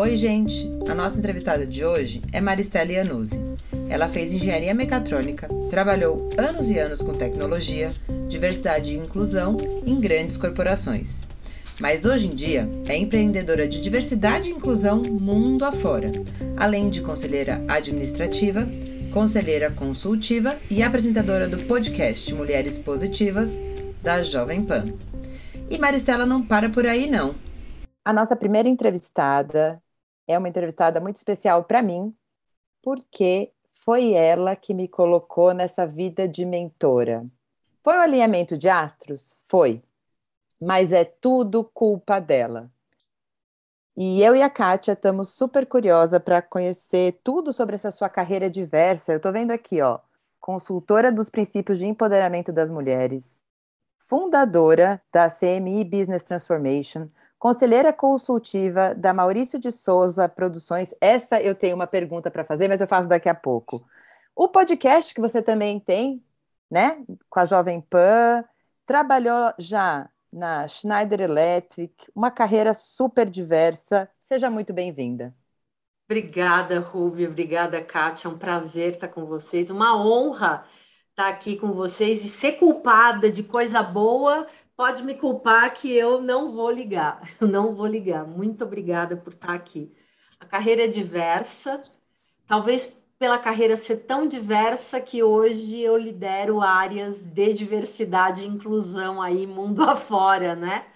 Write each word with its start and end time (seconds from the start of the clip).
Oi, 0.00 0.16
gente! 0.16 0.66
A 0.88 0.94
nossa 0.94 1.18
entrevistada 1.18 1.66
de 1.66 1.84
hoje 1.84 2.22
é 2.32 2.40
Maristela 2.40 2.90
Iannuzzi. 2.90 3.38
Ela 3.86 4.08
fez 4.08 4.32
engenharia 4.32 4.72
mecatrônica, 4.72 5.46
trabalhou 5.68 6.26
anos 6.38 6.70
e 6.70 6.78
anos 6.78 7.02
com 7.02 7.12
tecnologia, 7.12 7.92
diversidade 8.26 8.94
e 8.94 8.96
inclusão 8.96 9.58
em 9.84 10.00
grandes 10.00 10.38
corporações. 10.38 11.28
Mas 11.78 12.06
hoje 12.06 12.28
em 12.28 12.30
dia 12.30 12.66
é 12.88 12.96
empreendedora 12.96 13.68
de 13.68 13.78
diversidade 13.78 14.48
e 14.48 14.52
inclusão 14.54 15.02
mundo 15.02 15.66
afora, 15.66 16.10
além 16.56 16.88
de 16.88 17.02
conselheira 17.02 17.62
administrativa, 17.68 18.66
conselheira 19.12 19.70
consultiva 19.70 20.56
e 20.70 20.82
apresentadora 20.82 21.46
do 21.46 21.62
podcast 21.64 22.32
Mulheres 22.32 22.78
Positivas 22.78 23.52
da 24.02 24.22
Jovem 24.22 24.64
Pan. 24.64 24.84
E 25.68 25.76
Maristela 25.76 26.24
não 26.24 26.42
para 26.42 26.70
por 26.70 26.86
aí, 26.86 27.06
não. 27.06 27.34
A 28.02 28.14
nossa 28.14 28.34
primeira 28.34 28.66
entrevistada 28.66 29.78
é 30.26 30.38
uma 30.38 30.48
entrevistada 30.48 31.00
muito 31.00 31.16
especial 31.16 31.64
para 31.64 31.82
mim, 31.82 32.14
porque 32.82 33.52
foi 33.84 34.12
ela 34.12 34.54
que 34.54 34.74
me 34.74 34.86
colocou 34.86 35.52
nessa 35.52 35.86
vida 35.86 36.28
de 36.28 36.44
mentora. 36.44 37.26
Foi 37.82 37.96
o 37.96 38.00
alinhamento 38.00 38.56
de 38.56 38.68
astros? 38.68 39.36
Foi. 39.48 39.82
Mas 40.60 40.92
é 40.92 41.04
tudo 41.04 41.64
culpa 41.64 42.20
dela. 42.20 42.70
E 43.96 44.22
eu 44.22 44.36
e 44.36 44.42
a 44.42 44.48
Kátia 44.48 44.92
estamos 44.92 45.30
super 45.30 45.66
curiosa 45.66 46.20
para 46.20 46.40
conhecer 46.40 47.20
tudo 47.24 47.52
sobre 47.52 47.74
essa 47.74 47.90
sua 47.90 48.08
carreira 48.08 48.48
diversa. 48.48 49.12
Eu 49.12 49.16
estou 49.16 49.32
vendo 49.32 49.50
aqui, 49.50 49.80
ó, 49.80 49.98
consultora 50.38 51.10
dos 51.10 51.28
princípios 51.28 51.78
de 51.78 51.86
empoderamento 51.86 52.52
das 52.52 52.70
mulheres, 52.70 53.42
fundadora 53.98 55.02
da 55.12 55.28
CMI 55.28 55.84
Business 55.84 56.24
Transformation, 56.24 57.08
conselheira 57.40 57.90
consultiva 57.90 58.94
da 58.94 59.14
Maurício 59.14 59.58
de 59.58 59.72
Souza 59.72 60.28
Produções. 60.28 60.94
Essa 61.00 61.40
eu 61.40 61.54
tenho 61.54 61.74
uma 61.74 61.86
pergunta 61.86 62.30
para 62.30 62.44
fazer, 62.44 62.68
mas 62.68 62.82
eu 62.82 62.86
faço 62.86 63.08
daqui 63.08 63.30
a 63.30 63.34
pouco. 63.34 63.82
O 64.36 64.46
podcast 64.46 65.14
que 65.14 65.22
você 65.22 65.40
também 65.40 65.80
tem, 65.80 66.22
né, 66.70 67.02
com 67.30 67.40
a 67.40 67.46
Jovem 67.46 67.80
Pan, 67.80 68.44
trabalhou 68.84 69.54
já 69.58 70.08
na 70.30 70.68
Schneider 70.68 71.22
Electric, 71.22 71.94
uma 72.14 72.30
carreira 72.30 72.74
super 72.74 73.28
diversa. 73.28 74.06
Seja 74.22 74.50
muito 74.50 74.74
bem-vinda. 74.74 75.34
Obrigada, 76.04 76.78
Ruby. 76.78 77.26
Obrigada, 77.26 77.82
Kátia. 77.82 78.28
É 78.28 78.30
um 78.30 78.36
prazer 78.36 78.94
estar 78.94 79.08
com 79.08 79.24
vocês. 79.24 79.70
Uma 79.70 79.96
honra 79.96 80.66
estar 81.08 81.28
aqui 81.28 81.56
com 81.56 81.72
vocês 81.72 82.22
e 82.22 82.28
ser 82.28 82.52
culpada 82.52 83.30
de 83.30 83.42
coisa 83.42 83.82
boa 83.82 84.46
pode 84.80 85.04
me 85.04 85.14
culpar 85.14 85.74
que 85.74 85.92
eu 85.92 86.22
não 86.22 86.52
vou 86.52 86.70
ligar. 86.70 87.20
Eu 87.38 87.46
não 87.46 87.74
vou 87.74 87.86
ligar. 87.86 88.26
Muito 88.26 88.64
obrigada 88.64 89.14
por 89.14 89.34
estar 89.34 89.52
aqui. 89.52 89.92
A 90.40 90.46
carreira 90.46 90.86
é 90.86 90.88
diversa, 90.88 91.82
talvez 92.46 92.86
pela 93.18 93.38
carreira 93.38 93.76
ser 93.76 93.98
tão 94.06 94.26
diversa 94.26 94.98
que 94.98 95.22
hoje 95.22 95.80
eu 95.80 95.98
lidero 95.98 96.62
áreas 96.62 97.22
de 97.22 97.52
diversidade 97.52 98.42
e 98.42 98.46
inclusão 98.46 99.20
aí 99.20 99.46
mundo 99.46 99.82
afora, 99.84 100.56
né? 100.56 100.86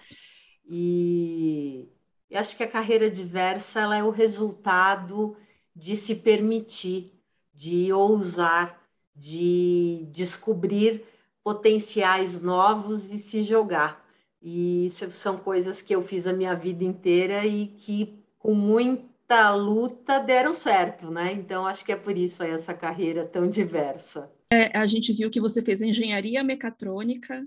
E 0.67 1.87
eu 2.27 2.39
acho 2.39 2.57
que 2.57 2.63
a 2.63 2.67
carreira 2.67 3.07
diversa 3.07 3.81
ela 3.81 3.95
é 3.95 4.03
o 4.03 4.09
resultado 4.09 5.37
de 5.75 5.95
se 5.95 6.15
permitir, 6.15 7.13
de 7.53 7.93
ousar, 7.93 8.81
de 9.15 10.07
descobrir 10.11 11.05
potenciais 11.45 12.41
novos 12.41 13.13
e 13.13 13.19
se 13.19 13.43
jogar. 13.43 14.03
E 14.41 14.87
isso 14.87 15.11
são 15.11 15.37
coisas 15.37 15.79
que 15.79 15.93
eu 15.93 16.01
fiz 16.03 16.25
a 16.25 16.33
minha 16.33 16.55
vida 16.55 16.83
inteira 16.83 17.45
e 17.45 17.67
que 17.67 18.17
com 18.39 18.55
muita 18.55 19.53
luta 19.53 20.17
deram 20.19 20.55
certo, 20.55 21.11
né? 21.11 21.33
Então 21.33 21.67
acho 21.67 21.85
que 21.85 21.91
é 21.91 21.95
por 21.95 22.17
isso 22.17 22.41
essa 22.41 22.73
carreira 22.73 23.23
tão 23.25 23.47
diversa. 23.47 24.27
É, 24.51 24.75
a 24.75 24.87
gente 24.87 25.13
viu 25.13 25.29
que 25.29 25.39
você 25.39 25.61
fez 25.61 25.83
engenharia 25.83 26.43
mecatrônica, 26.43 27.45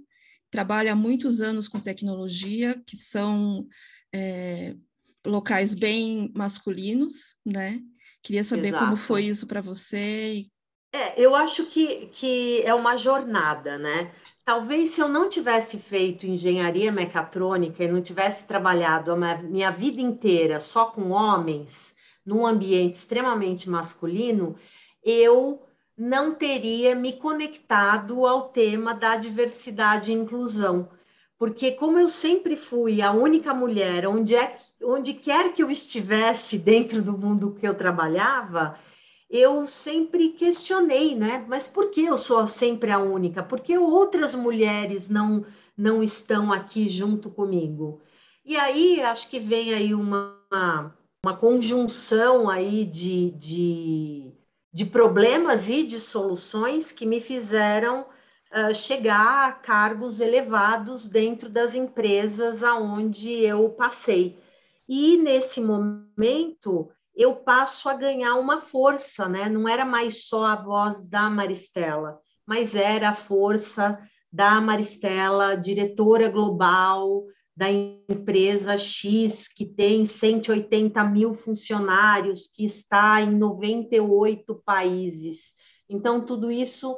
trabalha 0.49 0.93
há 0.93 0.97
muitos 0.97 1.41
anos 1.41 1.67
com 1.67 1.81
tecnologia, 1.81 2.81
que 2.87 2.97
são 2.97 3.67
é, 4.15 4.77
locais 5.27 5.75
bem 5.75 6.31
masculinos, 6.37 7.34
né? 7.44 7.81
Queria 8.23 8.44
saber 8.44 8.69
Exato. 8.69 8.84
como 8.84 8.97
foi 8.97 9.25
isso 9.25 9.44
para 9.47 9.61
você 9.61 10.34
e 10.34 10.50
é, 10.93 11.21
eu 11.21 11.34
acho 11.34 11.66
que, 11.66 12.06
que 12.12 12.62
é 12.62 12.75
uma 12.75 12.97
jornada, 12.97 13.76
né? 13.78 14.10
Talvez 14.44 14.91
se 14.91 15.00
eu 15.00 15.09
não 15.09 15.28
tivesse 15.28 15.78
feito 15.78 16.26
engenharia 16.26 16.91
mecatrônica 16.91 17.84
e 17.84 17.93
não 17.93 18.00
tivesse 18.00 18.44
trabalhado 18.47 19.12
a 19.12 19.37
minha 19.37 19.71
vida 19.71 20.00
inteira 20.00 20.59
só 20.59 20.87
com 20.87 21.10
homens, 21.10 21.94
num 22.25 22.47
ambiente 22.47 22.94
extremamente 22.94 23.69
masculino, 23.69 24.56
eu 25.04 25.62
não 25.97 26.34
teria 26.34 26.94
me 26.94 27.12
conectado 27.15 28.26
ao 28.26 28.49
tema 28.49 28.94
da 28.94 29.16
diversidade 29.16 30.10
e 30.10 30.15
inclusão. 30.15 30.88
Porque 31.38 31.72
como 31.72 31.99
eu 31.99 32.09
sempre 32.09 32.56
fui 32.56 33.03
a 33.03 33.12
única 33.12 33.53
mulher, 33.53 34.06
onde, 34.06 34.34
é, 34.34 34.56
onde 34.82 35.15
quer 35.15 35.53
que 35.53 35.62
eu 35.62 35.70
estivesse 35.70 36.59
dentro 36.59 37.03
do 37.03 37.16
mundo 37.16 37.55
que 37.59 37.66
eu 37.66 37.75
trabalhava, 37.75 38.78
eu 39.31 39.66
sempre 39.66 40.31
questionei, 40.31 41.15
né? 41.15 41.44
Mas 41.49 41.66
por 41.69 41.91
que 41.91 42.05
eu 42.05 42.16
sou 42.16 42.47
sempre 42.47 42.91
a 42.91 42.99
única? 42.99 43.43
Por 43.43 43.61
que 43.61 43.77
outras 43.77 44.34
mulheres 44.34 45.11
não, 45.11 45.44
não 45.77 46.03
estão 46.03 46.53
aqui 46.53 46.89
junto 46.89 47.31
comigo? 47.31 48.00
E 48.44 48.56
aí 48.56 49.03
acho 49.03 49.28
que 49.28 49.38
vem 49.38 49.75
aí 49.75 49.94
uma, 49.94 50.41
uma 51.22 51.37
conjunção 51.37 52.49
aí 52.49 52.84
de, 52.87 53.31
de, 53.33 54.33
de 54.72 54.87
problemas 54.87 55.69
e 55.69 55.83
de 55.83 56.00
soluções 56.00 56.91
que 56.91 57.05
me 57.05 57.21
fizeram 57.21 58.06
uh, 58.50 58.75
chegar 58.75 59.49
a 59.49 59.53
cargos 59.53 60.21
elevados 60.21 61.06
dentro 61.06 61.50
das 61.50 61.75
empresas 61.75 62.62
aonde 62.65 63.31
eu 63.31 63.69
passei. 63.71 64.38
E 64.88 65.19
nesse 65.19 65.61
momento 65.61 66.91
eu 67.19 67.34
passo 67.34 67.89
a 67.89 67.95
ganhar 67.95 68.37
uma 68.37 68.61
força, 68.61 69.29
né? 69.29 69.49
Não 69.49 69.69
era 69.69 69.84
mais 69.84 70.29
só 70.29 70.47
a 70.47 70.55
voz 70.55 71.05
da 71.09 71.29
Maristela, 71.29 72.21
mas 72.47 72.77
era 72.77 73.11
a 73.11 73.15
força 73.15 73.99
da 74.33 74.61
Maristela, 74.61 75.56
diretora 75.56 76.29
global 76.29 77.25
da 77.56 77.69
empresa 77.69 78.79
X, 78.79 79.49
que 79.49 79.67
tem 79.67 80.06
180 80.06 81.03
mil 81.03 81.34
funcionários, 81.34 82.47
que 82.47 82.65
está 82.65 83.21
em 83.21 83.35
98 83.37 84.55
países. 84.65 85.55
Então, 85.89 86.25
tudo 86.25 86.53
isso 86.53 86.97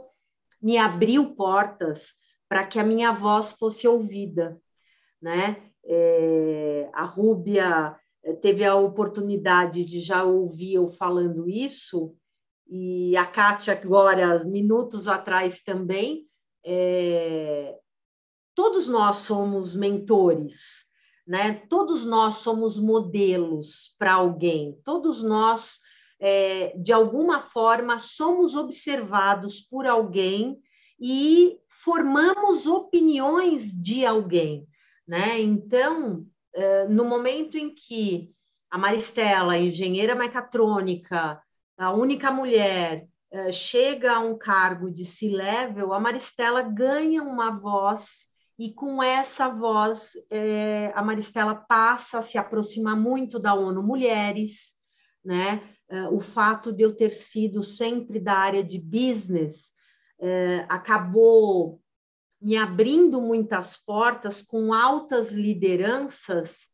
me 0.61 0.77
abriu 0.77 1.35
portas 1.35 2.13
para 2.47 2.67
que 2.67 2.79
a 2.79 2.85
minha 2.85 3.11
voz 3.11 3.55
fosse 3.55 3.89
ouvida, 3.89 4.61
né? 5.23 5.57
É, 5.83 6.91
a 6.93 7.05
Rúbia 7.05 7.97
teve 8.41 8.65
a 8.65 8.75
oportunidade 8.75 9.85
de 9.85 10.01
já 10.01 10.25
ouvir 10.25 10.75
eu 10.75 10.87
falando 10.87 11.49
isso, 11.49 12.15
e 12.69 13.17
a 13.17 13.27
Kátia 13.27 13.73
agora, 13.73 14.45
minutos 14.45 15.09
atrás 15.09 15.61
também, 15.61 16.27
é, 16.65 17.77
todos 18.55 18.87
nós 18.87 19.17
somos 19.17 19.75
mentores, 19.75 20.87
né? 21.27 21.55
Todos 21.69 22.07
nós 22.07 22.37
somos 22.37 22.79
modelos 22.79 23.95
para 23.99 24.15
alguém, 24.15 24.79
todos 24.85 25.23
nós, 25.23 25.79
é, 26.21 26.77
de 26.77 26.93
alguma 26.93 27.41
forma, 27.41 27.99
somos 27.99 28.55
observados 28.55 29.61
por 29.61 29.87
alguém 29.87 30.61
e 31.01 31.59
formamos 31.69 32.67
opiniões 32.67 33.73
de 33.75 34.05
alguém, 34.05 34.69
né? 35.09 35.41
Então, 35.41 36.27
eh, 36.27 36.30
no 36.89 37.05
momento 37.05 37.57
em 37.57 37.73
que 37.73 38.35
a 38.71 38.79
Maristela, 38.79 39.59
engenheira 39.59 40.15
mecatrônica, 40.15 41.43
a 41.77 41.93
única 41.93 42.31
mulher, 42.31 43.07
eh, 43.33 43.51
chega 43.51 44.15
a 44.15 44.21
um 44.21 44.39
cargo 44.39 44.91
de 44.91 45.05
C-level, 45.05 45.93
a 45.93 45.99
Maristela 45.99 46.63
ganha 46.63 47.23
uma 47.23 47.51
voz 47.51 48.29
e 48.59 48.73
com 48.73 49.03
essa 49.03 49.49
voz 49.49 50.13
eh, 50.31 50.93
a 50.95 51.03
Maristela 51.03 51.55
passa 51.55 52.19
a 52.19 52.23
se 52.23 52.39
aproximar 52.39 52.97
muito 52.97 53.39
da 53.41 53.55
ONU 53.55 53.83
Mulheres, 53.83 54.75
né? 55.25 55.63
o 56.13 56.21
fato 56.21 56.73
de 56.73 56.85
eu 56.85 56.95
ter 56.95 57.11
sido 57.11 57.65
sempre 57.65 58.21
da 58.21 58.35
área 58.35 58.63
de 58.63 58.79
business 58.79 59.73
acabou 60.69 61.81
me 62.41 62.57
abrindo 62.57 63.21
muitas 63.21 63.77
portas 63.77 64.43
com 64.43 64.73
altas 64.73 65.31
lideranças 65.31 66.69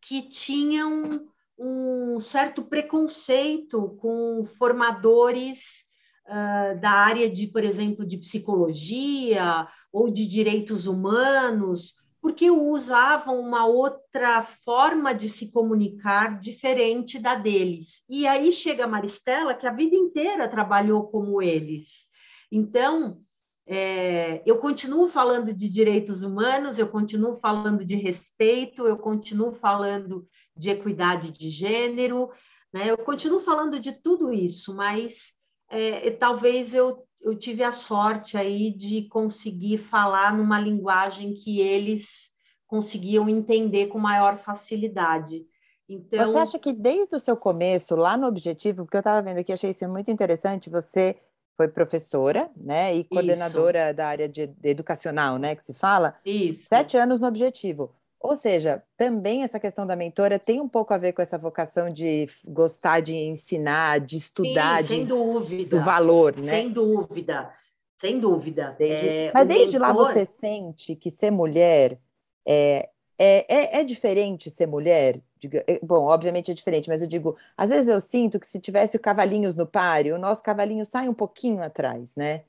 que 0.00 0.22
tinham 0.22 1.26
um 1.56 2.18
certo 2.18 2.64
preconceito 2.64 3.96
com 4.00 4.44
formadores 4.44 5.84
uh, 6.26 6.80
da 6.80 6.90
área 6.90 7.30
de, 7.30 7.46
por 7.46 7.62
exemplo, 7.62 8.04
de 8.04 8.18
psicologia 8.18 9.68
ou 9.92 10.10
de 10.10 10.26
direitos 10.26 10.86
humanos, 10.86 11.94
porque 12.20 12.50
usavam 12.50 13.38
uma 13.38 13.66
outra 13.66 14.42
forma 14.42 15.12
de 15.12 15.28
se 15.28 15.52
comunicar 15.52 16.40
diferente 16.40 17.18
da 17.18 17.34
deles. 17.34 18.04
E 18.08 18.26
aí 18.26 18.50
chega 18.50 18.84
a 18.84 18.88
Maristela, 18.88 19.54
que 19.54 19.66
a 19.66 19.72
vida 19.72 19.94
inteira 19.94 20.48
trabalhou 20.48 21.08
como 21.08 21.40
eles. 21.40 22.06
Então, 22.50 23.20
é, 23.66 24.42
eu 24.44 24.58
continuo 24.58 25.08
falando 25.08 25.52
de 25.52 25.68
direitos 25.68 26.22
humanos, 26.22 26.78
eu 26.78 26.88
continuo 26.88 27.36
falando 27.36 27.84
de 27.84 27.94
respeito, 27.94 28.86
eu 28.86 28.96
continuo 28.96 29.52
falando 29.52 30.26
de 30.56 30.70
equidade 30.70 31.30
de 31.30 31.48
gênero, 31.48 32.30
né? 32.72 32.90
eu 32.90 32.98
continuo 32.98 33.40
falando 33.40 33.78
de 33.78 33.92
tudo 33.92 34.32
isso, 34.32 34.74
mas 34.74 35.32
é, 35.70 36.10
talvez 36.10 36.74
eu 36.74 37.06
eu 37.22 37.36
tive 37.36 37.62
a 37.62 37.72
sorte 37.72 38.36
aí 38.36 38.70
de 38.72 39.02
conseguir 39.08 39.78
falar 39.78 40.36
numa 40.36 40.60
linguagem 40.60 41.34
que 41.34 41.60
eles 41.60 42.30
conseguiam 42.66 43.28
entender 43.28 43.86
com 43.86 43.98
maior 43.98 44.38
facilidade. 44.38 45.46
Então, 45.88 46.32
você 46.32 46.38
acha 46.38 46.58
que 46.58 46.72
desde 46.72 47.14
o 47.14 47.20
seu 47.20 47.36
começo, 47.36 47.94
lá 47.94 48.16
no 48.16 48.26
Objetivo, 48.26 48.84
porque 48.84 48.96
eu 48.96 49.00
estava 49.00 49.22
vendo 49.22 49.38
aqui, 49.38 49.52
achei 49.52 49.70
isso 49.70 49.88
muito 49.88 50.10
interessante, 50.10 50.70
você 50.70 51.16
foi 51.62 51.68
professora, 51.68 52.50
né, 52.56 52.94
e 52.94 53.04
coordenadora 53.04 53.88
isso. 53.88 53.96
da 53.96 54.06
área 54.08 54.28
de, 54.28 54.48
de, 54.48 54.68
educacional, 54.68 55.38
né, 55.38 55.54
que 55.54 55.62
se 55.62 55.72
fala. 55.72 56.16
Isso. 56.24 56.66
Sete 56.68 56.96
anos 56.96 57.20
no 57.20 57.28
Objetivo. 57.28 57.94
Ou 58.18 58.36
seja, 58.36 58.82
também 58.96 59.42
essa 59.42 59.58
questão 59.58 59.86
da 59.86 59.96
mentora 59.96 60.38
tem 60.38 60.60
um 60.60 60.68
pouco 60.68 60.92
a 60.94 60.98
ver 60.98 61.12
com 61.12 61.22
essa 61.22 61.38
vocação 61.38 61.90
de 61.90 62.28
gostar 62.46 63.00
de 63.00 63.14
ensinar, 63.14 64.00
de 64.00 64.16
estudar, 64.16 64.82
Sim, 64.82 64.88
sem 64.88 65.00
de, 65.00 65.06
dúvida, 65.06 65.76
do 65.76 65.84
valor, 65.84 66.36
né? 66.36 66.50
Sem 66.50 66.70
dúvida, 66.70 67.50
sem 67.96 68.20
dúvida. 68.20 68.76
Desde, 68.78 69.08
é, 69.08 69.32
mas 69.34 69.46
desde 69.46 69.78
mentor... 69.78 69.96
lá 69.96 70.04
você 70.04 70.24
sente 70.24 70.94
que 70.94 71.10
ser 71.10 71.32
mulher 71.32 71.98
é, 72.46 72.88
é, 73.18 73.78
é, 73.78 73.80
é 73.80 73.84
diferente 73.84 74.50
ser 74.50 74.66
mulher? 74.66 75.20
É, 75.66 75.80
bom, 75.82 76.04
obviamente 76.04 76.50
é 76.50 76.54
diferente, 76.54 76.88
mas 76.88 77.02
eu 77.02 77.08
digo, 77.08 77.36
às 77.56 77.70
vezes 77.70 77.88
eu 77.88 78.00
sinto 78.00 78.38
que 78.38 78.46
se 78.46 78.60
tivesse 78.60 78.98
cavalinhos 78.98 79.56
no 79.56 79.66
páreo, 79.66 80.14
o 80.14 80.18
nosso 80.18 80.42
cavalinho 80.42 80.84
sai 80.86 81.08
um 81.08 81.14
pouquinho 81.14 81.62
atrás, 81.62 82.14
né? 82.16 82.44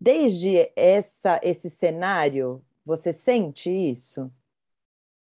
Desde 0.00 0.70
essa, 0.74 1.40
esse 1.42 1.70
cenário, 1.70 2.62
você 2.84 3.12
sente 3.12 3.70
isso? 3.70 4.30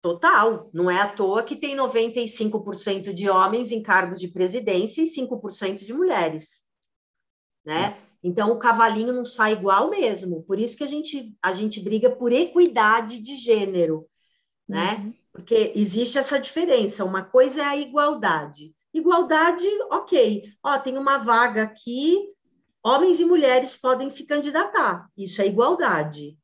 Total, 0.01 0.69
não 0.73 0.91
é 0.91 0.99
à 0.99 1.07
toa 1.07 1.43
que 1.43 1.55
tem 1.55 1.77
95% 1.77 3.13
de 3.13 3.29
homens 3.29 3.71
em 3.71 3.81
cargos 3.81 4.19
de 4.19 4.27
presidência 4.27 5.01
e 5.01 5.07
5% 5.07 5.85
de 5.85 5.93
mulheres, 5.93 6.65
né? 7.65 7.97
Então 8.21 8.51
o 8.51 8.59
cavalinho 8.59 9.13
não 9.13 9.23
sai 9.25 9.53
igual 9.53 9.89
mesmo. 9.89 10.43
Por 10.43 10.59
isso 10.59 10.77
que 10.77 10.83
a 10.83 10.87
gente 10.87 11.35
a 11.41 11.53
gente 11.53 11.79
briga 11.81 12.09
por 12.09 12.31
equidade 12.31 13.19
de 13.19 13.37
gênero, 13.37 14.05
né? 14.67 14.95
Uhum. 14.95 15.13
Porque 15.33 15.73
existe 15.75 16.17
essa 16.17 16.39
diferença. 16.39 17.03
Uma 17.03 17.23
coisa 17.23 17.61
é 17.61 17.65
a 17.65 17.75
igualdade. 17.75 18.73
Igualdade, 18.93 19.67
ok. 19.91 20.49
Ó, 20.63 20.77
tem 20.77 20.97
uma 20.97 21.17
vaga 21.17 21.63
aqui, 21.63 22.29
homens 22.83 23.19
e 23.19 23.25
mulheres 23.25 23.75
podem 23.75 24.09
se 24.09 24.25
candidatar. 24.25 25.09
Isso 25.17 25.41
é 25.41 25.47
igualdade. 25.47 26.37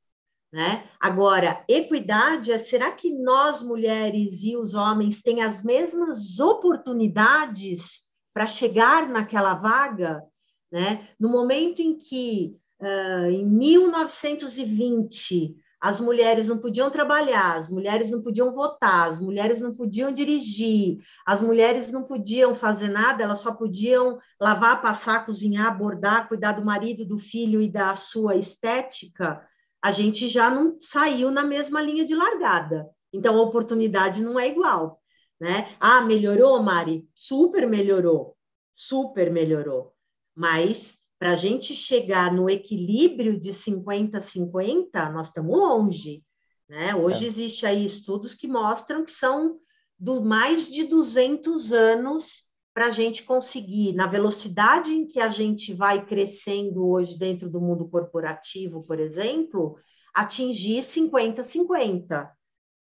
Né? 0.52 0.90
Agora, 1.00 1.64
equidade 1.68 2.52
é 2.52 2.58
será 2.58 2.92
que 2.92 3.12
nós, 3.12 3.62
mulheres 3.62 4.42
e 4.42 4.58
os 4.58 4.74
homens, 4.74 5.22
têm 5.22 5.44
as 5.44 5.64
mesmas 5.64 6.40
oportunidades 6.40 8.02
para 8.34 8.48
chegar 8.48 9.08
naquela 9.08 9.54
vaga? 9.54 10.24
Né? 10.72 11.08
No 11.20 11.30
momento 11.30 11.84
em 11.84 11.96
que, 11.96 12.58
uh, 12.82 13.30
em 13.30 13.46
1920, 13.46 15.56
as 15.82 16.00
mulheres 16.00 16.48
não 16.48 16.58
podiam 16.58 16.90
trabalhar, 16.90 17.58
as 17.58 17.70
mulheres 17.70 18.12
não 18.12 18.22
podiam 18.22 18.52
votar, 18.52 19.10
as 19.10 19.20
mulheres 19.20 19.62
não 19.62 19.74
podiam 19.74 20.12
dirigir, 20.12 20.98
as 21.26 21.42
mulheres 21.42 21.92
não 21.92 22.04
podiam 22.04 22.54
fazer 22.54 22.90
nada, 22.90 23.24
elas 23.24 23.40
só 23.40 23.54
podiam 23.54 24.20
lavar, 24.40 24.82
passar, 24.82 25.26
cozinhar, 25.26 25.78
bordar, 25.78 26.28
cuidar 26.28 26.52
do 26.54 26.66
marido, 26.66 27.06
do 27.06 27.18
filho 27.18 27.62
e 27.62 27.70
da 27.70 27.96
sua 27.96 28.36
estética 28.36 29.42
a 29.82 29.92
gente 29.92 30.28
já 30.28 30.50
não 30.50 30.78
saiu 30.80 31.32
na 31.32 31.44
mesma 31.44 31.82
linha 31.82 32.06
de 32.06 32.14
largada. 32.14 32.90
Então, 33.14 33.38
a 33.38 33.42
oportunidade 33.42 34.22
não 34.22 34.40
é 34.40 34.48
igual. 34.48 35.02
Né? 35.40 35.74
Ah, 35.80 36.02
melhorou, 36.02 36.62
Mari? 36.62 37.08
Super 37.16 37.68
melhorou, 37.68 38.36
super 38.76 39.32
melhorou. 39.32 39.94
Mas 40.36 40.99
para 41.20 41.34
a 41.34 41.36
gente 41.36 41.74
chegar 41.74 42.34
no 42.34 42.50
equilíbrio 42.50 43.38
de 43.38 43.52
50-50, 43.52 45.12
nós 45.12 45.28
estamos 45.28 45.52
longe. 45.52 46.24
Né? 46.68 46.96
Hoje 46.96 47.26
é. 47.26 47.28
existe 47.28 47.66
aí 47.66 47.84
estudos 47.84 48.34
que 48.34 48.48
mostram 48.48 49.04
que 49.04 49.12
são 49.12 49.60
do 50.00 50.24
mais 50.24 50.66
de 50.66 50.86
200 50.86 51.74
anos 51.74 52.46
para 52.74 52.86
a 52.86 52.92
gente 52.92 53.24
conseguir, 53.24 53.92
na 53.94 54.08
velocidade 54.08 54.92
em 54.92 55.06
que 55.06 55.20
a 55.20 55.30
gente 55.30 55.74
vai 55.74 56.06
crescendo 56.06 56.88
hoje 56.88 57.18
dentro 57.18 57.50
do 57.50 57.60
mundo 57.60 57.90
corporativo, 57.90 58.84
por 58.84 59.00
exemplo, 59.00 59.78
atingir 60.14 60.82
50-50. 60.84 62.30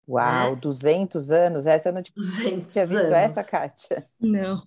Uau, 0.08 0.50
né? 0.50 0.56
200 0.56 1.30
anos? 1.32 1.66
Essa 1.66 1.88
eu 1.88 1.92
não 1.92 2.02
tinha 2.02 2.86
visto 2.86 3.00
anos. 3.00 3.12
essa, 3.12 3.42
Kátia. 3.42 4.06
Não. 4.20 4.62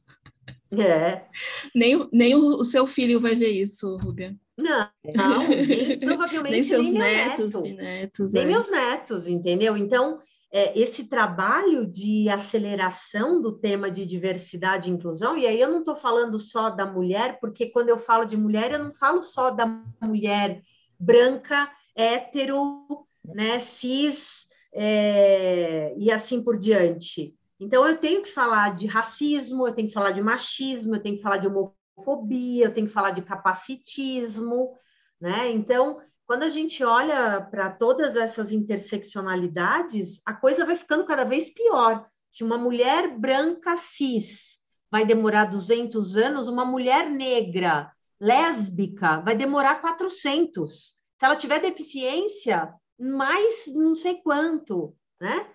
É. 0.81 1.25
Nem, 1.73 2.07
nem 2.11 2.35
o, 2.35 2.63
seu 2.63 2.85
filho 2.85 3.19
vai 3.19 3.35
ver 3.35 3.49
isso, 3.49 3.97
Rubia. 3.97 4.35
Não, 4.57 4.87
não 5.15 5.47
nem, 5.47 5.99
provavelmente 5.99 6.51
nem 6.53 6.63
seus 6.63 6.89
nem 6.89 6.93
netos, 6.93 7.53
neto, 7.53 7.75
netos. 7.75 8.33
Nem 8.33 8.43
é. 8.43 8.45
meus 8.45 8.69
netos, 8.69 9.27
entendeu? 9.27 9.75
Então, 9.75 10.19
é, 10.51 10.77
esse 10.79 11.05
trabalho 11.05 11.87
de 11.87 12.29
aceleração 12.29 13.41
do 13.41 13.51
tema 13.51 13.89
de 13.89 14.05
diversidade 14.05 14.87
e 14.87 14.93
inclusão, 14.93 15.35
e 15.35 15.47
aí 15.47 15.59
eu 15.59 15.71
não 15.71 15.79
estou 15.79 15.95
falando 15.95 16.39
só 16.39 16.69
da 16.69 16.85
mulher, 16.85 17.39
porque 17.39 17.65
quando 17.65 17.89
eu 17.89 17.97
falo 17.97 18.25
de 18.25 18.37
mulher, 18.37 18.71
eu 18.71 18.83
não 18.83 18.93
falo 18.93 19.23
só 19.23 19.49
da 19.49 19.65
mulher 19.99 20.61
branca, 20.99 21.71
hétero, 21.95 22.85
né, 23.25 23.59
cis, 23.59 24.45
é, 24.71 25.93
e 25.97 26.11
assim 26.11 26.41
por 26.41 26.57
diante. 26.57 27.33
Então, 27.63 27.87
eu 27.87 27.97
tenho 27.97 28.21
que 28.21 28.29
falar 28.29 28.75
de 28.75 28.87
racismo, 28.87 29.65
eu 29.65 29.73
tenho 29.73 29.87
que 29.87 29.93
falar 29.93 30.11
de 30.11 30.21
machismo, 30.21 30.95
eu 30.95 31.01
tenho 31.01 31.15
que 31.15 31.21
falar 31.21 31.37
de 31.37 31.47
homofobia, 31.47 32.65
eu 32.65 32.73
tenho 32.73 32.87
que 32.87 32.93
falar 32.93 33.11
de 33.11 33.21
capacitismo, 33.21 34.77
né? 35.19 35.49
Então, 35.49 36.01
quando 36.25 36.43
a 36.43 36.49
gente 36.49 36.83
olha 36.83 37.39
para 37.39 37.69
todas 37.69 38.17
essas 38.17 38.51
interseccionalidades, 38.51 40.21
a 40.25 40.33
coisa 40.33 40.65
vai 40.65 40.75
ficando 40.75 41.05
cada 41.05 41.23
vez 41.23 41.49
pior. 41.49 42.05
Se 42.29 42.43
uma 42.43 42.57
mulher 42.57 43.17
branca 43.17 43.77
cis 43.77 44.59
vai 44.91 45.05
demorar 45.05 45.45
200 45.45 46.17
anos, 46.17 46.49
uma 46.49 46.65
mulher 46.65 47.09
negra 47.09 47.91
lésbica 48.19 49.21
vai 49.21 49.35
demorar 49.35 49.79
400. 49.79 50.95
Se 51.17 51.25
ela 51.25 51.35
tiver 51.37 51.59
deficiência, 51.59 52.73
mais 52.99 53.67
não 53.73 53.95
sei 53.95 54.15
quanto, 54.21 54.93
né? 55.21 55.47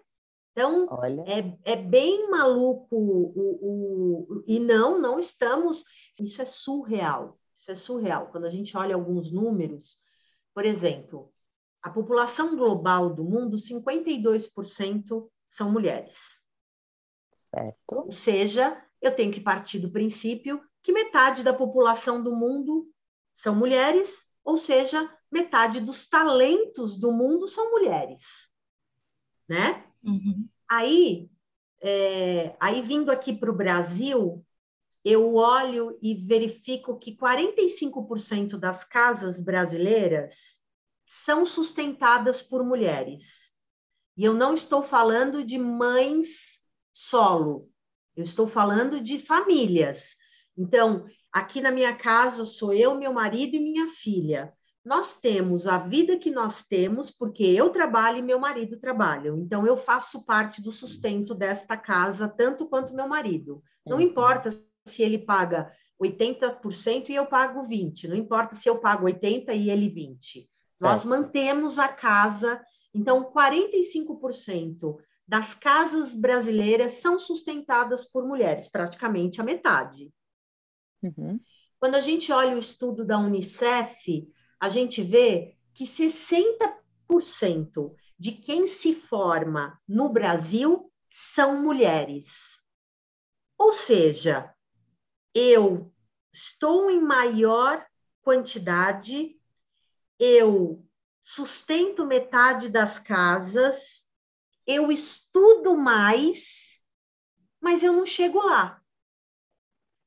Então, 0.58 0.88
é, 1.24 1.72
é 1.72 1.76
bem 1.76 2.28
maluco 2.28 2.96
o, 2.96 3.32
o, 3.36 4.38
o, 4.40 4.44
e 4.44 4.58
não, 4.58 5.00
não 5.00 5.16
estamos. 5.16 5.84
Isso 6.20 6.42
é 6.42 6.44
surreal. 6.44 7.38
Isso 7.56 7.70
é 7.70 7.74
surreal. 7.76 8.26
Quando 8.32 8.46
a 8.46 8.50
gente 8.50 8.76
olha 8.76 8.96
alguns 8.96 9.30
números, 9.30 9.96
por 10.52 10.64
exemplo, 10.64 11.32
a 11.80 11.88
população 11.88 12.56
global 12.56 13.14
do 13.14 13.22
mundo, 13.22 13.56
52% 13.56 15.30
são 15.48 15.70
mulheres. 15.70 16.18
Certo. 17.36 17.92
Ou 17.92 18.10
seja, 18.10 18.84
eu 19.00 19.14
tenho 19.14 19.32
que 19.32 19.40
partir 19.40 19.78
do 19.78 19.92
princípio 19.92 20.60
que 20.82 20.90
metade 20.90 21.44
da 21.44 21.54
população 21.54 22.20
do 22.20 22.34
mundo 22.34 22.90
são 23.32 23.54
mulheres, 23.54 24.12
ou 24.44 24.56
seja, 24.56 25.08
metade 25.30 25.78
dos 25.78 26.08
talentos 26.08 26.98
do 26.98 27.12
mundo 27.12 27.46
são 27.46 27.70
mulheres, 27.70 28.50
né? 29.48 29.87
Uhum. 30.02 30.48
Aí, 30.68 31.28
é, 31.80 32.56
aí 32.60 32.82
vindo 32.82 33.10
aqui 33.10 33.32
para 33.32 33.50
o 33.50 33.56
Brasil, 33.56 34.44
eu 35.04 35.34
olho 35.34 35.98
e 36.02 36.14
verifico 36.14 36.98
que 36.98 37.16
45% 37.16 38.58
das 38.58 38.84
casas 38.84 39.40
brasileiras 39.40 40.60
são 41.06 41.46
sustentadas 41.46 42.42
por 42.42 42.64
mulheres. 42.64 43.50
E 44.16 44.24
eu 44.24 44.34
não 44.34 44.52
estou 44.52 44.82
falando 44.82 45.44
de 45.44 45.58
mães 45.58 46.60
solo, 46.92 47.70
eu 48.16 48.22
estou 48.22 48.46
falando 48.46 49.00
de 49.00 49.18
famílias. 49.18 50.16
Então, 50.56 51.06
aqui 51.32 51.60
na 51.60 51.70
minha 51.70 51.94
casa 51.94 52.44
sou 52.44 52.74
eu, 52.74 52.96
meu 52.96 53.12
marido 53.12 53.54
e 53.54 53.60
minha 53.60 53.88
filha. 53.88 54.52
Nós 54.88 55.18
temos 55.18 55.66
a 55.66 55.76
vida 55.76 56.16
que 56.16 56.30
nós 56.30 56.64
temos 56.64 57.10
porque 57.10 57.44
eu 57.44 57.68
trabalho 57.68 58.16
e 58.16 58.22
meu 58.22 58.40
marido 58.40 58.78
trabalha. 58.78 59.28
Então, 59.28 59.66
eu 59.66 59.76
faço 59.76 60.24
parte 60.24 60.62
do 60.62 60.72
sustento 60.72 61.34
desta 61.34 61.76
casa, 61.76 62.26
tanto 62.26 62.66
quanto 62.66 62.94
meu 62.94 63.06
marido. 63.06 63.62
Não 63.84 63.98
uhum. 63.98 64.02
importa 64.02 64.48
se 64.50 65.02
ele 65.02 65.18
paga 65.18 65.70
80% 66.02 67.10
e 67.10 67.14
eu 67.16 67.26
pago 67.26 67.68
20%, 67.68 68.08
não 68.08 68.16
importa 68.16 68.54
se 68.54 68.66
eu 68.66 68.78
pago 68.78 69.04
80% 69.04 69.54
e 69.54 69.68
ele 69.68 69.90
20%. 69.90 70.16
Certo. 70.22 70.48
Nós 70.80 71.04
mantemos 71.04 71.78
a 71.78 71.88
casa 71.88 72.58
Então, 72.94 73.30
45% 73.30 74.96
das 75.26 75.52
casas 75.52 76.14
brasileiras 76.14 76.94
são 76.94 77.18
sustentadas 77.18 78.06
por 78.06 78.26
mulheres, 78.26 78.68
praticamente 78.68 79.38
a 79.38 79.44
metade. 79.44 80.10
Uhum. 81.02 81.38
Quando 81.78 81.96
a 81.96 82.00
gente 82.00 82.32
olha 82.32 82.56
o 82.56 82.58
estudo 82.58 83.04
da 83.04 83.18
Unicef, 83.18 84.26
a 84.60 84.68
gente 84.68 85.02
vê 85.02 85.56
que 85.72 85.84
60% 85.84 87.94
de 88.18 88.32
quem 88.32 88.66
se 88.66 88.94
forma 88.94 89.80
no 89.86 90.08
Brasil 90.08 90.92
são 91.10 91.62
mulheres. 91.62 92.62
Ou 93.56 93.72
seja, 93.72 94.52
eu 95.34 95.92
estou 96.32 96.90
em 96.90 97.00
maior 97.00 97.86
quantidade, 98.22 99.40
eu 100.18 100.84
sustento 101.22 102.06
metade 102.06 102.68
das 102.68 102.98
casas, 102.98 104.06
eu 104.66 104.90
estudo 104.90 105.76
mais, 105.76 106.82
mas 107.60 107.82
eu 107.82 107.92
não 107.92 108.04
chego 108.04 108.40
lá. 108.40 108.82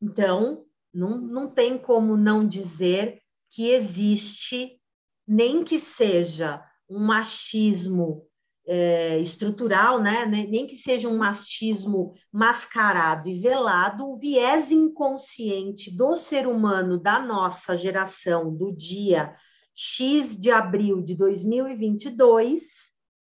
Então, 0.02 0.66
não, 0.94 1.18
não 1.18 1.50
tem 1.50 1.78
como 1.78 2.18
não 2.18 2.48
dizer 2.48 3.21
que 3.52 3.70
existe, 3.70 4.80
nem 5.28 5.64
que 5.64 5.80
seja 5.80 6.64
um 6.90 7.00
machismo 7.00 8.26
é, 8.66 9.20
estrutural, 9.20 10.02
né? 10.02 10.26
nem 10.26 10.66
que 10.66 10.76
seja 10.76 11.08
um 11.08 11.18
machismo 11.18 12.14
mascarado 12.32 13.28
e 13.28 13.40
velado, 13.40 14.10
o 14.10 14.18
viés 14.18 14.72
inconsciente 14.72 15.96
do 15.96 16.16
ser 16.16 16.48
humano 16.48 16.98
da 16.98 17.20
nossa 17.20 17.76
geração, 17.78 18.56
do 18.56 18.72
dia 18.72 19.36
X 19.76 20.40
de 20.40 20.52
abril 20.52 21.02
de 21.02 21.16
2022, 21.16 22.92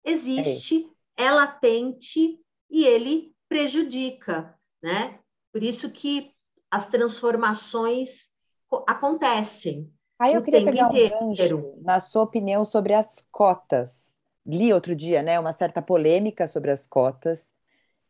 existe, 0.04 0.88
é, 1.18 1.26
é 1.26 1.32
latente 1.32 2.40
e 2.70 2.86
ele 2.86 3.34
prejudica, 3.48 4.54
né? 4.82 5.20
Por 5.52 5.62
isso 5.62 5.92
que 5.92 6.32
as 6.72 6.88
transformações 6.88 8.30
acontecem. 8.88 9.93
Aí 10.20 10.34
eu 10.34 10.42
queria 10.42 10.64
pegar 10.64 10.88
inteiro. 10.90 11.16
um 11.16 11.30
gancho, 11.30 11.74
na 11.82 12.00
sua 12.00 12.24
opinião, 12.24 12.64
sobre 12.64 12.94
as 12.94 13.24
cotas. 13.32 14.18
Li 14.46 14.74
outro 14.74 14.96
dia, 14.96 15.22
né, 15.22 15.40
uma 15.40 15.54
certa 15.54 15.82
polêmica 15.82 16.48
sobre 16.48 16.72
as 16.72 16.86
cotas, 16.86 17.52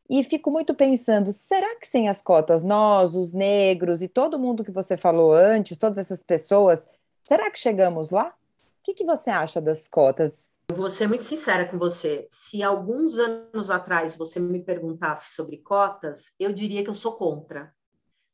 e 0.09 0.23
fico 0.23 0.51
muito 0.51 0.73
pensando, 0.73 1.31
será 1.31 1.75
que 1.79 1.87
sem 1.87 2.09
as 2.09 2.21
cotas, 2.21 2.63
nós, 2.63 3.15
os 3.15 3.31
negros 3.31 4.01
e 4.01 4.07
todo 4.07 4.37
mundo 4.37 4.63
que 4.63 4.71
você 4.71 4.97
falou 4.97 5.33
antes, 5.33 5.77
todas 5.77 5.97
essas 5.97 6.21
pessoas, 6.21 6.85
será 7.25 7.49
que 7.49 7.57
chegamos 7.57 8.09
lá? 8.09 8.27
O 8.27 8.83
que, 8.83 8.93
que 8.93 9.05
você 9.05 9.29
acha 9.29 9.61
das 9.61 9.87
cotas? 9.87 10.33
Eu 10.69 10.75
vou 10.75 10.89
ser 10.89 11.07
muito 11.07 11.23
sincera 11.23 11.65
com 11.65 11.77
você. 11.77 12.27
Se 12.31 12.61
alguns 12.61 13.17
anos 13.17 13.69
atrás 13.69 14.15
você 14.15 14.39
me 14.39 14.61
perguntasse 14.61 15.33
sobre 15.33 15.57
cotas, 15.57 16.31
eu 16.39 16.51
diria 16.51 16.83
que 16.83 16.89
eu 16.89 16.95
sou 16.95 17.13
contra 17.13 17.73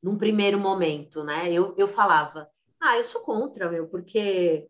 num 0.01 0.17
primeiro 0.17 0.59
momento, 0.59 1.23
né? 1.23 1.51
Eu, 1.51 1.75
eu 1.77 1.87
falava, 1.87 2.49
ah, 2.81 2.97
eu 2.97 3.03
sou 3.03 3.21
contra, 3.21 3.69
meu, 3.69 3.87
porque 3.87 4.67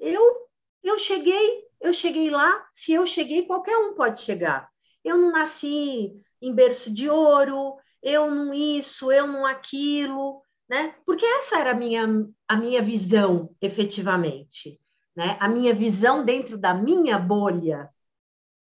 eu 0.00 0.42
eu 0.82 0.98
cheguei, 0.98 1.64
eu 1.80 1.92
cheguei 1.92 2.28
lá, 2.30 2.66
se 2.74 2.92
eu 2.92 3.06
cheguei, 3.06 3.46
qualquer 3.46 3.76
um 3.78 3.94
pode 3.94 4.20
chegar. 4.20 4.68
Eu 5.04 5.16
não 5.16 5.30
nasci 5.32 6.12
em 6.40 6.52
berço 6.54 6.92
de 6.92 7.08
ouro, 7.08 7.76
eu 8.02 8.30
não 8.30 8.52
isso, 8.52 9.12
eu 9.12 9.26
não 9.26 9.46
aquilo, 9.46 10.42
né? 10.68 10.94
Porque 11.06 11.24
essa 11.24 11.58
era 11.58 11.70
a 11.70 11.74
minha, 11.74 12.04
a 12.48 12.56
minha 12.56 12.82
visão, 12.82 13.54
efetivamente, 13.60 14.80
né? 15.14 15.36
A 15.40 15.48
minha 15.48 15.74
visão 15.74 16.24
dentro 16.24 16.58
da 16.58 16.74
minha 16.74 17.18
bolha. 17.18 17.88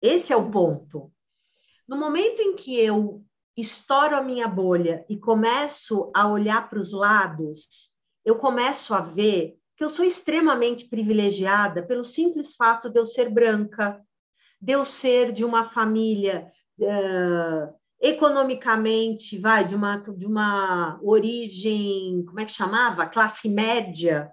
Esse 0.01 0.31
é 0.31 0.35
o 0.37 0.49
ponto. 0.49 1.11
No 1.87 1.97
momento 1.97 2.41
em 2.41 2.55
que 2.55 2.79
eu 2.79 3.23
estouro 3.57 4.15
a 4.15 4.23
minha 4.23 4.47
bolha 4.47 5.05
e 5.09 5.17
começo 5.17 6.11
a 6.15 6.27
olhar 6.27 6.69
para 6.69 6.79
os 6.79 6.91
lados, 6.91 7.94
eu 8.25 8.35
começo 8.35 8.93
a 8.93 9.01
ver 9.01 9.55
que 9.77 9.83
eu 9.83 9.89
sou 9.89 10.03
extremamente 10.03 10.85
privilegiada 10.85 11.83
pelo 11.83 12.03
simples 12.03 12.55
fato 12.55 12.89
de 12.89 12.99
eu 12.99 13.05
ser 13.05 13.29
branca, 13.29 14.01
de 14.59 14.73
eu 14.73 14.83
ser 14.83 15.31
de 15.31 15.45
uma 15.45 15.65
família 15.65 16.51
uh, 16.79 17.73
economicamente, 18.01 19.37
vai, 19.37 19.65
de 19.65 19.75
uma, 19.75 19.97
de 19.97 20.25
uma 20.25 20.99
origem, 21.03 22.23
como 22.25 22.39
é 22.39 22.45
que 22.45 22.51
chamava? 22.51 23.05
Classe 23.05 23.47
média, 23.49 24.31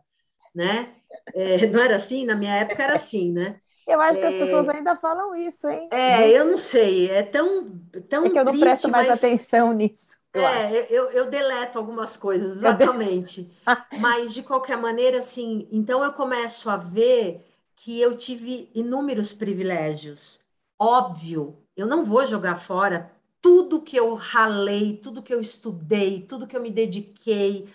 né? 0.54 0.94
É, 1.34 1.66
não 1.66 1.80
era 1.80 1.96
assim? 1.96 2.25
Na 2.25 2.34
minha 2.34 2.54
época 2.54 2.82
era 2.82 2.94
assim, 2.94 3.30
né? 3.32 3.58
Eu 3.87 4.00
acho 4.00 4.18
que 4.18 4.25
as 4.25 4.34
pessoas 4.34 4.68
é. 4.68 4.76
ainda 4.76 4.96
falam 4.96 5.34
isso, 5.34 5.68
hein? 5.68 5.88
É, 5.90 6.30
eu 6.30 6.44
não 6.44 6.56
sei, 6.56 7.11
é 7.11 7.22
tão, 7.22 7.80
tão 8.08 8.25
É 8.26 8.30
que 8.30 8.38
eu 8.38 8.44
não 8.44 8.52
triste, 8.52 8.64
presto 8.64 8.88
mais 8.88 9.08
mas... 9.08 9.18
atenção 9.18 9.72
nisso. 9.72 10.22
Eu 10.35 10.47
é, 10.47 10.87
eu, 10.89 11.11
eu 11.11 11.31
deleto 11.31 11.79
algumas 11.79 12.17
coisas, 12.17 12.57
exatamente. 12.57 13.51
mas, 14.01 14.33
de 14.33 14.43
qualquer 14.43 14.77
maneira, 14.79 15.19
assim, 15.19 15.69
então 15.71 16.03
eu 16.03 16.12
começo 16.12 16.71
a 16.71 16.77
ver 16.77 17.45
que 17.77 18.01
eu 18.01 18.17
tive 18.17 18.71
inúmeros 18.75 19.33
privilégios. 19.33 20.41
Óbvio, 20.79 21.57
eu 21.77 21.87
não 21.87 22.05
vou 22.05 22.27
jogar 22.27 22.57
fora 22.57 23.11
tudo 23.41 23.83
que 23.83 23.97
eu 23.97 24.15
ralei, 24.15 24.97
tudo 24.97 25.23
que 25.23 25.35
eu 25.35 25.41
estudei, 25.41 26.23
tudo 26.23 26.47
que 26.47 26.57
eu 26.57 26.62
me 26.62 26.71
dediquei, 26.71 27.69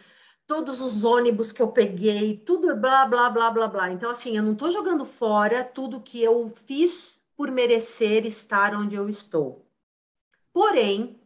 todos 0.48 0.80
os 0.80 1.04
ônibus 1.04 1.52
que 1.52 1.62
eu 1.62 1.68
peguei, 1.68 2.38
tudo 2.38 2.74
blá, 2.76 3.06
blá, 3.06 3.30
blá, 3.30 3.52
blá, 3.52 3.68
blá. 3.68 3.92
Então, 3.92 4.10
assim, 4.10 4.38
eu 4.38 4.44
não 4.44 4.54
estou 4.54 4.70
jogando 4.70 5.06
fora 5.06 5.64
tudo 5.64 6.00
que 6.00 6.24
eu 6.24 6.52
fiz 6.66 7.22
por 7.36 7.52
merecer 7.52 8.26
estar 8.26 8.74
onde 8.74 8.96
eu 8.96 9.10
estou. 9.10 9.66
Porém, 10.54 11.17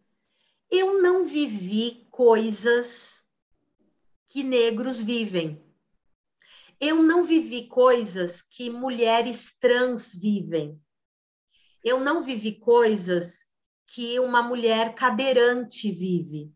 eu 0.71 1.01
não 1.01 1.25
vivi 1.25 2.07
coisas 2.09 3.23
que 4.27 4.43
negros 4.43 5.01
vivem. 5.01 5.61
Eu 6.79 7.03
não 7.03 7.23
vivi 7.23 7.67
coisas 7.67 8.41
que 8.41 8.69
mulheres 8.69 9.55
trans 9.59 10.13
vivem. 10.13 10.81
Eu 11.83 11.99
não 11.99 12.23
vivi 12.23 12.53
coisas 12.57 13.45
que 13.85 14.19
uma 14.19 14.41
mulher 14.41 14.95
cadeirante 14.95 15.91
vive 15.91 16.51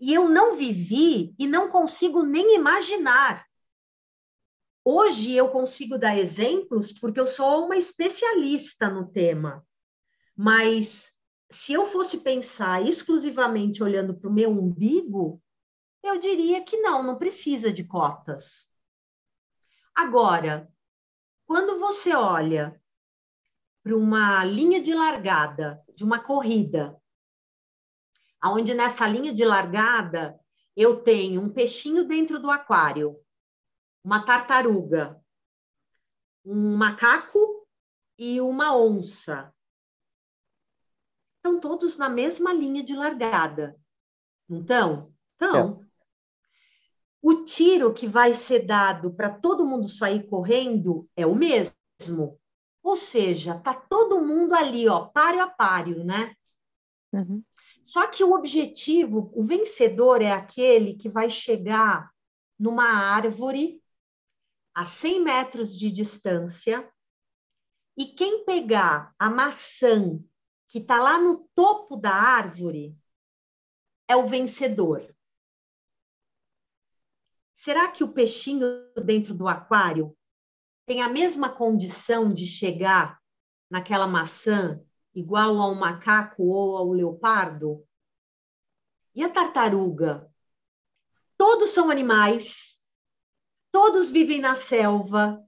e 0.00 0.12
eu 0.12 0.28
não 0.28 0.54
vivi 0.54 1.34
e 1.38 1.46
não 1.46 1.70
consigo 1.70 2.22
nem 2.22 2.56
imaginar. 2.56 3.46
Hoje 4.84 5.32
eu 5.32 5.48
consigo 5.48 5.96
dar 5.96 6.18
exemplos 6.18 6.92
porque 6.92 7.18
eu 7.18 7.26
sou 7.26 7.64
uma 7.64 7.76
especialista 7.76 8.90
no 8.90 9.10
tema, 9.10 9.66
mas 10.36 11.13
se 11.50 11.72
eu 11.72 11.86
fosse 11.86 12.20
pensar 12.20 12.82
exclusivamente 12.86 13.82
olhando 13.82 14.14
para 14.14 14.28
o 14.28 14.32
meu 14.32 14.50
umbigo, 14.50 15.42
eu 16.02 16.18
diria 16.18 16.64
que 16.64 16.76
não, 16.78 17.02
não 17.02 17.16
precisa 17.16 17.72
de 17.72 17.84
cotas. 17.84 18.70
Agora, 19.94 20.68
quando 21.46 21.78
você 21.78 22.14
olha 22.14 22.80
para 23.82 23.96
uma 23.96 24.44
linha 24.44 24.80
de 24.80 24.94
largada 24.94 25.82
de 25.94 26.02
uma 26.02 26.18
corrida 26.18 27.00
onde 28.42 28.74
nessa 28.74 29.06
linha 29.06 29.32
de 29.32 29.44
largada 29.44 30.38
eu 30.76 31.02
tenho 31.02 31.40
um 31.40 31.50
peixinho 31.50 32.04
dentro 32.04 32.38
do 32.38 32.50
aquário, 32.50 33.18
uma 34.02 34.24
tartaruga, 34.24 35.22
um 36.44 36.76
macaco 36.76 37.66
e 38.18 38.40
uma 38.40 38.76
onça. 38.76 39.53
Estão 41.44 41.60
todos 41.60 41.98
na 41.98 42.08
mesma 42.08 42.54
linha 42.54 42.82
de 42.82 42.96
largada. 42.96 43.78
Então, 44.48 45.12
então 45.36 45.82
é. 45.82 45.86
o 47.20 47.44
tiro 47.44 47.92
que 47.92 48.06
vai 48.06 48.32
ser 48.32 48.60
dado 48.60 49.12
para 49.12 49.28
todo 49.28 49.66
mundo 49.66 49.86
sair 49.86 50.26
correndo 50.26 51.06
é 51.14 51.26
o 51.26 51.34
mesmo. 51.34 52.40
Ou 52.82 52.96
seja, 52.96 53.58
tá 53.58 53.74
todo 53.74 54.24
mundo 54.24 54.54
ali, 54.54 54.88
ó, 54.88 55.04
páreo 55.04 55.42
a 55.42 55.46
páreo, 55.46 56.02
né? 56.02 56.34
Uhum. 57.12 57.44
Só 57.82 58.06
que 58.06 58.24
o 58.24 58.32
objetivo, 58.32 59.30
o 59.34 59.42
vencedor 59.42 60.22
é 60.22 60.32
aquele 60.32 60.94
que 60.94 61.10
vai 61.10 61.28
chegar 61.28 62.10
numa 62.58 62.86
árvore 62.86 63.82
a 64.74 64.86
100 64.86 65.20
metros 65.22 65.76
de 65.76 65.90
distância 65.90 66.90
e 67.98 68.06
quem 68.06 68.46
pegar 68.46 69.14
a 69.18 69.28
maçã 69.28 70.18
que 70.74 70.80
está 70.80 71.00
lá 71.00 71.20
no 71.20 71.48
topo 71.54 71.96
da 71.96 72.10
árvore 72.10 72.98
é 74.08 74.16
o 74.16 74.26
vencedor. 74.26 75.14
Será 77.52 77.92
que 77.92 78.02
o 78.02 78.12
peixinho 78.12 78.66
dentro 79.04 79.34
do 79.34 79.46
aquário 79.46 80.18
tem 80.84 81.00
a 81.00 81.08
mesma 81.08 81.48
condição 81.48 82.34
de 82.34 82.44
chegar 82.44 83.22
naquela 83.70 84.08
maçã 84.08 84.84
igual 85.14 85.58
ao 85.58 85.76
macaco 85.76 86.42
ou 86.42 86.76
ao 86.76 86.90
leopardo? 86.90 87.86
E 89.14 89.22
a 89.22 89.28
tartaruga? 89.28 90.28
Todos 91.38 91.68
são 91.68 91.88
animais, 91.88 92.82
todos 93.70 94.10
vivem 94.10 94.40
na 94.40 94.56
selva, 94.56 95.40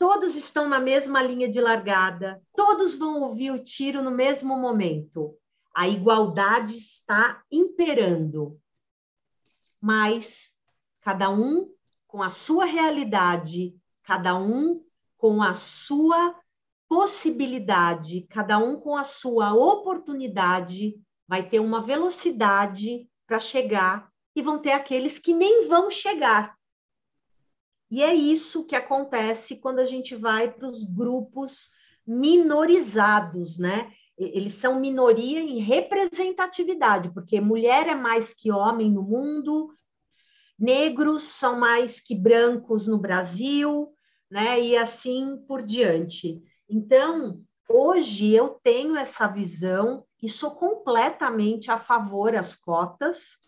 todos 0.00 0.34
estão 0.34 0.66
na 0.66 0.80
mesma 0.80 1.22
linha 1.22 1.46
de 1.46 1.60
largada, 1.60 2.42
todos 2.56 2.96
vão 2.96 3.20
ouvir 3.20 3.50
o 3.50 3.62
tiro 3.62 4.00
no 4.00 4.10
mesmo 4.10 4.56
momento. 4.56 5.36
A 5.74 5.86
igualdade 5.86 6.74
está 6.74 7.42
imperando. 7.52 8.58
Mas 9.78 10.54
cada 11.02 11.28
um 11.28 11.70
com 12.06 12.22
a 12.22 12.30
sua 12.30 12.64
realidade, 12.64 13.76
cada 14.02 14.38
um 14.38 14.82
com 15.18 15.42
a 15.42 15.52
sua 15.52 16.34
possibilidade, 16.88 18.26
cada 18.30 18.56
um 18.56 18.80
com 18.80 18.96
a 18.96 19.04
sua 19.04 19.52
oportunidade, 19.52 20.98
vai 21.28 21.46
ter 21.46 21.60
uma 21.60 21.82
velocidade 21.82 23.06
para 23.26 23.38
chegar 23.38 24.10
e 24.34 24.40
vão 24.40 24.58
ter 24.58 24.72
aqueles 24.72 25.18
que 25.18 25.34
nem 25.34 25.68
vão 25.68 25.90
chegar. 25.90 26.56
E 27.90 28.02
é 28.02 28.14
isso 28.14 28.66
que 28.66 28.76
acontece 28.76 29.56
quando 29.56 29.80
a 29.80 29.86
gente 29.86 30.14
vai 30.14 30.50
para 30.50 30.68
os 30.68 30.84
grupos 30.84 31.70
minorizados, 32.06 33.58
né? 33.58 33.92
Eles 34.16 34.54
são 34.54 34.78
minoria 34.78 35.40
em 35.40 35.58
representatividade, 35.58 37.10
porque 37.12 37.40
mulher 37.40 37.88
é 37.88 37.94
mais 37.94 38.34
que 38.34 38.52
homem 38.52 38.90
no 38.90 39.02
mundo, 39.02 39.74
negros 40.58 41.22
são 41.22 41.58
mais 41.58 41.98
que 41.98 42.14
brancos 42.14 42.86
no 42.86 42.98
Brasil, 42.98 43.92
né? 44.30 44.60
E 44.60 44.76
assim 44.76 45.38
por 45.48 45.62
diante. 45.62 46.40
Então, 46.68 47.42
hoje 47.68 48.32
eu 48.32 48.50
tenho 48.62 48.96
essa 48.96 49.26
visão 49.26 50.04
e 50.22 50.28
sou 50.28 50.52
completamente 50.52 51.70
a 51.70 51.78
favor 51.78 52.32
das 52.32 52.54
cotas. 52.54 53.38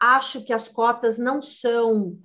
Acho 0.00 0.42
que 0.42 0.52
as 0.52 0.68
cotas 0.68 1.18
não 1.18 1.42
são 1.42 2.18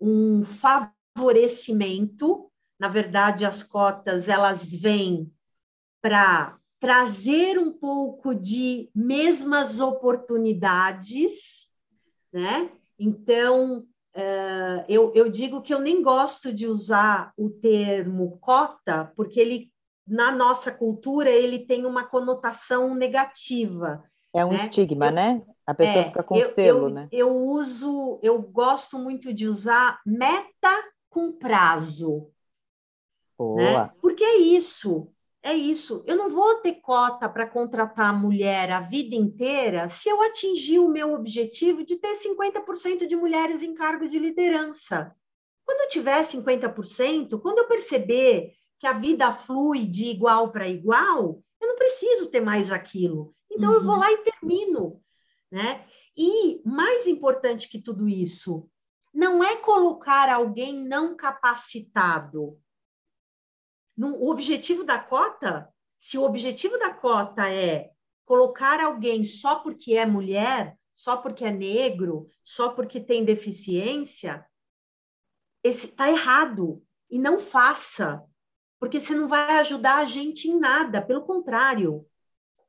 um 0.00 0.44
favorecimento. 0.44 2.50
Na 2.78 2.88
verdade, 2.88 3.44
as 3.44 3.62
cotas 3.62 4.28
elas 4.28 4.72
vêm 4.72 5.30
para 6.00 6.58
trazer 6.80 7.58
um 7.58 7.72
pouco 7.72 8.34
de 8.34 8.88
mesmas 8.94 9.80
oportunidades, 9.80 11.68
né? 12.32 12.70
Então, 12.98 13.84
uh, 14.14 14.84
eu, 14.88 15.12
eu 15.14 15.28
digo 15.28 15.60
que 15.60 15.74
eu 15.74 15.80
nem 15.80 16.02
gosto 16.02 16.52
de 16.52 16.66
usar 16.66 17.32
o 17.36 17.50
termo 17.50 18.38
cota, 18.40 19.12
porque 19.16 19.40
ele, 19.40 19.72
na 20.06 20.30
nossa 20.30 20.70
cultura, 20.70 21.30
ele 21.30 21.60
tem 21.60 21.84
uma 21.84 22.04
conotação 22.04 22.94
negativa. 22.94 24.04
É 24.32 24.44
um 24.44 24.50
né? 24.50 24.56
estigma, 24.56 25.06
eu, 25.06 25.12
né? 25.12 25.42
A 25.68 25.74
pessoa 25.74 25.98
é, 25.98 26.04
fica 26.06 26.22
com 26.22 26.34
eu, 26.34 26.48
selo, 26.48 26.86
eu, 26.86 26.88
né? 26.88 27.08
Eu 27.12 27.36
uso, 27.36 28.18
eu 28.22 28.40
gosto 28.40 28.98
muito 28.98 29.34
de 29.34 29.46
usar 29.46 30.00
meta 30.06 30.82
com 31.10 31.30
prazo. 31.30 32.30
Boa. 33.36 33.56
Né? 33.60 33.90
Porque 34.00 34.24
é 34.24 34.38
isso, 34.38 35.12
é 35.42 35.52
isso. 35.52 36.02
Eu 36.06 36.16
não 36.16 36.30
vou 36.30 36.54
ter 36.62 36.76
cota 36.76 37.28
para 37.28 37.46
contratar 37.46 38.18
mulher 38.18 38.70
a 38.70 38.80
vida 38.80 39.14
inteira 39.14 39.90
se 39.90 40.08
eu 40.08 40.22
atingir 40.22 40.78
o 40.78 40.88
meu 40.88 41.12
objetivo 41.12 41.84
de 41.84 41.96
ter 41.96 42.14
50% 42.14 43.06
de 43.06 43.14
mulheres 43.14 43.62
em 43.62 43.74
cargo 43.74 44.08
de 44.08 44.18
liderança. 44.18 45.14
Quando 45.66 45.82
eu 45.82 45.88
tiver 45.90 46.24
50%, 46.24 47.38
quando 47.42 47.58
eu 47.58 47.68
perceber 47.68 48.54
que 48.78 48.86
a 48.86 48.94
vida 48.94 49.34
flui 49.34 49.84
de 49.84 50.04
igual 50.04 50.50
para 50.50 50.66
igual, 50.66 51.42
eu 51.60 51.68
não 51.68 51.76
preciso 51.76 52.30
ter 52.30 52.40
mais 52.40 52.72
aquilo. 52.72 53.34
Então, 53.52 53.68
uhum. 53.68 53.76
eu 53.76 53.84
vou 53.84 53.96
uhum. 53.96 54.00
lá 54.00 54.10
e 54.10 54.24
termino. 54.24 55.02
Né? 55.50 55.86
E, 56.16 56.60
mais 56.64 57.06
importante 57.06 57.68
que 57.68 57.80
tudo 57.80 58.08
isso, 58.08 58.68
não 59.12 59.42
é 59.42 59.56
colocar 59.56 60.28
alguém 60.28 60.86
não 60.86 61.16
capacitado. 61.16 62.60
No, 63.96 64.16
o 64.16 64.30
objetivo 64.30 64.84
da 64.84 64.98
cota, 64.98 65.68
se 65.98 66.18
o 66.18 66.22
objetivo 66.22 66.78
da 66.78 66.92
cota 66.92 67.48
é 67.48 67.90
colocar 68.24 68.80
alguém 68.80 69.24
só 69.24 69.56
porque 69.56 69.94
é 69.94 70.04
mulher, 70.04 70.78
só 70.92 71.16
porque 71.16 71.44
é 71.44 71.50
negro, 71.50 72.28
só 72.44 72.68
porque 72.70 73.00
tem 73.00 73.24
deficiência, 73.24 74.44
está 75.64 76.10
errado. 76.10 76.84
E 77.10 77.18
não 77.18 77.40
faça, 77.40 78.22
porque 78.78 79.00
você 79.00 79.14
não 79.14 79.26
vai 79.26 79.58
ajudar 79.58 79.96
a 79.96 80.04
gente 80.04 80.46
em 80.46 80.58
nada, 80.58 81.00
pelo 81.00 81.22
contrário. 81.22 82.06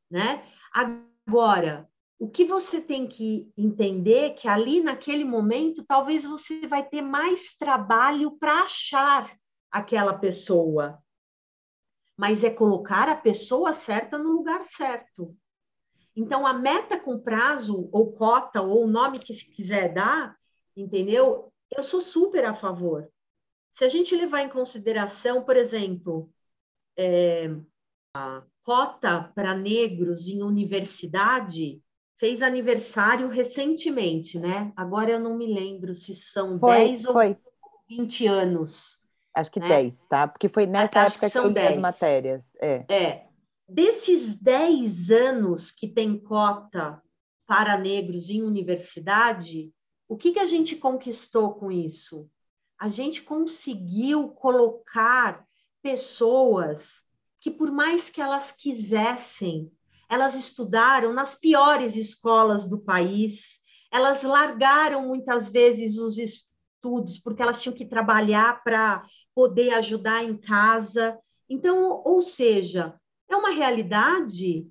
Né? 0.09 0.47
Agora, 0.71 1.89
o 2.19 2.29
que 2.29 2.43
você 2.43 2.81
tem 2.81 3.07
que 3.07 3.49
entender 3.57 4.31
que 4.35 4.45
ali 4.45 4.81
naquele 4.81 5.23
momento 5.23 5.85
talvez 5.85 6.25
você 6.25 6.67
vai 6.67 6.85
ter 6.85 7.01
mais 7.01 7.55
trabalho 7.55 8.37
para 8.37 8.63
achar 8.63 9.33
aquela 9.71 10.13
pessoa. 10.13 11.01
Mas 12.17 12.43
é 12.43 12.49
colocar 12.49 13.07
a 13.07 13.15
pessoa 13.15 13.71
certa 13.71 14.17
no 14.17 14.31
lugar 14.33 14.65
certo. 14.65 15.33
Então 16.13 16.45
a 16.45 16.53
meta 16.53 16.99
com 16.99 17.17
prazo 17.17 17.87
ou 17.93 18.11
cota 18.11 18.61
ou 18.61 18.83
o 18.83 18.91
nome 18.91 19.19
que 19.19 19.33
se 19.33 19.45
quiser 19.45 19.93
dar, 19.93 20.37
entendeu? 20.75 21.53
Eu 21.71 21.81
sou 21.81 22.01
super 22.01 22.43
a 22.43 22.53
favor. 22.53 23.09
Se 23.73 23.85
a 23.85 23.89
gente 23.89 24.13
levar 24.13 24.41
em 24.41 24.49
consideração, 24.49 25.45
por 25.45 25.55
exemplo, 25.55 26.29
é, 26.97 27.49
a 28.13 28.43
cota 28.61 29.31
para 29.33 29.55
negros 29.55 30.27
em 30.27 30.43
universidade, 30.43 31.81
fez 32.19 32.41
aniversário 32.41 33.29
recentemente, 33.29 34.37
né? 34.37 34.73
Agora 34.75 35.11
eu 35.11 35.19
não 35.19 35.37
me 35.37 35.47
lembro 35.47 35.95
se 35.95 36.13
são 36.13 36.59
foi, 36.59 36.89
10 36.89 37.03
foi. 37.03 37.29
ou 37.29 37.37
20 37.87 38.27
anos. 38.27 38.99
Acho 39.33 39.49
que 39.49 39.59
né? 39.59 39.69
10, 39.69 40.01
tá? 40.09 40.27
Porque 40.27 40.49
foi 40.49 40.65
nessa 40.65 41.01
Acho 41.01 41.13
época 41.13 41.29
que, 41.29 41.37
eu 41.37 41.47
li 41.47 41.59
as 41.59 41.79
matérias. 41.79 42.51
É. 42.61 42.85
é. 42.93 43.25
Desses 43.67 44.33
10 44.33 45.11
anos 45.11 45.71
que 45.71 45.87
tem 45.87 46.17
cota 46.19 47.01
para 47.47 47.77
negros 47.77 48.29
em 48.29 48.43
universidade, 48.43 49.71
o 50.07 50.17
que, 50.17 50.33
que 50.33 50.39
a 50.39 50.45
gente 50.45 50.75
conquistou 50.75 51.53
com 51.53 51.71
isso? 51.71 52.29
A 52.77 52.89
gente 52.89 53.21
conseguiu 53.21 54.29
colocar 54.29 55.45
pessoas 55.81 57.03
que, 57.39 57.49
por 57.49 57.71
mais 57.71 58.09
que 58.09 58.21
elas 58.21 58.51
quisessem, 58.51 59.71
elas 60.09 60.33
estudaram 60.33 61.13
nas 61.13 61.35
piores 61.35 61.95
escolas 61.95 62.67
do 62.67 62.79
país, 62.79 63.59
elas 63.91 64.23
largaram 64.23 65.07
muitas 65.07 65.49
vezes 65.49 65.97
os 65.97 66.17
estudos 66.17 67.17
porque 67.19 67.41
elas 67.41 67.61
tinham 67.61 67.75
que 67.75 67.85
trabalhar 67.85 68.63
para 68.63 69.05
poder 69.35 69.73
ajudar 69.75 70.23
em 70.23 70.35
casa. 70.35 71.17
Então, 71.47 72.01
ou 72.03 72.21
seja, 72.21 72.95
é 73.29 73.35
uma 73.35 73.51
realidade 73.51 74.67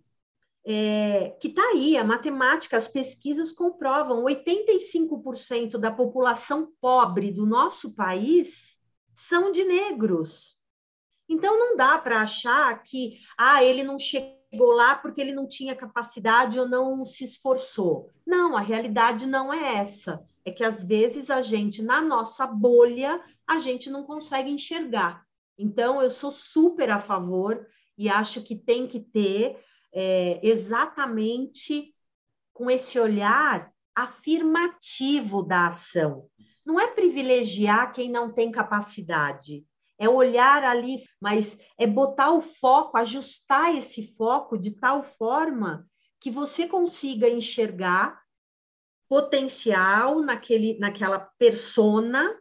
é, 0.65 1.37
que 1.41 1.49
está 1.49 1.63
aí, 1.71 1.97
a 1.97 2.05
matemática, 2.05 2.77
as 2.77 2.89
pesquisas 2.89 3.53
comprovam, 3.53 4.25
85% 4.25 5.79
da 5.79 5.91
população 5.91 6.73
pobre 6.81 7.31
do 7.31 7.47
nosso 7.47 7.95
país 7.95 8.77
são 9.15 9.51
de 9.51 9.65
negros. 9.65 10.59
Então, 11.29 11.59
não 11.59 11.77
dá 11.77 11.99
para 11.99 12.23
achar 12.23 12.83
que 12.83 13.19
ah, 13.37 13.63
ele 13.63 13.83
não 13.83 13.99
chegou 13.99 14.38
chegou 14.51 14.73
lá 14.73 14.95
porque 14.95 15.21
ele 15.21 15.33
não 15.33 15.47
tinha 15.47 15.75
capacidade 15.75 16.59
ou 16.59 16.69
não 16.69 17.05
se 17.05 17.25
esforçou. 17.25 18.11
Não, 18.27 18.57
a 18.57 18.61
realidade 18.61 19.27
não 19.27 19.53
é 19.53 19.77
essa. 19.77 20.23
É 20.45 20.51
que 20.51 20.65
às 20.65 20.85
vezes 20.85 21.31
a 21.31 21.43
gente, 21.43 21.83
na 21.83 22.01
nossa 22.01 22.47
bolha, 22.47 23.23
a 23.47 23.59
gente 23.59 23.91
não 23.91 24.05
consegue 24.05 24.51
enxergar. 24.51 25.25
Então, 25.59 26.01
eu 26.01 26.09
sou 26.09 26.31
super 26.31 26.91
a 26.91 26.99
favor 26.99 27.67
e 27.97 28.09
acho 28.09 28.43
que 28.43 28.57
tem 28.57 28.87
que 28.87 29.01
ter 29.01 29.59
é, 29.93 30.41
exatamente 30.43 31.95
com 32.53 32.71
esse 32.71 32.99
olhar 32.99 33.73
afirmativo 33.95 35.43
da 35.43 35.69
ação. 35.69 36.29
Não 36.65 36.79
é 36.79 36.87
privilegiar 36.87 37.93
quem 37.93 38.11
não 38.11 38.33
tem 38.33 38.53
capacidade, 38.53 39.67
é 39.99 40.09
olhar 40.09 40.63
ali, 40.63 41.03
mas 41.21 41.59
é 41.77 41.87
botar 41.87 42.33
o 42.33 42.41
foco, 42.41 42.97
ajustar 42.97 43.77
esse 43.77 44.15
foco 44.17 44.57
de 44.57 44.71
tal 44.71 45.03
forma 45.03 45.87
que 46.21 46.31
você 46.31 46.67
consiga 46.67 47.29
enxergar 47.29 48.21
potencial 49.09 50.21
naquele, 50.21 50.79
naquela 50.79 51.19
persona, 51.39 52.39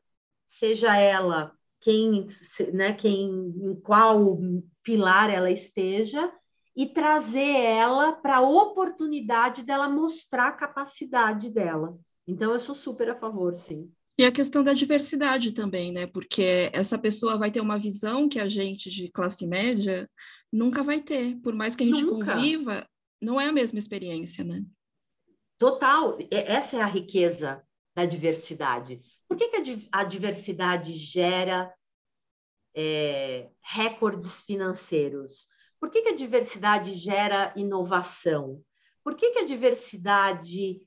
seja 0.49 0.95
ela 0.97 1.53
quem, 1.79 2.27
né, 2.73 2.93
quem, 2.93 3.29
em 3.29 3.75
qual 3.81 4.37
pilar 4.83 5.29
ela 5.29 5.49
esteja, 5.49 6.31
e 6.75 6.85
trazer 6.85 7.55
ela 7.55 8.13
para 8.13 8.37
a 8.37 8.41
oportunidade 8.41 9.63
dela 9.63 9.89
mostrar 9.89 10.49
a 10.49 10.51
capacidade 10.51 11.49
dela. 11.49 11.97
Então, 12.27 12.51
eu 12.51 12.59
sou 12.59 12.75
super 12.75 13.09
a 13.09 13.15
favor, 13.15 13.57
sim. 13.57 13.91
E 14.17 14.25
a 14.25 14.31
questão 14.31 14.63
da 14.63 14.73
diversidade 14.73 15.51
também, 15.51 15.91
né? 15.91 16.07
Porque 16.07 16.71
essa 16.73 16.97
pessoa 16.97 17.37
vai 17.37 17.51
ter 17.51 17.61
uma 17.61 17.77
visão 17.77 18.27
que 18.27 18.39
a 18.39 18.47
gente 18.47 18.89
de 18.89 19.09
classe 19.09 19.45
média 19.45 20.09
nunca 20.51 20.83
vai 20.83 20.99
ter. 21.01 21.35
Por 21.41 21.53
mais 21.53 21.75
que 21.75 21.83
a 21.83 21.85
gente 21.85 22.01
nunca. 22.01 22.33
conviva, 22.33 22.87
não 23.21 23.39
é 23.39 23.45
a 23.45 23.51
mesma 23.51 23.77
experiência, 23.77 24.43
né? 24.43 24.63
Total. 25.59 26.17
Essa 26.31 26.77
é 26.77 26.81
a 26.81 26.87
riqueza 26.87 27.63
da 27.95 28.05
diversidade. 28.05 29.01
Por 29.27 29.37
que, 29.37 29.49
que 29.49 29.87
a, 29.91 30.03
diversidade 30.03 30.93
gera 30.93 31.71
é, 32.75 33.49
recordes 33.61 34.41
financeiros? 34.43 35.47
Por 35.79 35.91
que, 35.91 36.01
que 36.01 36.09
a 36.09 36.15
diversidade 36.15 36.95
gera 36.95 37.53
inovação? 37.55 38.63
Por 39.03 39.15
que, 39.15 39.31
que 39.31 39.39
a 39.39 39.45
diversidade 39.45 40.81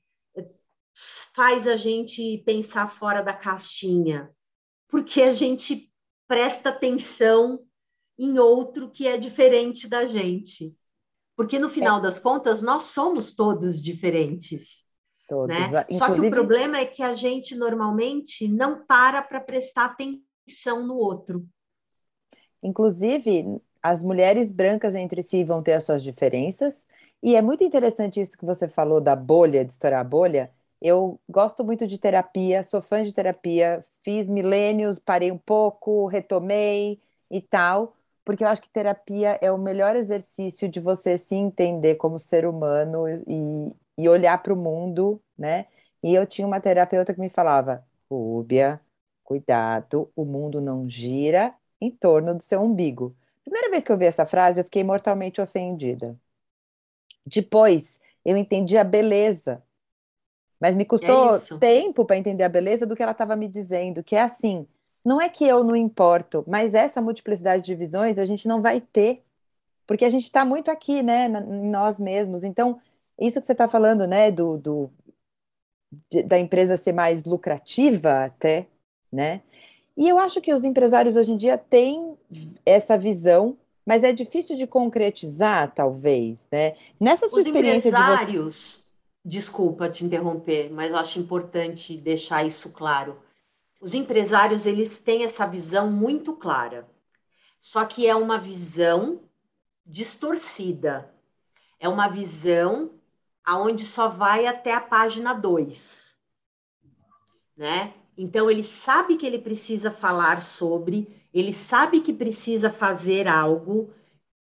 faz 1.35 1.67
a 1.67 1.75
gente 1.75 2.39
pensar 2.45 2.87
fora 2.87 3.21
da 3.21 3.33
caixinha? 3.33 4.29
Porque 4.87 5.21
a 5.21 5.33
gente 5.33 5.91
presta 6.27 6.69
atenção 6.69 7.59
em 8.17 8.37
outro 8.39 8.89
que 8.89 9.07
é 9.07 9.17
diferente 9.17 9.87
da 9.87 10.05
gente. 10.05 10.75
Porque 11.35 11.57
no 11.57 11.69
final 11.69 11.99
é. 11.99 12.01
das 12.01 12.19
contas, 12.19 12.61
nós 12.61 12.83
somos 12.83 13.35
todos 13.35 13.81
diferentes. 13.81 14.83
Todos. 15.27 15.47
Né? 15.47 15.65
Inclusive... 15.89 15.97
Só 15.97 16.13
que 16.13 16.21
o 16.21 16.29
problema 16.29 16.77
é 16.77 16.85
que 16.85 17.01
a 17.01 17.15
gente 17.15 17.55
normalmente 17.55 18.47
não 18.47 18.85
para 18.85 19.21
para 19.21 19.39
prestar 19.39 19.85
atenção 19.85 20.85
no 20.85 20.95
outro. 20.95 21.47
Inclusive, 22.61 23.59
as 23.81 24.03
mulheres 24.03 24.51
brancas 24.51 24.93
entre 24.93 25.23
si 25.23 25.43
vão 25.43 25.63
ter 25.63 25.73
as 25.73 25.83
suas 25.83 26.03
diferenças, 26.03 26.85
e 27.23 27.35
é 27.35 27.41
muito 27.41 27.63
interessante 27.63 28.21
isso 28.21 28.37
que 28.37 28.45
você 28.45 28.67
falou 28.67 28.99
da 28.99 29.15
bolha, 29.15 29.63
de 29.63 29.71
estourar 29.71 30.01
a 30.01 30.03
bolha. 30.03 30.51
Eu 30.81 31.19
gosto 31.29 31.63
muito 31.63 31.87
de 31.87 31.97
terapia, 31.97 32.63
sou 32.63 32.81
fã 32.81 33.03
de 33.03 33.13
terapia, 33.13 33.85
fiz 34.03 34.27
milênios, 34.27 34.99
parei 34.99 35.31
um 35.31 35.37
pouco, 35.37 36.07
retomei 36.07 36.99
e 37.29 37.41
tal, 37.41 37.95
porque 38.25 38.43
eu 38.43 38.47
acho 38.47 38.61
que 38.61 38.69
terapia 38.69 39.37
é 39.41 39.51
o 39.51 39.57
melhor 39.57 39.95
exercício 39.95 40.67
de 40.69 40.79
você 40.79 41.17
se 41.17 41.35
entender 41.35 41.95
como 41.95 42.19
ser 42.19 42.45
humano 42.45 43.07
e, 43.27 43.71
e 43.97 44.09
olhar 44.09 44.41
para 44.41 44.53
o 44.53 44.57
mundo, 44.57 45.21
né? 45.37 45.67
E 46.03 46.13
eu 46.15 46.25
tinha 46.25 46.47
uma 46.47 46.59
terapeuta 46.61 47.13
que 47.13 47.19
me 47.19 47.29
falava: 47.29 47.85
Rúbia, 48.09 48.81
cuidado, 49.23 50.11
o 50.15 50.25
mundo 50.25 50.59
não 50.61 50.89
gira 50.89 51.53
em 51.79 51.91
torno 51.91 52.35
do 52.35 52.43
seu 52.43 52.61
umbigo. 52.61 53.15
Primeira 53.43 53.69
vez 53.69 53.83
que 53.83 53.91
eu 53.91 53.97
vi 53.97 54.05
essa 54.05 54.25
frase, 54.25 54.59
eu 54.61 54.65
fiquei 54.65 54.83
mortalmente 54.83 55.41
ofendida. 55.41 56.17
Depois, 57.25 57.99
eu 58.25 58.37
entendi 58.37 58.77
a 58.77 58.83
beleza. 58.83 59.63
Mas 60.61 60.75
me 60.75 60.85
custou 60.85 61.37
é 61.37 61.39
tempo 61.59 62.05
para 62.05 62.17
entender 62.17 62.43
a 62.43 62.49
beleza 62.49 62.85
do 62.85 62.95
que 62.95 63.01
ela 63.01 63.13
estava 63.13 63.35
me 63.35 63.47
dizendo, 63.47 64.03
que 64.03 64.15
é 64.15 64.21
assim, 64.21 64.67
não 65.03 65.19
é 65.19 65.27
que 65.27 65.43
eu 65.43 65.63
não 65.63 65.75
importo, 65.75 66.43
mas 66.47 66.75
essa 66.75 67.01
multiplicidade 67.01 67.63
de 67.63 67.73
visões 67.73 68.19
a 68.19 68.25
gente 68.25 68.47
não 68.47 68.61
vai 68.61 68.79
ter, 68.79 69.23
porque 69.87 70.05
a 70.05 70.09
gente 70.09 70.25
está 70.25 70.45
muito 70.45 70.69
aqui, 70.69 71.01
né, 71.01 71.25
em 71.25 71.69
nós 71.69 71.99
mesmos. 71.99 72.43
Então, 72.43 72.79
isso 73.19 73.41
que 73.41 73.47
você 73.47 73.53
está 73.53 73.67
falando, 73.67 74.05
né, 74.05 74.29
do, 74.29 74.57
do 74.59 74.89
de, 76.11 76.23
da 76.23 76.39
empresa 76.39 76.77
ser 76.77 76.93
mais 76.93 77.25
lucrativa 77.25 78.25
até, 78.25 78.67
né? 79.11 79.41
E 79.97 80.07
eu 80.07 80.17
acho 80.17 80.39
que 80.39 80.53
os 80.53 80.63
empresários 80.63 81.15
hoje 81.15 81.33
em 81.33 81.37
dia 81.37 81.57
têm 81.57 82.15
essa 82.65 82.97
visão, 82.97 83.57
mas 83.85 84.03
é 84.03 84.13
difícil 84.13 84.55
de 84.55 84.65
concretizar, 84.65 85.73
talvez, 85.73 86.39
né? 86.51 86.75
Nessa 86.99 87.27
sua 87.27 87.39
os 87.39 87.47
experiência 87.47 87.89
empresários, 87.89 88.31
de 88.31 88.37
você... 88.37 88.90
desculpa 89.23 89.89
te 89.89 90.03
interromper, 90.03 90.71
mas 90.71 90.91
eu 90.91 90.97
acho 90.97 91.19
importante 91.19 91.97
deixar 91.97 92.45
isso 92.45 92.71
claro. 92.71 93.21
Os 93.79 93.93
empresários, 93.93 94.65
eles 94.65 94.99
têm 94.99 95.23
essa 95.23 95.45
visão 95.45 95.91
muito 95.91 96.33
clara. 96.33 96.89
Só 97.59 97.85
que 97.85 98.07
é 98.07 98.15
uma 98.15 98.37
visão 98.37 99.21
distorcida. 99.85 101.13
É 101.79 101.87
uma 101.87 102.07
visão 102.07 102.91
aonde 103.43 103.83
só 103.85 104.07
vai 104.07 104.45
até 104.45 104.73
a 104.73 104.81
página 104.81 105.33
2. 105.33 106.17
Né? 107.57 107.93
Então, 108.17 108.49
ele 108.49 108.63
sabe 108.63 109.17
que 109.17 109.25
ele 109.25 109.39
precisa 109.39 109.89
falar 109.89 110.41
sobre, 110.41 111.23
ele 111.33 111.53
sabe 111.53 112.01
que 112.01 112.13
precisa 112.13 112.69
fazer 112.69 113.27
algo, 113.27 113.93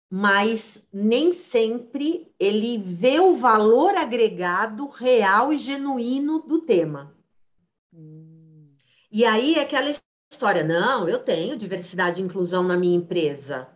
mas 0.10 0.82
nem 0.92 1.34
sempre 1.34 2.32
ele 2.40 2.78
vê 2.78 3.20
o 3.20 3.36
valor 3.36 3.96
agregado 3.96 4.88
real 4.88 5.52
e 5.52 5.58
genuíno 5.58 6.40
do 6.40 6.62
tema. 6.62 7.14
Hum. 7.94 8.70
E 9.12 9.26
aí 9.26 9.56
é 9.56 9.62
aquela 9.62 9.92
história, 10.32 10.64
não, 10.64 11.08
eu 11.08 11.20
tenho 11.20 11.58
diversidade 11.58 12.22
e 12.22 12.24
inclusão 12.24 12.64
na 12.64 12.78
minha 12.78 12.96
empresa. 12.96 13.68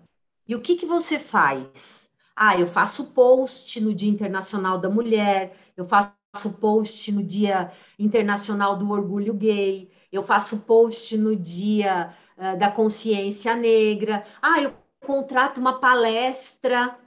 E 0.48 0.56
o 0.56 0.62
que, 0.62 0.76
que 0.76 0.86
você 0.86 1.20
faz? 1.20 2.10
Ah, 2.36 2.58
eu 2.58 2.65
faço 2.65 3.13
post 3.13 3.80
no 3.80 3.94
Dia 3.94 4.10
Internacional 4.10 4.78
da 4.78 4.89
Mulher, 4.89 5.56
eu 5.76 5.86
faço 5.86 6.13
post 6.60 7.12
no 7.12 7.24
Dia 7.24 7.72
Internacional 8.00 8.78
do 8.78 8.89
Orgulho 8.89 9.34
Gay, 9.34 9.91
eu 10.12 10.24
faço 10.24 10.60
post 10.62 11.17
no 11.17 11.36
Dia 11.36 12.13
uh, 12.38 12.58
da 12.58 12.72
Consciência 12.72 13.56
Negra. 13.56 14.26
Ah, 14.41 14.62
eu 14.62 14.74
contrato 15.06 15.60
uma 15.60 15.80
palestra, 15.80 16.98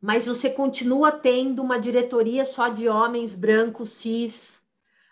mas 0.00 0.26
você 0.26 0.50
continua 0.50 1.12
tendo 1.12 1.62
uma 1.62 1.78
diretoria 1.78 2.44
só 2.44 2.68
de 2.68 2.88
homens 2.88 3.34
brancos 3.34 3.90
cis, 3.90 4.64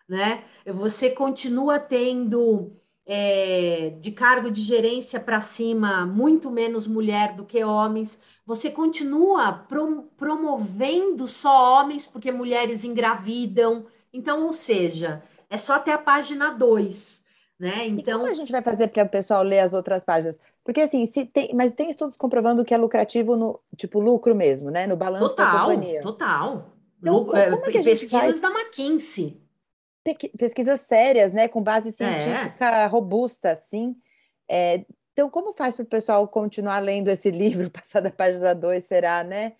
né? 0.08 0.44
Você 0.66 1.10
continua 1.10 1.78
tendo 1.78 2.72
é, 3.06 3.90
de 4.00 4.12
cargo 4.12 4.50
de 4.50 4.62
gerência 4.62 5.20
para 5.20 5.40
cima 5.40 6.06
muito 6.06 6.50
menos 6.50 6.86
mulher 6.86 7.34
do 7.34 7.44
que 7.44 7.62
homens 7.62 8.18
você 8.46 8.70
continua 8.70 9.52
prom 9.52 10.02
promovendo 10.16 11.26
só 11.26 11.80
homens 11.80 12.06
porque 12.06 12.30
mulheres 12.30 12.84
engravidam. 12.84 13.86
Então, 14.12 14.44
ou 14.44 14.52
seja, 14.52 15.22
é 15.48 15.56
só 15.56 15.74
até 15.74 15.92
a 15.92 15.98
página 15.98 16.50
2. 16.50 17.22
Né? 17.58 17.86
Então, 17.86 18.14
e 18.14 18.18
como 18.18 18.26
a 18.26 18.34
gente 18.34 18.52
vai 18.52 18.62
fazer 18.62 18.88
para 18.88 19.04
o 19.04 19.08
pessoal 19.08 19.42
ler 19.42 19.60
as 19.60 19.72
outras 19.72 20.04
páginas? 20.04 20.38
Porque 20.64 20.80
assim, 20.80 21.04
se 21.06 21.26
tem, 21.26 21.54
mas 21.54 21.74
tem 21.74 21.90
estudos 21.90 22.16
comprovando 22.16 22.64
que 22.64 22.72
é 22.72 22.76
lucrativo 22.78 23.36
no 23.36 23.60
tipo 23.76 24.00
lucro 24.00 24.34
mesmo, 24.34 24.70
né? 24.70 24.86
No 24.86 24.96
balanço 24.96 25.28
total, 25.28 25.52
da 25.52 25.58
companhia. 25.60 26.00
Total. 26.00 26.74
Então, 27.00 27.24
como 27.26 27.36
é 27.36 27.70
que 27.70 27.78
a 27.78 27.82
gente 27.82 28.06
pesquisas 28.06 28.40
da 28.40 28.50
McKinsey. 28.50 29.42
Pesquisas 30.38 30.80
sérias, 30.80 31.32
né? 31.32 31.48
Com 31.48 31.62
base 31.62 31.90
é. 31.90 31.92
científica 31.92 32.64
é. 32.64 32.86
robusta, 32.86 33.50
assim. 33.50 33.94
É, 34.48 34.84
então, 35.14 35.30
como 35.30 35.52
faz 35.52 35.74
para 35.74 35.84
o 35.84 35.86
pessoal 35.86 36.26
continuar 36.26 36.78
lendo 36.80 37.08
esse 37.08 37.30
livro, 37.32 37.70
passar 37.70 38.00
da 38.00 38.10
página 38.10 38.54
2, 38.54 38.84
será, 38.84 39.22
né? 39.22 39.52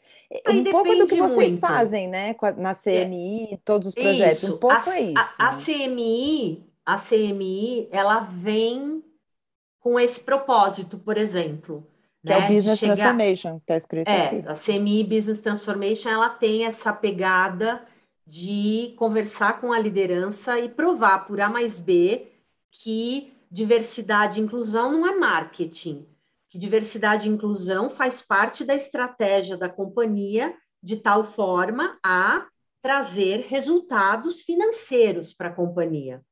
Aí 0.46 0.60
um 0.60 0.64
pouco 0.64 0.96
do 0.96 1.06
que 1.06 1.16
vocês 1.16 1.50
muito. 1.52 1.60
fazem, 1.60 2.08
né? 2.08 2.34
Na 2.56 2.74
CMI, 2.74 3.52
é. 3.52 3.58
todos 3.64 3.88
os 3.88 3.94
projetos. 3.94 4.42
Isso. 4.42 4.54
Um 4.54 4.58
pouco 4.58 4.90
a, 4.90 4.96
é 4.96 5.00
isso. 5.02 5.18
A, 5.18 5.48
a, 5.48 5.56
CMI, 5.56 6.64
a 6.84 6.96
CMI, 6.96 7.88
ela 7.92 8.20
vem 8.20 9.04
com 9.85 10.01
esse 10.01 10.18
propósito, 10.18 10.99
por 10.99 11.18
exemplo. 11.18 11.87
Que 12.25 12.31
né? 12.31 12.37
é 12.37 12.38
o 12.38 12.40
né, 12.40 12.49
Business 12.49 12.79
chegar... 12.79 12.97
Transformation, 12.97 13.57
está 13.59 13.77
escrito 13.77 14.09
é, 14.09 14.27
aqui. 14.27 14.49
A 14.49 14.55
CMI 14.55 15.05
Business 15.05 15.42
Transformation, 15.42 16.09
ela 16.09 16.31
tem 16.31 16.64
essa 16.64 16.90
pegada 16.90 17.87
de 18.27 18.94
conversar 18.97 19.61
com 19.61 19.75
a 19.75 19.79
liderança 19.79 20.59
e 20.59 20.70
provar 20.70 21.27
por 21.27 21.38
A 21.38 21.51
mais 21.51 21.79
B 21.79 22.29
que 22.70 23.35
diversidade 23.51 24.40
e 24.40 24.42
inclusão 24.42 24.90
não 24.90 25.07
é 25.07 25.14
marketing, 25.14 26.09
que 26.49 26.59
diversidade 26.59 27.29
e 27.29 27.33
inclusão 27.33 27.90
faz 27.90 28.23
parte 28.23 28.64
da 28.64 28.75
estratégia 28.75 29.57
da 29.59 29.68
companhia 29.68 30.57
de 30.83 30.97
tal 30.97 31.25
forma 31.25 31.99
a 32.03 32.47
trazer 32.81 33.47
resultados 33.49 34.40
financeiros 34.40 35.35
para 35.35 35.51
a 35.51 35.55
companhia, 35.55 36.23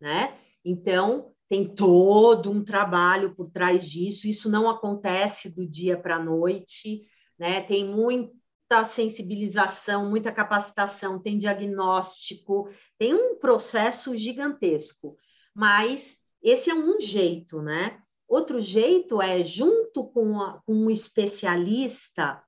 né? 0.00 0.34
Então, 0.64 1.35
tem 1.48 1.66
todo 1.66 2.50
um 2.50 2.62
trabalho 2.62 3.34
por 3.34 3.50
trás 3.50 3.88
disso, 3.88 4.26
isso 4.26 4.50
não 4.50 4.68
acontece 4.68 5.48
do 5.48 5.66
dia 5.66 5.96
para 5.96 6.16
a 6.16 6.22
noite, 6.22 7.06
né? 7.38 7.60
Tem 7.60 7.84
muita 7.84 8.84
sensibilização, 8.84 10.10
muita 10.10 10.32
capacitação, 10.32 11.20
tem 11.20 11.38
diagnóstico, 11.38 12.68
tem 12.98 13.14
um 13.14 13.38
processo 13.38 14.16
gigantesco, 14.16 15.16
mas 15.54 16.18
esse 16.42 16.68
é 16.68 16.74
um 16.74 16.98
jeito, 16.98 17.62
né? 17.62 18.00
Outro 18.28 18.60
jeito 18.60 19.22
é, 19.22 19.44
junto 19.44 20.04
com, 20.08 20.40
a, 20.40 20.60
com 20.66 20.74
um 20.74 20.90
especialista, 20.90 22.42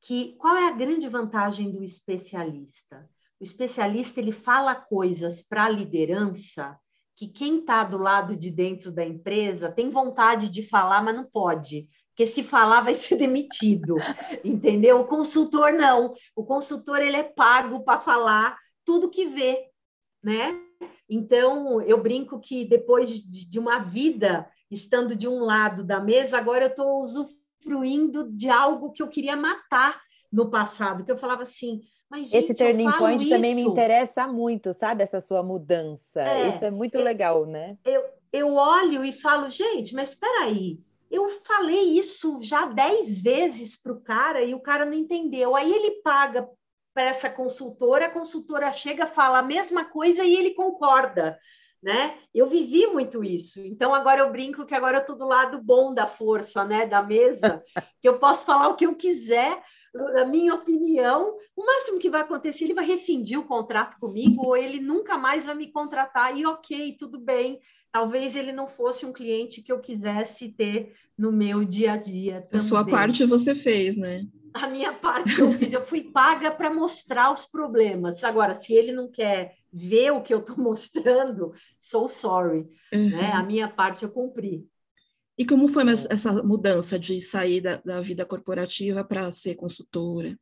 que 0.00 0.34
qual 0.36 0.56
é 0.56 0.68
a 0.68 0.72
grande 0.72 1.06
vantagem 1.08 1.70
do 1.70 1.84
especialista? 1.84 3.06
O 3.38 3.44
especialista 3.44 4.18
ele 4.18 4.32
fala 4.32 4.74
coisas 4.74 5.42
para 5.42 5.64
a 5.64 5.68
liderança 5.68 6.78
que 7.20 7.28
quem 7.28 7.58
está 7.58 7.84
do 7.84 7.98
lado 7.98 8.34
de 8.34 8.50
dentro 8.50 8.90
da 8.90 9.04
empresa 9.04 9.70
tem 9.70 9.90
vontade 9.90 10.48
de 10.48 10.62
falar, 10.62 11.02
mas 11.02 11.14
não 11.14 11.24
pode, 11.24 11.86
porque 12.08 12.24
se 12.24 12.42
falar 12.42 12.80
vai 12.80 12.94
ser 12.96 13.16
demitido, 13.16 13.96
entendeu? 14.42 15.00
O 15.00 15.06
consultor 15.06 15.70
não. 15.74 16.14
O 16.34 16.46
consultor 16.46 16.98
ele 17.02 17.18
é 17.18 17.22
pago 17.22 17.84
para 17.84 18.00
falar 18.00 18.56
tudo 18.86 19.10
que 19.10 19.26
vê, 19.26 19.66
né? 20.24 20.58
Então, 21.06 21.82
eu 21.82 22.02
brinco 22.02 22.40
que 22.40 22.64
depois 22.64 23.10
de 23.20 23.58
uma 23.58 23.80
vida 23.80 24.48
estando 24.70 25.14
de 25.14 25.28
um 25.28 25.40
lado 25.40 25.84
da 25.84 26.00
mesa, 26.00 26.38
agora 26.38 26.64
eu 26.64 26.70
estou 26.70 27.02
usufruindo 27.02 28.32
de 28.32 28.48
algo 28.48 28.92
que 28.92 29.02
eu 29.02 29.08
queria 29.08 29.36
matar 29.36 30.00
no 30.32 30.50
passado, 30.50 31.04
que 31.04 31.10
eu 31.10 31.16
falava 31.16 31.42
assim, 31.42 31.80
mas 32.10 32.28
gente, 32.28 32.44
esse 32.44 32.54
turning 32.54 32.90
point 32.98 33.22
isso. 33.22 33.30
também 33.30 33.54
me 33.54 33.62
interessa 33.62 34.26
muito, 34.26 34.74
sabe? 34.74 35.02
Essa 35.02 35.20
sua 35.20 35.42
mudança. 35.42 36.20
É, 36.20 36.48
isso 36.48 36.64
é 36.64 36.70
muito 36.70 36.98
legal, 36.98 37.46
né? 37.46 37.76
Eu, 37.84 38.04
eu 38.32 38.54
olho 38.54 39.04
e 39.04 39.12
falo, 39.12 39.48
gente, 39.48 39.94
mas 39.94 40.10
espera 40.10 40.44
aí, 40.44 40.78
eu 41.10 41.28
falei 41.44 41.98
isso 41.98 42.40
já 42.42 42.66
dez 42.66 43.18
vezes 43.18 43.76
para 43.76 43.92
o 43.92 44.00
cara 44.00 44.42
e 44.42 44.54
o 44.54 44.60
cara 44.60 44.84
não 44.84 44.94
entendeu. 44.94 45.56
Aí 45.56 45.72
ele 45.72 46.00
paga 46.02 46.48
para 46.94 47.04
essa 47.04 47.28
consultora, 47.28 48.06
a 48.06 48.10
consultora 48.10 48.70
chega, 48.72 49.06
fala 49.06 49.38
a 49.38 49.42
mesma 49.42 49.84
coisa 49.84 50.24
e 50.24 50.34
ele 50.34 50.50
concorda. 50.50 51.38
Né? 51.82 52.18
Eu 52.34 52.46
vivi 52.46 52.86
muito 52.86 53.24
isso. 53.24 53.60
Então 53.64 53.94
agora 53.94 54.20
eu 54.20 54.30
brinco 54.30 54.66
que 54.66 54.74
agora 54.74 54.98
eu 54.98 55.00
estou 55.00 55.16
do 55.16 55.26
lado 55.26 55.62
bom 55.62 55.94
da 55.94 56.06
força, 56.06 56.62
né, 56.62 56.86
da 56.86 57.02
mesa, 57.02 57.62
que 58.00 58.08
eu 58.08 58.18
posso 58.18 58.44
falar 58.44 58.68
o 58.68 58.76
que 58.76 58.84
eu 58.84 58.94
quiser, 58.94 59.62
na 59.92 60.24
minha 60.24 60.54
opinião, 60.54 61.36
o 61.56 61.64
máximo 61.64 61.98
que 61.98 62.10
vai 62.10 62.20
acontecer, 62.20 62.64
ele 62.64 62.74
vai 62.74 62.86
rescindir 62.86 63.38
o 63.38 63.46
contrato 63.46 63.98
comigo 63.98 64.46
ou 64.46 64.56
ele 64.56 64.80
nunca 64.80 65.18
mais 65.18 65.44
vai 65.44 65.54
me 65.54 65.70
contratar 65.70 66.36
e 66.36 66.46
ok, 66.46 66.96
tudo 66.98 67.18
bem. 67.18 67.60
Talvez 67.92 68.36
ele 68.36 68.52
não 68.52 68.68
fosse 68.68 69.04
um 69.04 69.12
cliente 69.12 69.62
que 69.62 69.72
eu 69.72 69.80
quisesse 69.80 70.50
ter 70.50 70.94
no 71.18 71.32
meu 71.32 71.64
dia 71.64 71.92
a 71.92 71.96
dia. 71.96 72.42
Também. 72.42 72.56
A 72.58 72.60
sua 72.60 72.86
parte 72.86 73.24
você 73.24 73.54
fez, 73.54 73.96
né? 73.96 74.26
A 74.54 74.66
minha 74.66 74.92
parte 74.92 75.40
eu 75.40 75.52
fiz, 75.52 75.72
eu 75.72 75.84
fui 75.84 76.02
paga 76.02 76.50
para 76.50 76.72
mostrar 76.72 77.32
os 77.32 77.44
problemas. 77.46 78.22
Agora, 78.22 78.54
se 78.54 78.72
ele 78.72 78.92
não 78.92 79.10
quer 79.10 79.54
ver 79.72 80.12
o 80.12 80.22
que 80.22 80.32
eu 80.32 80.38
estou 80.38 80.56
mostrando, 80.58 81.52
sou 81.78 82.08
sorry. 82.08 82.68
Uhum. 82.92 83.10
Né? 83.10 83.32
A 83.32 83.42
minha 83.42 83.68
parte 83.68 84.04
eu 84.04 84.10
cumpri. 84.10 84.64
E 85.40 85.46
como 85.46 85.68
foi 85.68 85.84
essa 85.88 86.42
mudança 86.42 86.98
de 86.98 87.18
sair 87.18 87.62
da, 87.62 87.76
da 87.76 88.02
vida 88.02 88.26
corporativa 88.26 89.02
para 89.02 89.30
ser 89.30 89.54
consultora? 89.54 90.38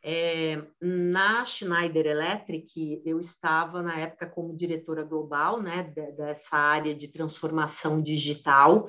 É, 0.00 0.64
na 0.80 1.44
Schneider 1.44 2.06
Electric, 2.06 3.02
eu 3.04 3.18
estava 3.18 3.82
na 3.82 3.98
época 3.98 4.28
como 4.28 4.56
diretora 4.56 5.02
global, 5.02 5.60
né, 5.60 5.92
dessa 6.16 6.56
área 6.56 6.94
de 6.94 7.08
transformação 7.08 8.00
digital, 8.00 8.88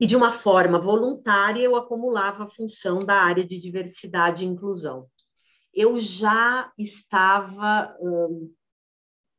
e 0.00 0.06
de 0.06 0.16
uma 0.16 0.32
forma 0.32 0.80
voluntária 0.80 1.62
eu 1.62 1.76
acumulava 1.76 2.42
a 2.42 2.48
função 2.48 2.98
da 2.98 3.14
área 3.14 3.44
de 3.44 3.60
diversidade 3.60 4.42
e 4.42 4.48
inclusão. 4.48 5.06
Eu 5.72 6.00
já 6.00 6.72
estava 6.76 7.96
hum, 8.00 8.52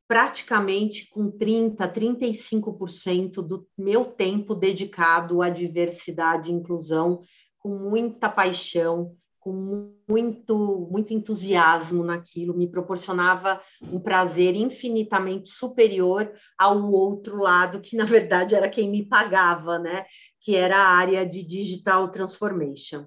praticamente 0.07 1.09
com 1.09 1.31
30%, 1.31 1.75
35% 1.77 3.41
do 3.41 3.67
meu 3.77 4.05
tempo 4.05 4.53
dedicado 4.53 5.41
à 5.41 5.49
diversidade 5.49 6.51
e 6.51 6.53
inclusão, 6.53 7.21
com 7.57 7.69
muita 7.69 8.29
paixão, 8.29 9.15
com 9.39 9.99
muito, 10.09 10.87
muito 10.91 11.13
entusiasmo 11.13 12.03
naquilo, 12.03 12.57
me 12.57 12.67
proporcionava 12.67 13.61
um 13.91 13.99
prazer 13.99 14.55
infinitamente 14.55 15.49
superior 15.49 16.31
ao 16.57 16.91
outro 16.91 17.37
lado, 17.37 17.79
que 17.79 17.95
na 17.95 18.05
verdade 18.05 18.55
era 18.55 18.69
quem 18.69 18.89
me 18.89 19.05
pagava, 19.07 19.77
né? 19.77 20.05
Que 20.41 20.55
era 20.55 20.77
a 20.77 20.89
área 20.89 21.23
de 21.23 21.43
digital 21.43 22.09
transformation. 22.09 23.05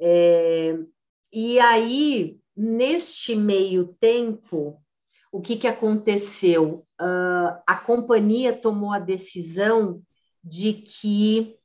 É, 0.00 0.78
e 1.32 1.58
aí, 1.58 2.38
neste 2.56 3.34
meio 3.34 3.96
tempo, 4.00 4.80
o 5.30 5.40
que, 5.40 5.56
que 5.56 5.66
aconteceu? 5.66 6.86
Uh, 7.00 7.60
a 7.66 7.76
companhia 7.76 8.52
tomou 8.52 8.92
a 8.92 8.98
decisão 8.98 10.02
de 10.42 10.72
que 10.72 11.56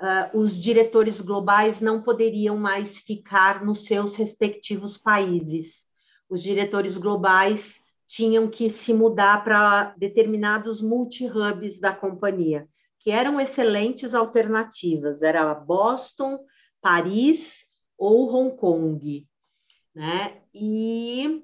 uh, 0.00 0.38
os 0.38 0.58
diretores 0.58 1.20
globais 1.20 1.80
não 1.80 2.02
poderiam 2.02 2.56
mais 2.56 2.98
ficar 2.98 3.64
nos 3.64 3.84
seus 3.84 4.16
respectivos 4.16 4.96
países. 4.96 5.86
Os 6.28 6.42
diretores 6.42 6.96
globais 6.96 7.80
tinham 8.08 8.48
que 8.48 8.68
se 8.68 8.92
mudar 8.92 9.42
para 9.44 9.94
determinados 9.96 10.80
multi-hubs 10.80 11.78
da 11.78 11.94
companhia, 11.94 12.68
que 12.98 13.10
eram 13.10 13.40
excelentes 13.40 14.14
alternativas, 14.14 15.22
era 15.22 15.54
Boston, 15.54 16.38
Paris 16.80 17.66
ou 17.96 18.28
Hong 18.34 18.56
Kong, 18.56 19.26
né? 19.94 20.38
E 20.54 21.42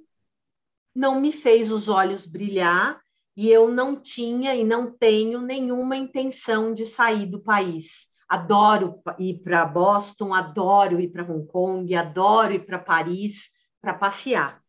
não 0.94 1.20
me 1.20 1.32
fez 1.32 1.70
os 1.70 1.88
olhos 1.88 2.26
brilhar 2.26 3.00
e 3.36 3.48
eu 3.50 3.68
não 3.68 4.00
tinha 4.00 4.54
e 4.54 4.64
não 4.64 4.90
tenho 4.90 5.40
nenhuma 5.40 5.96
intenção 5.96 6.74
de 6.74 6.84
sair 6.84 7.26
do 7.26 7.40
país 7.40 8.08
adoro 8.28 9.00
ir 9.18 9.40
para 9.42 9.64
Boston, 9.64 10.34
adoro 10.34 11.00
ir 11.00 11.08
para 11.08 11.24
Hong 11.24 11.46
Kong, 11.46 11.94
adoro 11.94 12.52
ir 12.52 12.66
para 12.66 12.78
Paris 12.78 13.50
para 13.80 13.94
passear, 13.94 14.62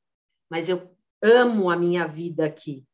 mas 0.49 0.69
eu 0.69 0.95
amo 1.21 1.69
a 1.69 1.75
minha 1.75 2.07
vida 2.07 2.45
aqui. 2.45 2.85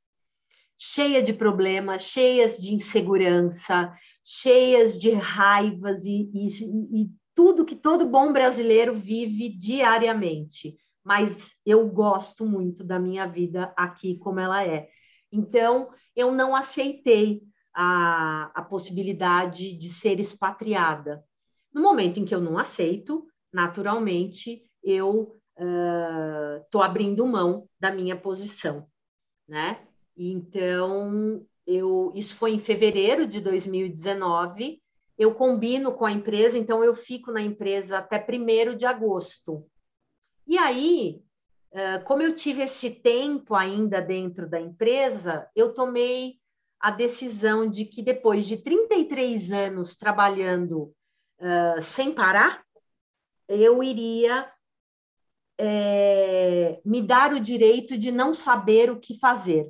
Cheia 0.78 1.22
de 1.22 1.32
problemas, 1.32 2.02
cheias 2.04 2.58
de 2.58 2.74
insegurança, 2.74 3.94
cheias 4.24 5.00
de 5.00 5.12
raivas 5.12 6.04
e, 6.04 6.30
e, 6.34 6.48
e 7.02 7.10
tudo 7.36 7.66
que 7.66 7.76
todo 7.76 8.10
bom 8.10 8.34
brasileiro 8.34 8.96
vive 8.96 9.50
diariamente. 9.50 10.76
Mas 11.06 11.54
eu 11.64 11.88
gosto 11.88 12.46
muito 12.46 12.84
da 12.84 12.98
minha 12.98 13.28
vida 13.28 13.72
aqui 13.78 14.18
como 14.18 14.40
ela 14.40 14.66
é. 14.66 14.90
Então, 15.32 15.92
eu 16.16 16.32
não 16.32 16.56
aceitei 16.56 17.44
a, 17.74 18.52
a 18.56 18.64
possibilidade 18.64 19.78
de 19.78 19.90
ser 19.90 20.20
expatriada. 20.20 21.24
No 21.72 21.82
momento 21.82 22.20
em 22.20 22.26
que 22.26 22.34
eu 22.34 22.42
não 22.42 22.58
aceito, 22.58 23.28
naturalmente, 23.54 24.64
eu 24.84 25.40
estou 25.58 26.82
uh, 26.82 26.84
abrindo 26.84 27.26
mão 27.26 27.70
da 27.80 27.92
minha 27.92 28.16
posição, 28.16 28.88
né? 29.48 29.86
Então, 30.18 31.46
eu, 31.68 32.12
isso 32.16 32.36
foi 32.36 32.52
em 32.52 32.60
fevereiro 32.60 33.28
de 33.28 33.42
2019, 33.42 34.82
eu 35.18 35.34
combino 35.34 35.94
com 35.94 36.06
a 36.06 36.12
empresa, 36.12 36.58
então 36.58 36.84
eu 36.84 36.94
fico 36.94 37.32
na 37.32 37.42
empresa 37.42 38.00
até 38.00 38.18
1 38.18 38.76
de 38.76 38.86
agosto. 38.86 39.66
E 40.48 40.58
aí, 40.58 41.22
uh, 41.72 42.04
como 42.06 42.22
eu 42.22 42.36
tive 42.36 42.62
esse 42.62 42.90
tempo 42.90 43.56
ainda 43.56 44.02
dentro 44.02 44.48
da 44.48 44.60
empresa, 44.60 45.50
eu 45.56 45.74
tomei 45.74 46.36
a 46.80 46.92
decisão 46.92 47.70
de 47.70 47.86
que 47.86 48.04
depois 48.04 48.46
de 48.46 48.58
33 48.58 49.52
anos 49.52 49.96
trabalhando 49.96 50.94
uh, 51.40 51.82
sem 51.82 52.12
parar, 52.12 52.64
eu 53.48 53.84
iria 53.84 54.52
é, 55.58 56.82
me 56.84 57.02
dar 57.02 57.34
o 57.34 57.40
direito 57.40 57.98
de 57.98 58.12
não 58.12 58.34
saber 58.34 58.90
o 58.90 59.00
que 59.00 59.18
fazer. 59.18 59.70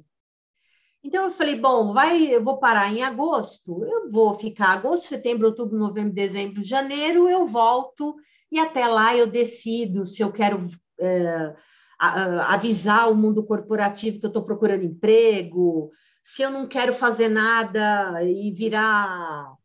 Então 1.04 1.26
eu 1.26 1.32
falei, 1.32 1.56
bom, 1.56 1.94
vai, 1.94 2.34
eu 2.34 2.44
vou 2.44 2.58
parar 2.58 2.92
em 2.92 3.04
agosto, 3.04 3.86
eu 3.86 4.10
vou 4.10 4.34
ficar 4.40 4.70
agosto, 4.70 5.06
setembro, 5.08 5.48
outubro, 5.48 5.78
novembro, 5.78 6.12
dezembro, 6.12 6.64
janeiro, 6.64 7.30
eu 7.30 7.46
volto 7.46 8.16
e 8.52 8.60
até 8.60 8.88
lá 8.88 9.16
eu 9.16 9.28
decido 9.28 10.06
se 10.06 10.22
eu 10.22 10.32
quero 10.32 10.60
é, 11.00 11.54
avisar 12.00 13.12
o 13.12 13.16
mundo 13.16 13.44
corporativo 13.44 14.20
que 14.20 14.26
eu 14.26 14.30
estou 14.30 14.44
procurando 14.44 14.84
emprego, 14.84 15.92
se 16.24 16.42
eu 16.42 16.50
não 16.50 16.68
quero 16.68 16.94
fazer 16.94 17.28
nada 17.28 18.24
e 18.24 18.52
virar 18.52 19.56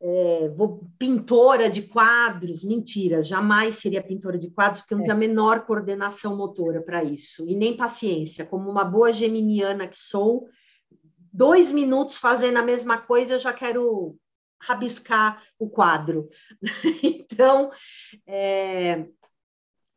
é, 0.00 0.48
vou, 0.56 0.88
pintora 0.98 1.68
de 1.68 1.82
quadros, 1.82 2.62
mentira, 2.62 3.22
jamais 3.22 3.76
seria 3.76 4.02
pintora 4.02 4.38
de 4.38 4.50
quadros, 4.50 4.80
porque 4.80 4.94
eu 4.94 4.98
não 4.98 5.04
é. 5.04 5.08
tenho 5.08 5.16
a 5.16 5.20
menor 5.20 5.66
coordenação 5.66 6.36
motora 6.36 6.80
para 6.80 7.02
isso, 7.02 7.48
e 7.48 7.54
nem 7.54 7.76
paciência. 7.76 8.46
Como 8.46 8.70
uma 8.70 8.84
boa 8.84 9.12
geminiana 9.12 9.88
que 9.88 9.98
sou, 9.98 10.48
dois 11.32 11.72
minutos 11.72 12.16
fazendo 12.16 12.58
a 12.58 12.62
mesma 12.62 12.98
coisa, 12.98 13.34
eu 13.34 13.38
já 13.38 13.52
quero 13.52 14.16
rabiscar 14.60 15.42
o 15.58 15.68
quadro. 15.68 16.28
então, 17.02 17.70
é, 18.26 19.06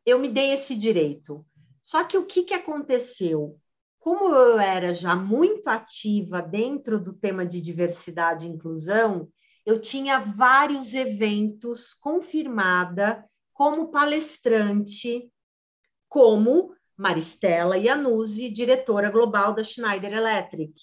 eu 0.04 0.18
me 0.18 0.28
dei 0.28 0.52
esse 0.52 0.76
direito. 0.76 1.44
Só 1.82 2.04
que 2.04 2.16
o 2.16 2.26
que, 2.26 2.44
que 2.44 2.54
aconteceu? 2.54 3.58
como 4.02 4.34
eu 4.34 4.58
era 4.58 4.92
já 4.92 5.14
muito 5.14 5.68
ativa 5.68 6.42
dentro 6.42 6.98
do 6.98 7.12
tema 7.12 7.46
de 7.46 7.60
diversidade 7.60 8.44
e 8.44 8.50
inclusão, 8.50 9.28
eu 9.64 9.80
tinha 9.80 10.18
vários 10.18 10.92
eventos 10.92 11.94
confirmada 11.94 13.24
como 13.52 13.92
palestrante, 13.92 15.30
como 16.08 16.74
Maristela 16.96 17.78
Iannuzzi, 17.78 18.50
diretora 18.50 19.08
global 19.08 19.54
da 19.54 19.62
Schneider 19.62 20.12
Electric. 20.12 20.74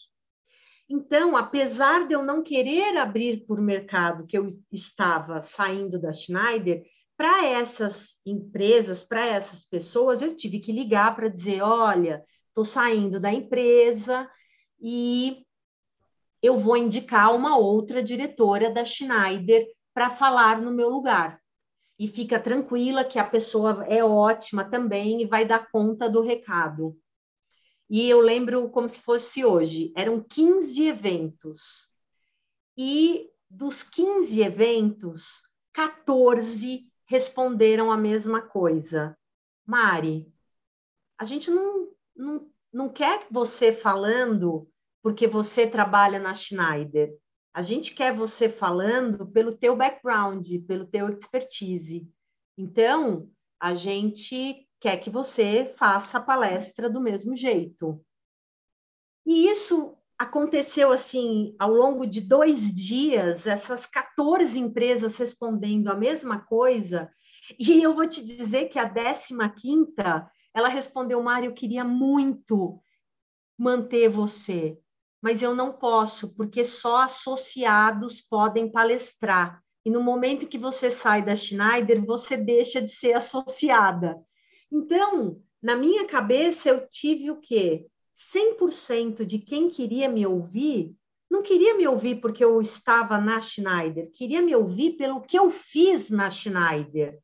Então, 0.90 1.38
apesar 1.38 2.08
de 2.08 2.16
eu 2.16 2.24
não 2.24 2.42
querer 2.42 2.98
abrir 2.98 3.46
por 3.46 3.62
mercado, 3.62 4.26
que 4.26 4.36
eu 4.36 4.60
estava 4.72 5.42
saindo 5.44 6.00
da 6.00 6.12
Schneider, 6.12 6.84
para 7.16 7.46
essas 7.46 8.18
empresas, 8.26 9.04
para 9.04 9.26
essas 9.26 9.64
pessoas, 9.64 10.22
eu 10.22 10.36
tive 10.36 10.60
que 10.60 10.72
ligar 10.72 11.16
para 11.16 11.28
dizer: 11.28 11.62
olha, 11.62 12.24
estou 12.48 12.66
saindo 12.66 13.20
da 13.20 13.32
empresa 13.32 14.28
e 14.82 15.46
eu 16.42 16.58
vou 16.58 16.78
indicar 16.78 17.36
uma 17.36 17.58
outra 17.58 18.02
diretora 18.02 18.72
da 18.72 18.84
Schneider 18.84 19.68
para 19.94 20.10
falar 20.10 20.62
no 20.62 20.72
meu 20.72 20.90
lugar. 20.90 21.40
E 22.00 22.08
fica 22.08 22.40
tranquila 22.40 23.04
que 23.04 23.20
a 23.20 23.26
pessoa 23.26 23.86
é 23.88 24.04
ótima 24.04 24.64
também 24.64 25.22
e 25.22 25.26
vai 25.26 25.46
dar 25.46 25.70
conta 25.70 26.10
do 26.10 26.22
recado. 26.22 26.98
E 27.90 28.08
eu 28.08 28.20
lembro 28.20 28.70
como 28.70 28.88
se 28.88 29.02
fosse 29.02 29.44
hoje, 29.44 29.92
eram 29.96 30.22
15 30.22 30.86
eventos. 30.86 31.90
E 32.78 33.30
dos 33.50 33.82
15 33.82 34.42
eventos, 34.42 35.42
14 35.74 36.88
responderam 37.08 37.92
a 37.92 37.98
mesma 37.98 38.42
coisa. 38.42 39.18
Mari, 39.66 40.32
a 41.18 41.26
gente 41.26 41.50
não, 41.50 41.92
não, 42.16 42.52
não 42.72 42.90
quer 42.90 43.26
você 43.32 43.74
falando 43.74 44.70
porque 45.02 45.26
você 45.26 45.66
trabalha 45.66 46.20
na 46.20 46.36
Schneider. 46.36 47.18
A 47.52 47.64
gente 47.64 47.96
quer 47.96 48.16
você 48.16 48.48
falando 48.48 49.26
pelo 49.26 49.58
teu 49.58 49.76
background, 49.76 50.48
pelo 50.68 50.86
teu 50.86 51.10
expertise. 51.10 52.08
Então, 52.56 53.30
a 53.60 53.74
gente 53.74 54.69
quer 54.80 54.98
que 54.98 55.10
você 55.10 55.72
faça 55.76 56.18
a 56.18 56.22
palestra 56.22 56.90
do 56.90 57.02
mesmo 57.02 57.36
jeito. 57.36 58.04
E 59.26 59.48
isso 59.48 59.98
aconteceu 60.18 60.92
assim 60.92 61.56
ao 61.58 61.72
longo 61.72 62.06
de 62.06 62.20
dois 62.20 62.74
dias, 62.74 63.48
essas 63.48 63.86
14 63.86 64.60
empresas 64.60 65.18
respondendo 65.18 65.90
a 65.90 65.96
mesma 65.96 66.40
coisa. 66.40 67.12
E 67.58 67.82
eu 67.82 67.94
vou 67.94 68.08
te 68.08 68.24
dizer 68.24 68.70
que 68.70 68.78
a 68.78 68.90
15 68.90 69.34
quinta, 69.56 70.30
ela 70.54 70.68
respondeu, 70.68 71.22
Mário, 71.24 71.50
eu 71.50 71.54
queria 71.54 71.84
muito 71.84 72.82
manter 73.58 74.10
você, 74.10 74.78
mas 75.22 75.42
eu 75.42 75.56
não 75.56 75.74
posso, 75.74 76.36
porque 76.36 76.64
só 76.64 77.04
associados 77.04 78.22
podem 78.22 78.72
palestrar. 78.72 79.62
E 79.86 79.90
no 79.90 80.02
momento 80.02 80.48
que 80.48 80.58
você 80.58 80.92
sai 80.92 81.24
da 81.24 81.36
Schneider, 81.36 82.06
você 82.06 82.38
deixa 82.38 82.82
de 82.82 82.90
ser 82.90 83.14
associada. 83.14 84.22
Então, 84.72 85.42
na 85.62 85.76
minha 85.76 86.06
cabeça, 86.06 86.70
eu 86.70 86.88
tive 86.88 87.32
o 87.32 87.38
quê? 87.38 87.88
100% 88.16 89.26
de 89.26 89.40
quem 89.40 89.70
queria 89.70 90.10
me 90.10 90.26
ouvir 90.26 90.96
não 91.30 91.44
queria 91.44 91.78
me 91.78 91.88
ouvir 91.88 92.20
porque 92.20 92.44
eu 92.44 92.60
estava 92.60 93.20
na 93.20 93.40
Schneider, 93.40 94.10
queria 94.12 94.42
me 94.42 94.56
ouvir 94.56 94.94
pelo 94.94 95.22
que 95.22 95.38
eu 95.38 95.52
fiz 95.52 96.10
na 96.10 96.30
Schneider. 96.30 97.20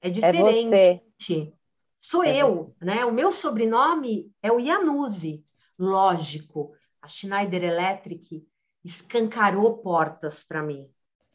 É, 0.00 0.06
é 0.06 0.10
diferente. 0.10 1.52
É 1.52 1.58
Sou 2.00 2.22
é 2.22 2.36
eu, 2.36 2.76
né? 2.80 3.04
O 3.04 3.12
meu 3.12 3.32
sobrenome 3.32 4.30
é 4.40 4.52
o 4.52 4.60
Iannuzzi. 4.60 5.44
Lógico, 5.76 6.72
a 7.02 7.08
Schneider 7.08 7.64
Electric 7.64 8.46
escancarou 8.84 9.78
portas 9.78 10.44
para 10.44 10.62
mim. 10.62 10.88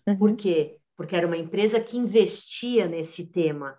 Uhum. 0.07 0.17
Por 0.17 0.35
quê? 0.37 0.79
Porque 0.95 1.15
era 1.15 1.27
uma 1.27 1.37
empresa 1.37 1.81
que 1.81 1.97
investia 1.97 2.87
nesse 2.87 3.25
tema, 3.25 3.77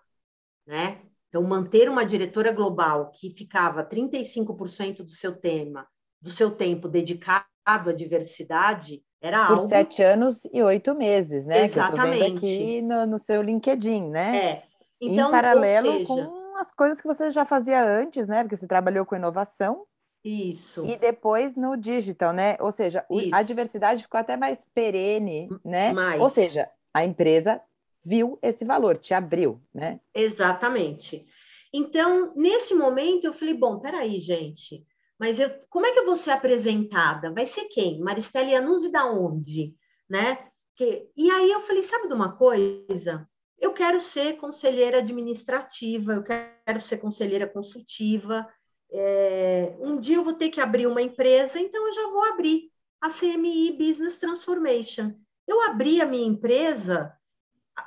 né? 0.66 1.01
Então, 1.35 1.42
manter 1.42 1.88
uma 1.90 2.07
diretora 2.07 2.53
global 2.53 3.11
que 3.11 3.29
ficava 3.29 3.85
35% 3.85 4.99
do 4.99 5.11
seu 5.11 5.35
tema, 5.35 5.85
do 6.23 6.31
seu 6.31 6.53
tempo 6.53 6.87
dedicado 6.87 7.44
à 7.66 7.92
diversidade, 7.92 9.03
era 9.20 9.49
Por 9.49 9.57
algo... 9.57 9.68
sete 9.68 10.01
anos 10.01 10.44
e 10.53 10.62
oito 10.62 10.94
meses, 10.94 11.44
né? 11.44 11.64
Exatamente. 11.64 11.90
Que 11.90 12.07
eu 12.07 12.20
tô 12.20 12.25
vendo 12.25 12.37
aqui 12.37 12.83
no, 12.83 13.07
no 13.07 13.18
seu 13.18 13.42
LinkedIn, 13.42 14.11
né? 14.11 14.37
É. 14.37 14.62
Então, 15.01 15.27
em 15.27 15.33
paralelo 15.33 15.90
seja... 15.90 16.07
com 16.07 16.57
as 16.57 16.70
coisas 16.70 17.01
que 17.01 17.09
você 17.09 17.29
já 17.33 17.44
fazia 17.44 17.85
antes, 17.85 18.29
né? 18.29 18.44
Porque 18.44 18.57
você 18.57 18.68
trabalhou 18.68 19.05
com 19.05 19.16
inovação. 19.16 19.85
Isso. 20.25 20.87
E 20.87 20.97
depois 20.97 21.57
no 21.57 21.77
digital, 21.77 22.33
né? 22.33 22.57
Ou 22.61 22.70
seja, 22.70 23.05
Isso. 23.11 23.35
a 23.35 23.42
diversidade 23.42 24.03
ficou 24.03 24.20
até 24.20 24.37
mais 24.37 24.64
perene, 24.73 25.49
né? 25.64 25.92
Mais. 25.92 26.20
Ou 26.20 26.29
seja, 26.29 26.70
a 26.94 27.05
empresa 27.05 27.61
viu 28.05 28.38
esse 28.43 28.64
valor, 28.64 28.97
te 28.97 29.14
abriu, 29.14 29.61
né? 29.73 30.01
Exatamente. 30.14 31.27
Então, 31.73 32.33
nesse 32.37 32.75
momento, 32.75 33.25
eu 33.25 33.33
falei, 33.33 33.55
bom, 33.55 33.81
peraí, 33.81 34.19
gente, 34.21 34.87
mas 35.19 35.40
eu, 35.40 35.51
como 35.69 35.87
é 35.87 35.93
que 35.93 35.99
eu 35.99 36.05
vou 36.05 36.17
ser 36.17 36.31
apresentada? 36.31 37.33
Vai 37.33 37.47
ser 37.47 37.64
quem? 37.64 38.01
Maristela 38.01 38.59
Anuzzi 38.59 38.90
da 38.90 39.11
onde? 39.11 39.75
Né? 40.09 40.38
Que, 40.77 41.09
e 41.17 41.31
aí 41.31 41.51
eu 41.51 41.61
falei, 41.61 41.83
sabe 41.83 42.09
de 42.09 42.14
uma 42.14 42.37
coisa? 42.37 43.29
Eu 43.59 43.73
quero 43.73 43.99
ser 43.99 44.37
conselheira 44.37 44.99
administrativa, 44.99 46.12
eu 46.12 46.23
quero 46.23 46.81
ser 46.81 46.99
conselheira 46.99 47.47
consultiva. 47.47 48.47
É, 48.93 49.75
um 49.81 49.99
dia 49.99 50.17
eu 50.17 50.25
vou 50.25 50.35
ter 50.35 50.51
que 50.51 50.61
abrir 50.61 50.87
uma 50.87 51.03
empresa, 51.03 51.59
então 51.59 51.87
eu 51.87 51.93
já 51.93 52.09
vou 52.11 52.25
abrir 52.25 52.71
a 53.01 53.09
CMI 53.09 53.73
Business 53.73 54.19
Transformation. 54.19 55.14
Eu 55.47 55.61
abri 55.62 56.01
a 56.01 56.07
minha 56.07 56.27
empresa 56.27 57.12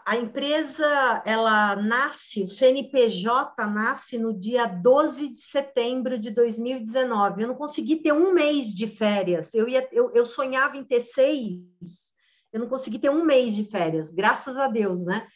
a 0.05 0.17
empresa 0.17 1.21
ela 1.25 1.75
nasce, 1.75 2.43
o 2.43 2.49
CNPJ 2.49 3.65
nasce 3.67 4.17
no 4.17 4.37
dia 4.37 4.65
12 4.65 5.29
de 5.29 5.41
setembro 5.41 6.17
de 6.19 6.29
2019. 6.31 7.41
Eu 7.41 7.47
não 7.47 7.55
consegui 7.55 7.97
ter 7.97 8.11
um 8.11 8.33
mês 8.33 8.73
de 8.73 8.87
férias. 8.87 9.53
Eu, 9.53 9.67
ia, 9.67 9.87
eu, 9.91 10.11
eu 10.13 10.25
sonhava 10.25 10.75
em 10.75 10.83
ter 10.83 11.01
seis, 11.01 12.13
eu 12.51 12.59
não 12.59 12.67
consegui 12.67 12.99
ter 12.99 13.09
um 13.09 13.23
mês 13.23 13.55
de 13.55 13.63
férias, 13.63 14.11
graças 14.11 14.57
a 14.57 14.67
Deus, 14.67 15.05
né? 15.05 15.27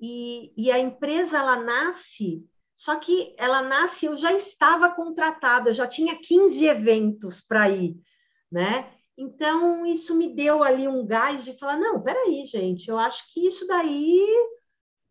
E, 0.00 0.52
e 0.56 0.70
a 0.70 0.78
empresa 0.78 1.38
ela 1.38 1.56
nasce, 1.56 2.44
só 2.76 2.96
que 2.96 3.34
ela 3.38 3.62
nasce, 3.62 4.06
eu 4.06 4.14
já 4.14 4.32
estava 4.32 4.90
contratada, 4.90 5.70
eu 5.70 5.74
já 5.74 5.86
tinha 5.86 6.16
15 6.16 6.66
eventos 6.66 7.40
para 7.40 7.70
ir, 7.70 7.96
né? 8.52 8.92
Então, 9.16 9.86
isso 9.86 10.14
me 10.14 10.34
deu 10.34 10.62
ali 10.62 10.86
um 10.86 11.04
gás 11.06 11.44
de 11.44 11.52
falar: 11.52 11.78
não, 11.78 12.02
peraí, 12.02 12.44
gente, 12.44 12.90
eu 12.90 12.98
acho 12.98 13.32
que 13.32 13.46
isso 13.46 13.66
daí 13.66 14.26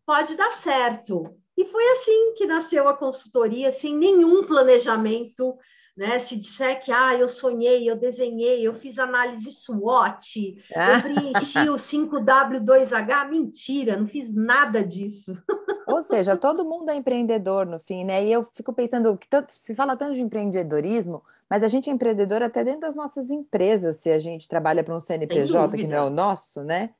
pode 0.06 0.36
dar 0.36 0.52
certo. 0.52 1.34
E 1.56 1.64
foi 1.64 1.82
assim 1.92 2.34
que 2.34 2.46
nasceu 2.46 2.86
a 2.86 2.96
consultoria, 2.96 3.72
sem 3.72 3.96
nenhum 3.96 4.44
planejamento. 4.44 5.56
Né? 5.96 6.18
Se 6.18 6.36
disser 6.36 6.78
que 6.84 6.92
ah, 6.92 7.14
eu 7.14 7.26
sonhei, 7.26 7.90
eu 7.90 7.96
desenhei, 7.96 8.60
eu 8.60 8.74
fiz 8.74 8.98
análise 8.98 9.50
SWOT, 9.50 10.62
eu 10.70 10.82
ah. 10.82 11.00
preenchi 11.00 11.70
o 11.70 11.76
5W2H, 11.76 13.30
mentira, 13.30 13.96
não 13.96 14.06
fiz 14.06 14.34
nada 14.34 14.84
disso. 14.84 15.34
Ou 15.88 16.02
seja, 16.02 16.36
todo 16.36 16.66
mundo 16.66 16.90
é 16.90 16.96
empreendedor 16.96 17.64
no 17.64 17.80
fim, 17.80 18.04
né? 18.04 18.22
E 18.26 18.30
eu 18.30 18.46
fico 18.52 18.74
pensando 18.74 19.16
que 19.16 19.26
tanto, 19.26 19.54
se 19.54 19.74
fala 19.74 19.96
tanto 19.96 20.14
de 20.14 20.20
empreendedorismo, 20.20 21.22
mas 21.48 21.62
a 21.62 21.68
gente 21.68 21.88
é 21.88 21.92
empreendedor 21.92 22.42
até 22.42 22.64
dentro 22.64 22.80
das 22.80 22.96
nossas 22.96 23.30
empresas, 23.30 23.96
se 23.96 24.10
a 24.10 24.18
gente 24.18 24.48
trabalha 24.48 24.82
para 24.82 24.94
um 24.96 25.00
CNPJ 25.00 25.76
que 25.76 25.86
não 25.86 25.96
é 25.96 26.02
o 26.02 26.10
nosso, 26.10 26.64
né? 26.64 26.90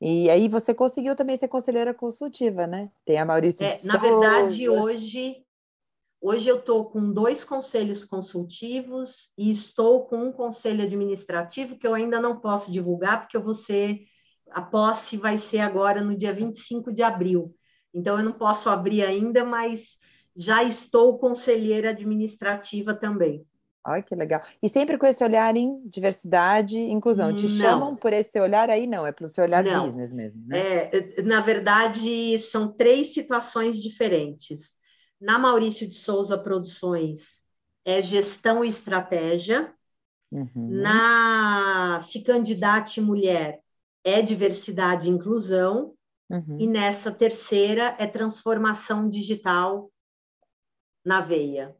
E 0.00 0.30
aí 0.30 0.48
você 0.48 0.72
conseguiu 0.72 1.14
também 1.14 1.36
ser 1.36 1.48
conselheira 1.48 1.92
consultiva, 1.92 2.66
né? 2.66 2.90
Tem 3.04 3.18
a 3.18 3.24
Maurício 3.24 3.66
é, 3.66 3.78
Na 3.84 3.98
verdade, 3.98 4.66
hoje, 4.66 5.44
hoje 6.20 6.48
eu 6.48 6.58
estou 6.58 6.86
com 6.86 7.12
dois 7.12 7.44
conselhos 7.44 8.04
consultivos 8.06 9.30
e 9.36 9.50
estou 9.50 10.06
com 10.06 10.16
um 10.16 10.32
conselho 10.32 10.82
administrativo 10.82 11.76
que 11.76 11.86
eu 11.86 11.92
ainda 11.92 12.18
não 12.18 12.40
posso 12.40 12.72
divulgar, 12.72 13.20
porque 13.20 13.36
eu 13.36 13.42
vou 13.42 13.52
ser, 13.52 14.00
a 14.50 14.62
posse 14.62 15.18
vai 15.18 15.36
ser 15.36 15.58
agora 15.58 16.00
no 16.00 16.16
dia 16.16 16.32
25 16.32 16.90
de 16.90 17.02
abril. 17.02 17.54
Então, 17.92 18.18
eu 18.18 18.24
não 18.24 18.32
posso 18.32 18.70
abrir 18.70 19.02
ainda, 19.04 19.44
mas 19.44 19.98
já 20.34 20.62
estou 20.62 21.18
conselheira 21.18 21.90
administrativa 21.90 22.94
também. 22.94 23.44
Olha 23.86 24.02
que 24.02 24.14
legal. 24.14 24.42
E 24.62 24.68
sempre 24.68 24.98
com 24.98 25.06
esse 25.06 25.24
olhar 25.24 25.56
em 25.56 25.88
diversidade 25.88 26.76
e 26.76 26.90
inclusão. 26.90 27.34
Te 27.34 27.48
não. 27.48 27.56
chamam 27.56 27.96
por 27.96 28.12
esse 28.12 28.38
olhar 28.38 28.68
aí? 28.68 28.86
Não, 28.86 29.06
é 29.06 29.12
pelo 29.12 29.30
seu 29.30 29.44
olhar 29.44 29.64
não. 29.64 29.86
business 29.86 30.12
mesmo, 30.12 30.46
né? 30.46 30.58
É, 30.58 31.22
na 31.22 31.40
verdade, 31.40 32.38
são 32.38 32.70
três 32.70 33.14
situações 33.14 33.80
diferentes. 33.80 34.74
Na 35.18 35.38
Maurício 35.38 35.88
de 35.88 35.94
Souza 35.94 36.36
Produções, 36.36 37.42
é 37.84 38.02
gestão 38.02 38.64
e 38.64 38.68
estratégia. 38.68 39.72
Uhum. 40.30 40.48
Na 40.54 42.00
Se 42.02 42.22
Candidate 42.22 43.00
Mulher, 43.00 43.60
é 44.04 44.20
diversidade 44.20 45.08
e 45.08 45.10
inclusão. 45.10 45.94
Uhum. 46.28 46.58
E 46.60 46.66
nessa 46.66 47.10
terceira, 47.10 47.96
é 47.98 48.06
transformação 48.06 49.08
digital 49.08 49.90
na 51.04 51.20
veia. 51.20 51.74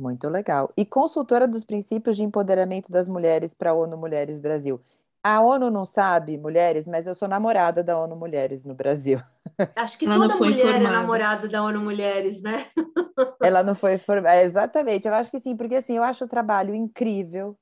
Muito 0.00 0.28
legal. 0.30 0.72
E 0.78 0.86
consultora 0.86 1.46
dos 1.46 1.62
princípios 1.62 2.16
de 2.16 2.24
empoderamento 2.24 2.90
das 2.90 3.06
mulheres 3.06 3.52
para 3.52 3.70
a 3.70 3.74
ONU 3.74 3.98
Mulheres 3.98 4.40
Brasil. 4.40 4.80
A 5.22 5.42
ONU 5.42 5.70
não 5.70 5.84
sabe, 5.84 6.38
mulheres, 6.38 6.86
mas 6.86 7.06
eu 7.06 7.14
sou 7.14 7.28
namorada 7.28 7.84
da 7.84 7.98
ONU 7.98 8.16
Mulheres 8.16 8.64
no 8.64 8.74
Brasil. 8.74 9.20
Acho 9.76 9.98
que 9.98 10.06
Ela 10.06 10.14
toda 10.14 10.36
mulher 10.36 10.48
é 10.48 10.58
informada. 10.60 10.78
é 10.78 10.90
namorada 10.90 11.48
da 11.48 11.62
ONU 11.62 11.80
Mulheres, 11.80 12.40
né? 12.40 12.66
Ela 13.42 13.62
não 13.62 13.74
foi 13.74 13.98
formada. 13.98 14.36
É, 14.36 14.44
exatamente, 14.44 15.06
eu 15.06 15.12
acho 15.12 15.30
que 15.30 15.40
sim, 15.40 15.54
porque 15.54 15.74
assim, 15.74 15.96
eu 15.98 16.02
acho 16.02 16.24
o 16.24 16.28
trabalho 16.28 16.74
incrível 16.74 17.54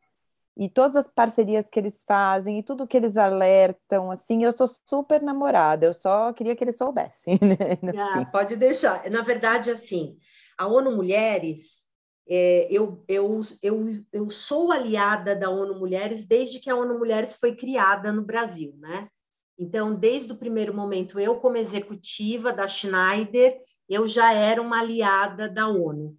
e 0.57 0.69
todas 0.69 0.97
as 0.97 1.09
parcerias 1.09 1.69
que 1.69 1.79
eles 1.79 2.05
fazem 2.07 2.61
e 2.61 2.62
tudo 2.62 2.87
que 2.87 2.97
eles 2.97 3.17
alertam, 3.17 4.12
assim, 4.12 4.45
eu 4.45 4.53
sou 4.53 4.69
super 4.87 5.23
namorada, 5.23 5.87
eu 5.87 5.95
só 5.95 6.33
queria 6.33 6.55
que 6.55 6.62
eles 6.62 6.77
soubessem. 6.77 7.39
Né? 7.83 7.93
Ah, 7.97 8.25
pode 8.25 8.55
deixar. 8.55 9.09
Na 9.11 9.23
verdade, 9.23 9.71
assim, 9.73 10.17
a 10.57 10.69
ONU 10.69 10.93
Mulheres 10.93 11.88
é, 12.29 12.68
eu, 12.70 13.03
eu, 13.09 13.41
eu, 13.62 14.05
eu 14.12 14.29
sou 14.29 14.70
aliada 14.70 15.35
da 15.35 15.49
ONU 15.49 15.79
Mulheres 15.79 16.26
desde 16.26 16.61
que 16.61 16.68
a 16.68 16.76
ONU 16.76 16.99
Mulheres 16.99 17.37
foi 17.37 17.57
criada 17.57 18.12
no 18.12 18.22
Brasil, 18.22 18.74
né? 18.79 19.09
Então, 19.59 19.95
desde 19.95 20.33
o 20.33 20.37
primeiro 20.37 20.74
momento, 20.74 21.18
eu, 21.18 21.37
como 21.37 21.57
executiva 21.57 22.53
da 22.53 22.68
Schneider, 22.68 23.59
eu 23.89 24.07
já 24.07 24.33
era 24.33 24.61
uma 24.61 24.79
aliada 24.79 25.49
da 25.49 25.66
ONU. 25.68 26.16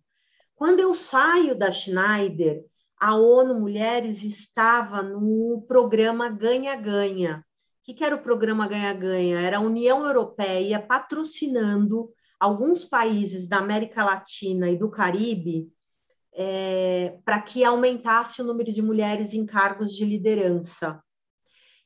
Quando 0.56 0.80
eu 0.80 0.94
saio 0.94 1.58
da 1.58 1.72
Schneider, 1.72 2.66
a 3.00 3.16
ONU 3.16 3.60
Mulheres 3.60 4.24
estava 4.24 5.04
no 5.04 5.64
programa 5.68 6.28
Ganha-Ganha. 6.28 7.46
O 7.88 7.94
que 7.94 8.04
era 8.04 8.16
o 8.16 8.22
programa 8.22 8.68
Ganha-Ganha? 8.68 9.40
Era 9.40 9.58
a 9.58 9.62
União 9.62 10.06
Europeia 10.06 10.80
patrocinando 10.80 12.12
alguns 12.40 12.84
países 12.84 13.48
da 13.48 13.58
América 13.60 14.04
Latina 14.04 14.70
e 14.70 14.78
do 14.78 14.90
Caribe 14.90 15.72
é, 16.34 17.18
para 17.26 17.42
que 17.42 17.64
aumentasse 17.64 18.42
o 18.42 18.46
número 18.46 18.72
de 18.72 18.82
mulheres 18.82 19.34
em 19.34 19.46
cargos 19.46 19.94
de 19.94 20.06
liderança. 20.06 21.02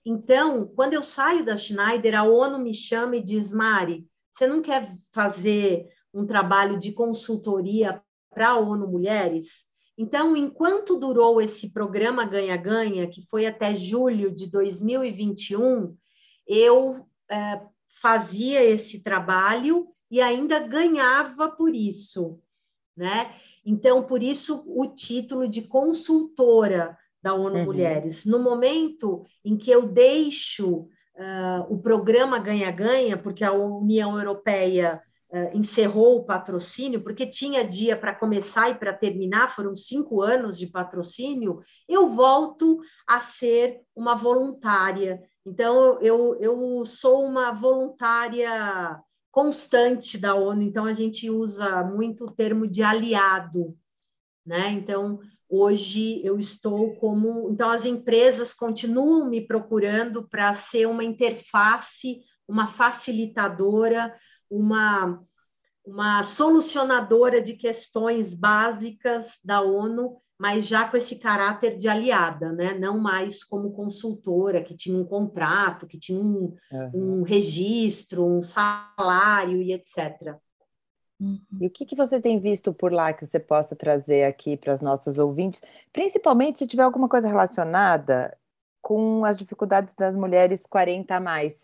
Então, 0.05 0.67
quando 0.75 0.93
eu 0.93 1.03
saio 1.03 1.45
da 1.45 1.55
Schneider, 1.55 2.15
a 2.15 2.23
ONU 2.23 2.59
me 2.59 2.73
chama 2.73 3.15
e 3.15 3.23
diz: 3.23 3.53
Mari, 3.53 4.05
você 4.33 4.45
não 4.47 4.61
quer 4.61 4.91
fazer 5.11 5.87
um 6.13 6.25
trabalho 6.25 6.77
de 6.77 6.91
consultoria 6.91 8.01
para 8.29 8.49
a 8.49 8.57
ONU 8.57 8.87
Mulheres? 8.87 9.65
Então, 9.97 10.35
enquanto 10.35 10.97
durou 10.97 11.39
esse 11.39 11.69
programa 11.69 12.25
Ganha-Ganha, 12.25 13.07
que 13.07 13.21
foi 13.21 13.45
até 13.45 13.75
julho 13.75 14.33
de 14.33 14.47
2021, 14.47 15.95
eu 16.47 17.07
é, 17.29 17.61
fazia 17.87 18.63
esse 18.63 18.99
trabalho 18.99 19.87
e 20.09 20.19
ainda 20.19 20.59
ganhava 20.59 21.49
por 21.49 21.75
isso, 21.75 22.39
né? 22.97 23.33
Então, 23.65 24.03
por 24.03 24.21
isso 24.21 24.63
o 24.67 24.87
título 24.87 25.47
de 25.47 25.61
consultora 25.61 26.97
da 27.21 27.33
ONU 27.33 27.59
uhum. 27.59 27.65
Mulheres. 27.65 28.25
No 28.25 28.39
momento 28.39 29.23
em 29.45 29.55
que 29.55 29.71
eu 29.71 29.87
deixo 29.87 30.89
uh, 31.15 31.63
o 31.69 31.79
programa 31.79 32.37
Ganha-Ganha, 32.37 33.17
porque 33.17 33.45
a 33.45 33.53
União 33.53 34.17
Europeia 34.17 35.01
uh, 35.31 35.57
encerrou 35.57 36.17
o 36.17 36.25
patrocínio, 36.25 37.01
porque 37.01 37.25
tinha 37.25 37.63
dia 37.63 37.95
para 37.95 38.13
começar 38.13 38.69
e 38.69 38.75
para 38.75 38.91
terminar, 38.91 39.49
foram 39.49 39.73
cinco 39.73 40.21
anos 40.21 40.57
de 40.57 40.67
patrocínio, 40.67 41.61
eu 41.87 42.09
volto 42.09 42.79
a 43.07 43.21
ser 43.21 43.79
uma 43.95 44.15
voluntária. 44.15 45.21
Então, 45.45 46.01
eu, 46.01 46.37
eu 46.41 46.83
sou 46.85 47.25
uma 47.25 47.51
voluntária 47.51 48.99
constante 49.33 50.15
da 50.15 50.35
ONU, 50.35 50.61
então 50.61 50.85
a 50.85 50.93
gente 50.93 51.27
usa 51.27 51.83
muito 51.83 52.25
o 52.25 52.31
termo 52.31 52.67
de 52.67 52.83
aliado, 52.83 53.75
né? 54.45 54.69
Então, 54.69 55.19
hoje 55.49 56.23
eu 56.23 56.37
estou 56.37 56.95
como. 56.97 57.49
Então, 57.49 57.71
as 57.71 57.83
empresas 57.83 58.53
continuam 58.53 59.27
me 59.27 59.41
procurando 59.41 60.29
para 60.29 60.53
ser 60.53 60.85
uma 60.85 61.03
interface, 61.03 62.21
uma 62.47 62.67
facilitadora, 62.67 64.15
uma, 64.47 65.19
uma 65.83 66.21
solucionadora 66.21 67.41
de 67.41 67.53
questões 67.53 68.35
básicas 68.35 69.39
da 69.43 69.61
ONU 69.61 70.21
mas 70.37 70.67
já 70.67 70.87
com 70.87 70.97
esse 70.97 71.15
caráter 71.15 71.77
de 71.77 71.87
aliada, 71.87 72.51
né? 72.51 72.73
não 72.73 72.99
mais 72.99 73.43
como 73.43 73.71
consultora, 73.71 74.63
que 74.63 74.75
tinha 74.75 74.97
um 74.97 75.05
contrato, 75.05 75.87
que 75.87 75.97
tinha 75.97 76.19
um, 76.19 76.55
uhum. 76.71 76.91
um 77.19 77.23
registro, 77.23 78.25
um 78.25 78.41
salário 78.41 79.61
e 79.61 79.71
etc. 79.71 80.35
Uhum. 81.19 81.39
E 81.61 81.67
o 81.67 81.69
que, 81.69 81.85
que 81.85 81.95
você 81.95 82.19
tem 82.19 82.39
visto 82.39 82.73
por 82.73 82.91
lá 82.91 83.13
que 83.13 83.25
você 83.25 83.39
possa 83.39 83.75
trazer 83.75 84.25
aqui 84.25 84.57
para 84.57 84.73
as 84.73 84.81
nossas 84.81 85.17
ouvintes, 85.19 85.61
principalmente 85.91 86.59
se 86.59 86.67
tiver 86.67 86.83
alguma 86.83 87.07
coisa 87.07 87.27
relacionada 87.27 88.35
com 88.81 89.23
as 89.23 89.37
dificuldades 89.37 89.95
das 89.95 90.15
mulheres 90.15 90.63
40 90.67 91.15
a 91.15 91.19
mais, 91.19 91.55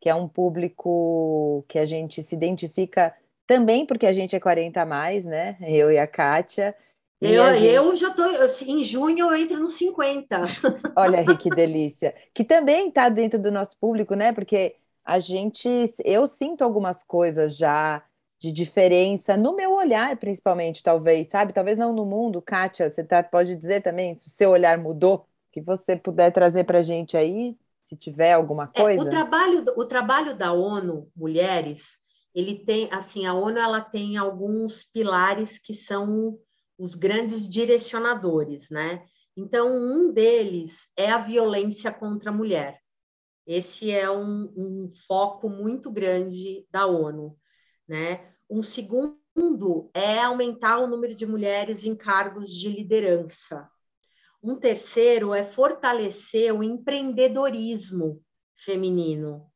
que 0.00 0.08
é 0.08 0.14
um 0.14 0.28
público 0.28 1.64
que 1.68 1.78
a 1.78 1.86
gente 1.86 2.22
se 2.22 2.34
identifica 2.34 3.14
também 3.46 3.86
porque 3.86 4.06
a 4.06 4.12
gente 4.12 4.36
é 4.36 4.40
40 4.40 4.80
a 4.80 4.86
mais, 4.86 5.24
né? 5.24 5.56
Eu 5.60 5.90
e 5.90 5.98
a 5.98 6.06
Kátia, 6.06 6.76
eu, 7.20 7.54
gente... 7.54 7.66
eu 7.66 7.96
já 7.96 8.08
estou, 8.08 8.26
em 8.66 8.82
junho 8.82 9.26
eu 9.28 9.36
entro 9.36 9.58
nos 9.58 9.74
50. 9.78 10.42
Olha 10.96 11.20
aí 11.20 11.36
que 11.36 11.50
delícia. 11.50 12.14
Que 12.32 12.44
também 12.44 12.88
está 12.88 13.08
dentro 13.08 13.38
do 13.38 13.50
nosso 13.50 13.76
público, 13.78 14.14
né? 14.14 14.32
Porque 14.32 14.76
a 15.04 15.18
gente, 15.18 15.68
eu 16.04 16.26
sinto 16.26 16.62
algumas 16.62 17.02
coisas 17.02 17.56
já 17.56 18.02
de 18.38 18.50
diferença 18.50 19.36
no 19.36 19.54
meu 19.54 19.72
olhar, 19.72 20.16
principalmente, 20.16 20.82
talvez, 20.82 21.28
sabe? 21.28 21.52
Talvez 21.52 21.76
não 21.76 21.92
no 21.92 22.06
mundo. 22.06 22.40
Kátia, 22.40 22.88
você 22.90 23.04
tá, 23.04 23.22
pode 23.22 23.54
dizer 23.54 23.82
também 23.82 24.16
se 24.16 24.28
o 24.28 24.30
seu 24.30 24.50
olhar 24.50 24.78
mudou, 24.78 25.26
que 25.52 25.60
você 25.60 25.94
puder 25.94 26.32
trazer 26.32 26.64
para 26.64 26.78
a 26.78 26.82
gente 26.82 27.18
aí, 27.18 27.54
se 27.84 27.96
tiver 27.96 28.32
alguma 28.32 28.66
coisa. 28.66 29.02
É, 29.02 29.04
o, 29.04 29.08
trabalho, 29.08 29.64
o 29.76 29.84
trabalho 29.84 30.34
da 30.34 30.52
ONU 30.52 31.10
Mulheres, 31.14 31.98
ele 32.34 32.54
tem, 32.54 32.88
assim, 32.90 33.26
a 33.26 33.34
ONU 33.34 33.58
ela 33.58 33.80
tem 33.80 34.16
alguns 34.16 34.84
pilares 34.84 35.58
que 35.58 35.74
são 35.74 36.38
os 36.80 36.94
grandes 36.94 37.46
direcionadores, 37.46 38.70
né? 38.70 39.04
Então, 39.36 39.68
um 39.70 40.10
deles 40.10 40.88
é 40.96 41.10
a 41.10 41.18
violência 41.18 41.92
contra 41.92 42.30
a 42.30 42.34
mulher. 42.34 42.80
Esse 43.46 43.90
é 43.90 44.10
um, 44.10 44.52
um 44.56 44.92
foco 45.06 45.50
muito 45.50 45.90
grande 45.90 46.66
da 46.70 46.86
ONU, 46.86 47.36
né? 47.86 48.32
Um 48.48 48.62
segundo 48.62 49.90
é 49.92 50.20
aumentar 50.20 50.78
o 50.78 50.86
número 50.86 51.14
de 51.14 51.26
mulheres 51.26 51.84
em 51.84 51.94
cargos 51.94 52.50
de 52.50 52.70
liderança. 52.70 53.68
Um 54.42 54.56
terceiro 54.56 55.34
é 55.34 55.44
fortalecer 55.44 56.54
o 56.54 56.62
empreendedorismo 56.62 58.24
feminino, 58.56 59.46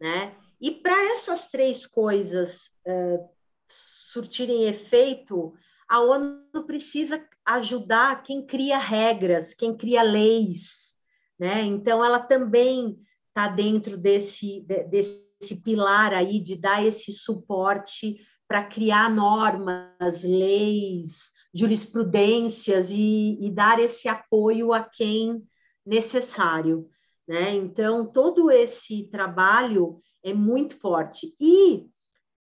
né? 0.00 0.34
E 0.58 0.70
para 0.70 1.12
essas 1.12 1.48
três 1.48 1.86
coisas 1.86 2.70
uh, 2.86 3.28
surtirem 3.68 4.64
efeito, 4.64 5.54
a 5.88 6.00
ONU 6.00 6.64
precisa 6.66 7.24
ajudar 7.44 8.22
quem 8.22 8.44
cria 8.44 8.78
regras, 8.78 9.54
quem 9.54 9.76
cria 9.76 10.02
leis, 10.02 10.94
né? 11.38 11.62
Então 11.62 12.04
ela 12.04 12.20
também 12.20 12.98
está 13.28 13.48
dentro 13.48 13.96
desse, 13.96 14.64
desse 14.88 15.56
pilar 15.62 16.12
aí 16.12 16.40
de 16.40 16.56
dar 16.56 16.84
esse 16.84 17.12
suporte 17.12 18.16
para 18.46 18.64
criar 18.64 19.10
normas, 19.10 20.22
leis, 20.22 21.32
jurisprudências 21.52 22.90
e, 22.90 23.38
e, 23.40 23.50
dar 23.50 23.80
esse 23.80 24.08
apoio 24.08 24.72
a 24.72 24.82
quem 24.82 25.42
necessário, 25.84 26.88
né? 27.26 27.54
Então 27.54 28.06
todo 28.06 28.50
esse 28.50 29.08
trabalho 29.10 30.00
é 30.22 30.32
muito 30.32 30.78
forte 30.78 31.34
e 31.40 31.86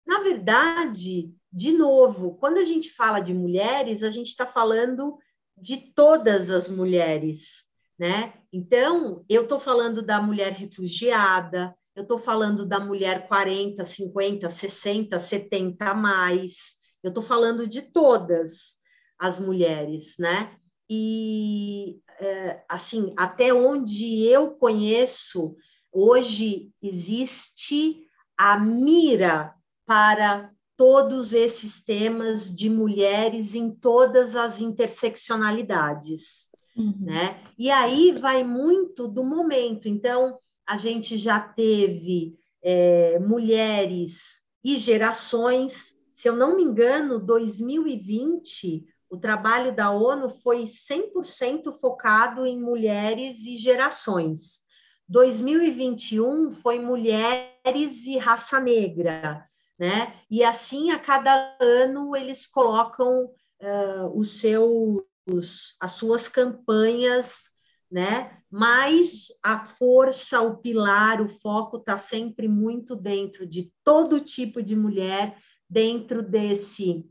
na 0.05 0.19
verdade 0.19 1.33
de 1.51 1.71
novo, 1.71 2.35
quando 2.37 2.57
a 2.57 2.63
gente 2.63 2.91
fala 2.91 3.19
de 3.19 3.33
mulheres, 3.33 4.03
a 4.03 4.09
gente 4.09 4.27
está 4.27 4.45
falando 4.45 5.17
de 5.57 5.77
todas 5.93 6.49
as 6.49 6.69
mulheres, 6.69 7.65
né? 7.99 8.33
Então, 8.53 9.25
eu 9.27 9.43
estou 9.43 9.59
falando 9.59 10.01
da 10.01 10.21
mulher 10.21 10.53
refugiada, 10.53 11.75
eu 11.95 12.03
estou 12.03 12.17
falando 12.17 12.65
da 12.65 12.79
mulher 12.79 13.27
40, 13.27 13.83
50, 13.83 14.49
60, 14.49 15.19
70 15.19 15.85
a 15.85 15.93
mais, 15.93 16.77
eu 17.03 17.09
estou 17.09 17.23
falando 17.23 17.67
de 17.67 17.81
todas 17.81 18.77
as 19.19 19.37
mulheres, 19.37 20.15
né? 20.17 20.55
E, 20.89 21.99
é, 22.19 22.63
assim, 22.67 23.13
até 23.17 23.53
onde 23.53 24.25
eu 24.25 24.51
conheço, 24.51 25.55
hoje 25.91 26.71
existe 26.81 28.07
a 28.37 28.57
mira 28.57 29.53
para 29.85 30.51
todos 30.77 31.33
esses 31.33 31.83
temas 31.83 32.53
de 32.53 32.69
mulheres 32.69 33.53
em 33.53 33.69
todas 33.69 34.35
as 34.35 34.59
interseccionalidades, 34.59 36.49
uhum. 36.75 36.95
né? 36.99 37.41
E 37.57 37.69
aí 37.69 38.11
vai 38.11 38.43
muito 38.43 39.07
do 39.07 39.23
momento. 39.23 39.87
Então, 39.87 40.39
a 40.67 40.77
gente 40.77 41.17
já 41.17 41.39
teve 41.39 42.35
é, 42.63 43.19
mulheres 43.19 44.41
e 44.63 44.75
gerações. 44.75 45.93
Se 46.13 46.27
eu 46.27 46.35
não 46.35 46.55
me 46.55 46.63
engano, 46.63 47.19
2020, 47.19 48.85
o 49.09 49.17
trabalho 49.17 49.75
da 49.75 49.91
ONU 49.91 50.29
foi 50.29 50.63
100% 50.63 51.79
focado 51.79 52.45
em 52.45 52.59
mulheres 52.59 53.45
e 53.45 53.55
gerações. 53.55 54.61
2021 55.07 56.53
foi 56.53 56.79
mulheres 56.79 58.05
e 58.05 58.17
raça 58.17 58.59
negra 58.59 59.45
né? 59.81 60.13
E 60.29 60.43
assim, 60.43 60.91
a 60.91 60.99
cada 60.99 61.57
ano, 61.59 62.15
eles 62.15 62.45
colocam 62.45 63.25
uh, 63.25 64.15
os 64.15 64.39
seus, 64.39 65.75
as 65.79 65.93
suas 65.93 66.29
campanhas, 66.29 67.49
né? 67.89 68.37
Mas 68.47 69.29
a 69.41 69.65
força, 69.65 70.39
o 70.39 70.57
pilar, 70.57 71.19
o 71.19 71.27
foco 71.27 71.77
está 71.77 71.97
sempre 71.97 72.47
muito 72.47 72.95
dentro 72.95 73.43
de 73.43 73.73
todo 73.83 74.19
tipo 74.19 74.61
de 74.61 74.75
mulher, 74.75 75.35
dentro 75.67 76.21
desse 76.21 77.03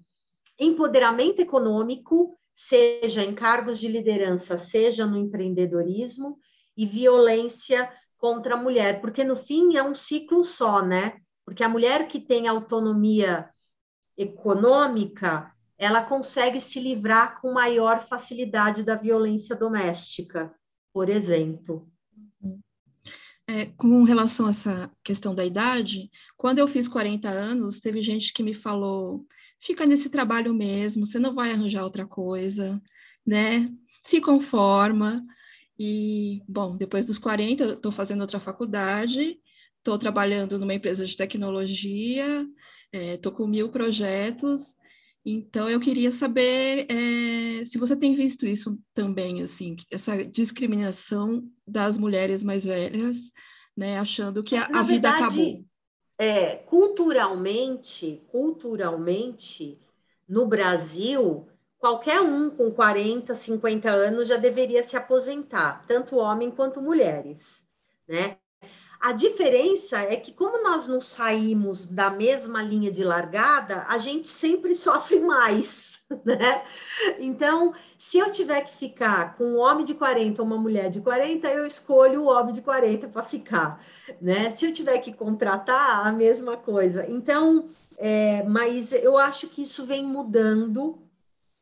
empoderamento 0.56 1.40
econômico, 1.40 2.38
seja 2.54 3.24
em 3.24 3.34
cargos 3.34 3.80
de 3.80 3.88
liderança, 3.88 4.56
seja 4.56 5.04
no 5.04 5.18
empreendedorismo, 5.18 6.38
e 6.76 6.86
violência 6.86 7.92
contra 8.16 8.54
a 8.54 8.62
mulher, 8.62 9.00
porque 9.00 9.24
no 9.24 9.34
fim 9.34 9.76
é 9.76 9.82
um 9.82 9.94
ciclo 9.94 10.44
só, 10.44 10.80
né? 10.80 11.19
Porque 11.50 11.64
a 11.64 11.68
mulher 11.68 12.06
que 12.06 12.20
tem 12.20 12.46
autonomia 12.46 13.50
econômica, 14.16 15.52
ela 15.76 16.00
consegue 16.00 16.60
se 16.60 16.78
livrar 16.78 17.40
com 17.40 17.52
maior 17.52 18.02
facilidade 18.02 18.84
da 18.84 18.94
violência 18.94 19.56
doméstica, 19.56 20.54
por 20.92 21.08
exemplo. 21.08 21.90
É, 23.48 23.66
com 23.76 24.04
relação 24.04 24.46
a 24.46 24.50
essa 24.50 24.92
questão 25.02 25.34
da 25.34 25.44
idade, 25.44 26.08
quando 26.36 26.60
eu 26.60 26.68
fiz 26.68 26.86
40 26.86 27.28
anos, 27.28 27.80
teve 27.80 28.00
gente 28.00 28.32
que 28.32 28.44
me 28.44 28.54
falou: 28.54 29.26
fica 29.58 29.84
nesse 29.84 30.08
trabalho 30.08 30.54
mesmo, 30.54 31.04
você 31.04 31.18
não 31.18 31.34
vai 31.34 31.50
arranjar 31.50 31.82
outra 31.82 32.06
coisa, 32.06 32.80
né? 33.26 33.68
Se 34.04 34.20
conforma. 34.20 35.20
E, 35.76 36.44
bom, 36.46 36.76
depois 36.76 37.04
dos 37.04 37.18
40, 37.18 37.64
eu 37.64 37.72
estou 37.72 37.90
fazendo 37.90 38.20
outra 38.20 38.38
faculdade, 38.38 39.39
estou 39.80 39.98
trabalhando 39.98 40.58
numa 40.58 40.74
empresa 40.74 41.04
de 41.04 41.16
tecnologia, 41.16 42.46
estou 42.92 43.32
é, 43.32 43.34
com 43.34 43.46
mil 43.46 43.68
projetos, 43.70 44.76
então, 45.24 45.68
eu 45.68 45.78
queria 45.78 46.10
saber 46.12 46.86
é, 46.90 47.64
se 47.64 47.78
você 47.78 47.94
tem 47.94 48.14
visto 48.14 48.46
isso 48.46 48.78
também, 48.94 49.42
assim, 49.42 49.76
essa 49.90 50.24
discriminação 50.24 51.46
das 51.66 51.98
mulheres 51.98 52.42
mais 52.42 52.64
velhas, 52.64 53.30
né, 53.76 53.98
achando 53.98 54.42
que 54.42 54.56
a, 54.56 54.64
a 54.64 54.82
vida 54.82 55.10
verdade, 55.10 55.24
acabou. 55.24 55.64
É, 56.18 56.56
culturalmente, 56.56 58.22
culturalmente, 58.30 59.78
no 60.26 60.46
Brasil, 60.46 61.46
qualquer 61.78 62.20
um 62.20 62.48
com 62.50 62.70
40, 62.70 63.34
50 63.34 63.90
anos 63.90 64.28
já 64.28 64.36
deveria 64.36 64.82
se 64.82 64.96
aposentar, 64.96 65.84
tanto 65.86 66.16
homem 66.16 66.50
quanto 66.50 66.80
mulheres, 66.80 67.62
né? 68.08 68.38
A 69.00 69.12
diferença 69.12 69.98
é 69.98 70.14
que, 70.16 70.30
como 70.30 70.62
nós 70.62 70.86
não 70.86 71.00
saímos 71.00 71.86
da 71.86 72.10
mesma 72.10 72.62
linha 72.62 72.92
de 72.92 73.02
largada, 73.02 73.86
a 73.88 73.96
gente 73.96 74.28
sempre 74.28 74.74
sofre 74.76 75.18
mais, 75.18 76.02
né? 76.22 76.62
Então, 77.18 77.72
se 77.96 78.18
eu 78.18 78.30
tiver 78.30 78.60
que 78.60 78.76
ficar 78.76 79.36
com 79.36 79.44
um 79.44 79.58
homem 79.58 79.86
de 79.86 79.94
40 79.94 80.42
ou 80.42 80.46
uma 80.46 80.58
mulher 80.58 80.90
de 80.90 81.00
40, 81.00 81.48
eu 81.48 81.66
escolho 81.66 82.22
o 82.22 82.26
homem 82.26 82.52
de 82.52 82.60
40 82.60 83.08
para 83.08 83.22
ficar, 83.22 83.82
né? 84.20 84.50
Se 84.50 84.66
eu 84.66 84.72
tiver 84.72 84.98
que 84.98 85.14
contratar, 85.14 86.06
a 86.06 86.12
mesma 86.12 86.58
coisa. 86.58 87.06
Então, 87.08 87.68
é, 87.96 88.42
mas 88.42 88.92
eu 88.92 89.16
acho 89.16 89.48
que 89.48 89.62
isso 89.62 89.86
vem 89.86 90.04
mudando, 90.04 90.98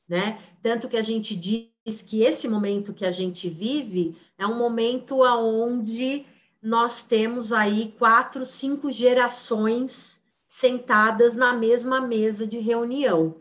né? 0.08 0.40
Tanto 0.60 0.88
que 0.88 0.96
a 0.96 1.02
gente 1.02 1.36
diz 1.36 2.02
que 2.02 2.22
esse 2.22 2.48
momento 2.48 2.92
que 2.92 3.06
a 3.06 3.12
gente 3.12 3.48
vive 3.48 4.16
é 4.36 4.44
um 4.44 4.58
momento 4.58 5.20
onde 5.22 6.26
nós 6.62 7.02
temos 7.02 7.52
aí 7.52 7.94
quatro, 7.98 8.44
cinco 8.44 8.90
gerações 8.90 10.20
sentadas 10.46 11.36
na 11.36 11.52
mesma 11.52 12.00
mesa 12.00 12.46
de 12.46 12.58
reunião, 12.58 13.36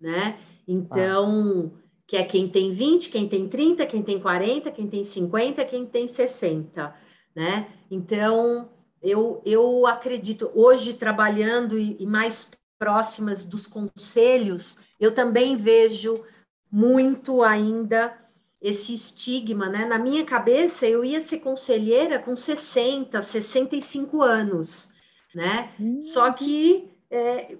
né? 0.00 0.38
Então, 0.68 1.72
ah. 1.74 1.80
que 2.06 2.16
é 2.16 2.24
quem 2.24 2.48
tem 2.48 2.70
20, 2.70 3.08
quem 3.08 3.28
tem 3.28 3.48
30, 3.48 3.86
quem 3.86 4.02
tem 4.02 4.20
40, 4.20 4.70
quem 4.70 4.86
tem 4.86 5.02
50, 5.02 5.64
quem 5.64 5.86
tem 5.86 6.06
60, 6.06 6.94
né? 7.34 7.68
Então, 7.90 8.70
eu, 9.02 9.42
eu 9.44 9.86
acredito, 9.86 10.50
hoje 10.54 10.94
trabalhando 10.94 11.78
e, 11.78 11.96
e 11.98 12.06
mais 12.06 12.50
próximas 12.78 13.44
dos 13.44 13.66
conselhos, 13.66 14.78
eu 14.98 15.12
também 15.12 15.56
vejo 15.56 16.22
muito 16.70 17.42
ainda 17.42 18.16
esse 18.60 18.92
estigma, 18.92 19.68
né? 19.68 19.86
Na 19.86 19.98
minha 19.98 20.24
cabeça, 20.24 20.86
eu 20.86 21.04
ia 21.04 21.20
ser 21.20 21.38
conselheira 21.38 22.18
com 22.18 22.36
60, 22.36 23.22
65 23.22 24.22
anos, 24.22 24.92
né? 25.34 25.72
Uhum. 25.78 26.02
Só 26.02 26.30
que 26.32 26.90
é, 27.10 27.56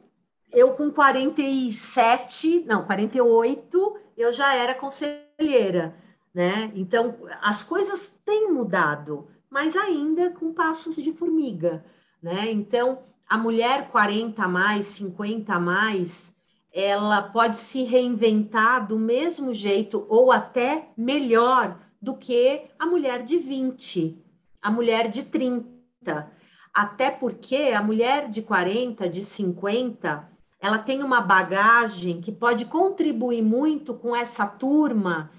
eu 0.53 0.73
com 0.75 0.91
47, 0.91 2.65
não, 2.67 2.85
48, 2.85 3.97
eu 4.17 4.33
já 4.33 4.55
era 4.55 4.75
conselheira, 4.75 5.95
né? 6.35 6.71
Então, 6.75 7.17
as 7.41 7.63
coisas 7.63 8.11
têm 8.25 8.53
mudado, 8.53 9.29
mas 9.49 9.77
ainda 9.77 10.31
com 10.31 10.53
passos 10.53 10.97
de 10.97 11.13
formiga, 11.13 11.85
né? 12.23 12.51
Então, 12.51 13.03
a 13.27 13.39
mulher 13.39 13.89
40 13.91 14.43
a 14.43 14.49
mais, 14.49 14.87
50 14.87 15.55
a 15.55 15.61
mais, 15.61 16.35
ela 16.73 17.23
pode 17.23 17.57
se 17.57 17.83
reinventar 17.83 18.87
do 18.87 18.99
mesmo 18.99 19.53
jeito 19.53 20.07
ou 20.09 20.31
até 20.31 20.89
melhor 20.97 21.79
do 22.01 22.17
que 22.17 22.63
a 22.79 22.87
mulher 22.87 23.23
de 23.23 23.37
20, 23.37 24.17
a 24.63 24.71
mulher 24.71 25.09
de 25.09 25.23
30. 25.25 26.33
Até 26.73 27.11
porque 27.11 27.73
a 27.75 27.83
mulher 27.83 28.29
de 28.31 28.43
40, 28.43 29.09
de 29.09 29.25
50, 29.25 30.29
ela 30.61 30.79
tem 30.79 31.03
uma 31.03 31.21
bagagem 31.21 32.21
que 32.21 32.31
pode 32.31 32.65
contribuir 32.67 33.43
muito 33.43 33.95
com 33.95 34.15
essa 34.15 34.47
turma 34.47 35.31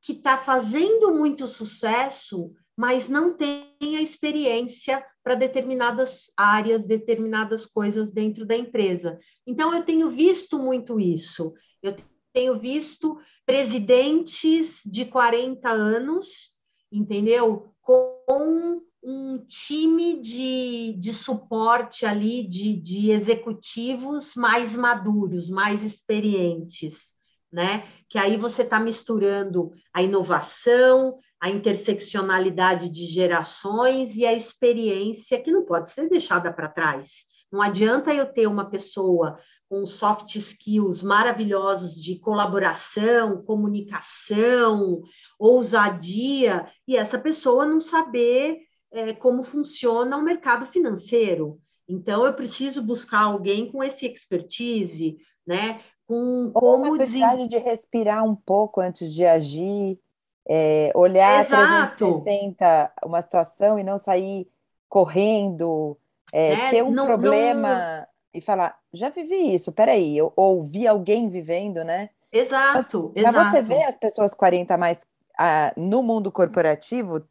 que 0.00 0.12
está 0.12 0.36
fazendo 0.36 1.14
muito 1.14 1.46
sucesso, 1.46 2.52
mas 2.76 3.08
não 3.08 3.36
tem 3.36 3.96
a 3.96 4.02
experiência 4.02 5.04
para 5.22 5.34
determinadas 5.34 6.30
áreas, 6.36 6.86
determinadas 6.86 7.66
coisas 7.66 8.10
dentro 8.10 8.44
da 8.44 8.56
empresa. 8.56 9.18
Então, 9.46 9.74
eu 9.74 9.82
tenho 9.82 10.10
visto 10.10 10.58
muito 10.58 11.00
isso. 11.00 11.54
Eu 11.82 11.96
tenho 12.32 12.58
visto 12.58 13.18
presidentes 13.46 14.82
de 14.84 15.04
40 15.04 15.70
anos, 15.70 16.50
entendeu? 16.90 17.72
Com 17.80 18.82
um 19.02 19.38
time 19.46 20.20
de, 20.20 20.96
de 20.98 21.12
suporte 21.12 22.06
ali, 22.06 22.42
de, 22.46 22.74
de 22.74 23.10
executivos 23.10 24.34
mais 24.34 24.74
maduros, 24.74 25.48
mais 25.50 25.84
experientes, 25.84 27.12
né? 27.52 27.86
Que 28.08 28.18
aí 28.18 28.36
você 28.36 28.62
está 28.62 28.80
misturando 28.80 29.70
a 29.92 30.02
inovação, 30.02 31.18
a 31.44 31.50
interseccionalidade 31.50 32.88
de 32.88 33.04
gerações 33.04 34.16
e 34.16 34.24
a 34.24 34.32
experiência 34.32 35.38
que 35.38 35.52
não 35.52 35.62
pode 35.62 35.90
ser 35.90 36.08
deixada 36.08 36.50
para 36.50 36.70
trás. 36.70 37.26
Não 37.52 37.60
adianta 37.60 38.14
eu 38.14 38.24
ter 38.24 38.46
uma 38.46 38.70
pessoa 38.70 39.36
com 39.68 39.84
soft 39.84 40.36
skills 40.36 41.02
maravilhosos 41.02 42.02
de 42.02 42.18
colaboração, 42.18 43.44
comunicação, 43.44 45.02
ousadia, 45.38 46.66
e 46.88 46.96
essa 46.96 47.18
pessoa 47.18 47.66
não 47.66 47.78
saber 47.78 48.60
é, 48.90 49.12
como 49.12 49.42
funciona 49.42 50.16
o 50.16 50.22
mercado 50.22 50.64
financeiro. 50.64 51.60
Então, 51.86 52.24
eu 52.24 52.32
preciso 52.32 52.82
buscar 52.82 53.24
alguém 53.24 53.70
com 53.70 53.84
esse 53.84 54.06
expertise, 54.06 55.18
né? 55.46 55.82
Com 56.06 56.50
Ou 56.54 56.60
como 56.62 56.84
uma 56.84 56.92
capacidade 56.92 57.48
de 57.48 57.58
respirar 57.58 58.24
um 58.24 58.34
pouco 58.34 58.80
antes 58.80 59.12
de 59.12 59.26
agir, 59.26 60.00
é, 60.48 60.92
olhar 60.94 61.40
Exato. 61.44 62.22
360 62.22 62.92
uma 63.04 63.22
situação 63.22 63.78
e 63.78 63.82
não 63.82 63.98
sair 63.98 64.48
correndo, 64.88 65.98
é, 66.32 66.52
é, 66.52 66.70
ter 66.70 66.82
um 66.82 66.90
não, 66.90 67.06
problema 67.06 68.00
não... 68.00 68.06
e 68.32 68.40
falar, 68.40 68.78
já 68.92 69.08
vivi 69.08 69.54
isso, 69.54 69.72
peraí, 69.72 70.16
eu 70.16 70.32
ouvi 70.36 70.86
alguém 70.86 71.28
vivendo, 71.28 71.82
né? 71.82 72.10
Exato, 72.30 73.12
Para 73.14 73.50
você 73.50 73.62
ver 73.62 73.84
as 73.84 73.96
pessoas 73.96 74.34
40 74.34 74.76
mais 74.76 74.98
ah, 75.38 75.72
no 75.76 76.02
mundo 76.02 76.32
corporativo, 76.32 77.24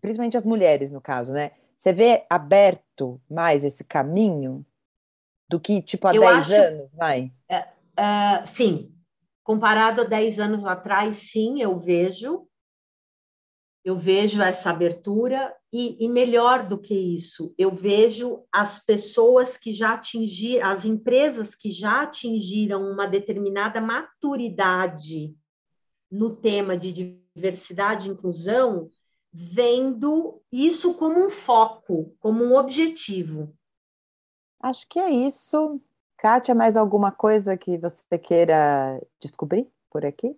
principalmente 0.00 0.36
as 0.36 0.46
mulheres, 0.46 0.90
no 0.90 1.00
caso, 1.00 1.32
né? 1.32 1.50
Você 1.76 1.92
vê 1.92 2.24
aberto 2.30 3.20
mais 3.28 3.64
esse 3.64 3.82
caminho 3.82 4.64
do 5.48 5.58
que, 5.58 5.82
tipo, 5.82 6.06
há 6.06 6.14
eu 6.14 6.20
10 6.20 6.36
acho... 6.36 6.54
anos, 6.54 6.90
vai? 6.94 7.32
É, 7.48 7.66
é, 7.96 8.46
sim, 8.46 8.92
Comparado 9.42 10.02
a 10.02 10.04
10 10.04 10.38
anos 10.38 10.64
atrás, 10.64 11.16
sim, 11.16 11.60
eu 11.60 11.78
vejo. 11.78 12.46
Eu 13.84 13.98
vejo 13.98 14.40
essa 14.40 14.70
abertura 14.70 15.52
e, 15.72 16.04
e, 16.04 16.08
melhor 16.08 16.68
do 16.68 16.78
que 16.78 16.94
isso, 16.94 17.52
eu 17.58 17.72
vejo 17.72 18.44
as 18.52 18.78
pessoas 18.78 19.56
que 19.56 19.72
já 19.72 19.94
atingiram, 19.94 20.68
as 20.68 20.84
empresas 20.84 21.56
que 21.56 21.68
já 21.68 22.02
atingiram 22.02 22.80
uma 22.92 23.08
determinada 23.08 23.80
maturidade 23.80 25.34
no 26.08 26.36
tema 26.36 26.76
de 26.76 26.92
diversidade 27.34 28.06
e 28.06 28.12
inclusão, 28.12 28.88
vendo 29.32 30.40
isso 30.52 30.94
como 30.94 31.26
um 31.26 31.30
foco, 31.30 32.14
como 32.20 32.44
um 32.44 32.54
objetivo. 32.54 33.52
Acho 34.60 34.86
que 34.86 34.98
é 34.98 35.10
isso. 35.10 35.80
Kátia, 36.22 36.54
mais 36.54 36.76
alguma 36.76 37.10
coisa 37.10 37.56
que 37.56 37.76
você 37.78 38.16
queira 38.16 39.02
descobrir 39.20 39.68
por 39.90 40.06
aqui? 40.06 40.36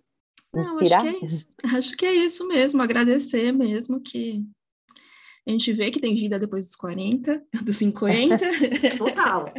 Não, 0.51 0.79
acho 0.79 0.99
que, 0.99 1.07
é 1.07 1.23
isso. 1.23 1.53
acho 1.75 1.97
que 1.97 2.05
é 2.07 2.11
isso 2.11 2.47
mesmo, 2.47 2.81
agradecer 2.81 3.51
mesmo 3.51 4.01
que 4.01 4.43
a 5.47 5.51
gente 5.51 5.71
vê 5.71 5.91
que 5.91 5.99
tem 5.99 6.15
vida 6.15 6.39
depois 6.39 6.65
dos 6.65 6.75
40, 6.75 7.39
dos 7.63 7.75
50. 7.75 8.35
Total. 8.97 9.53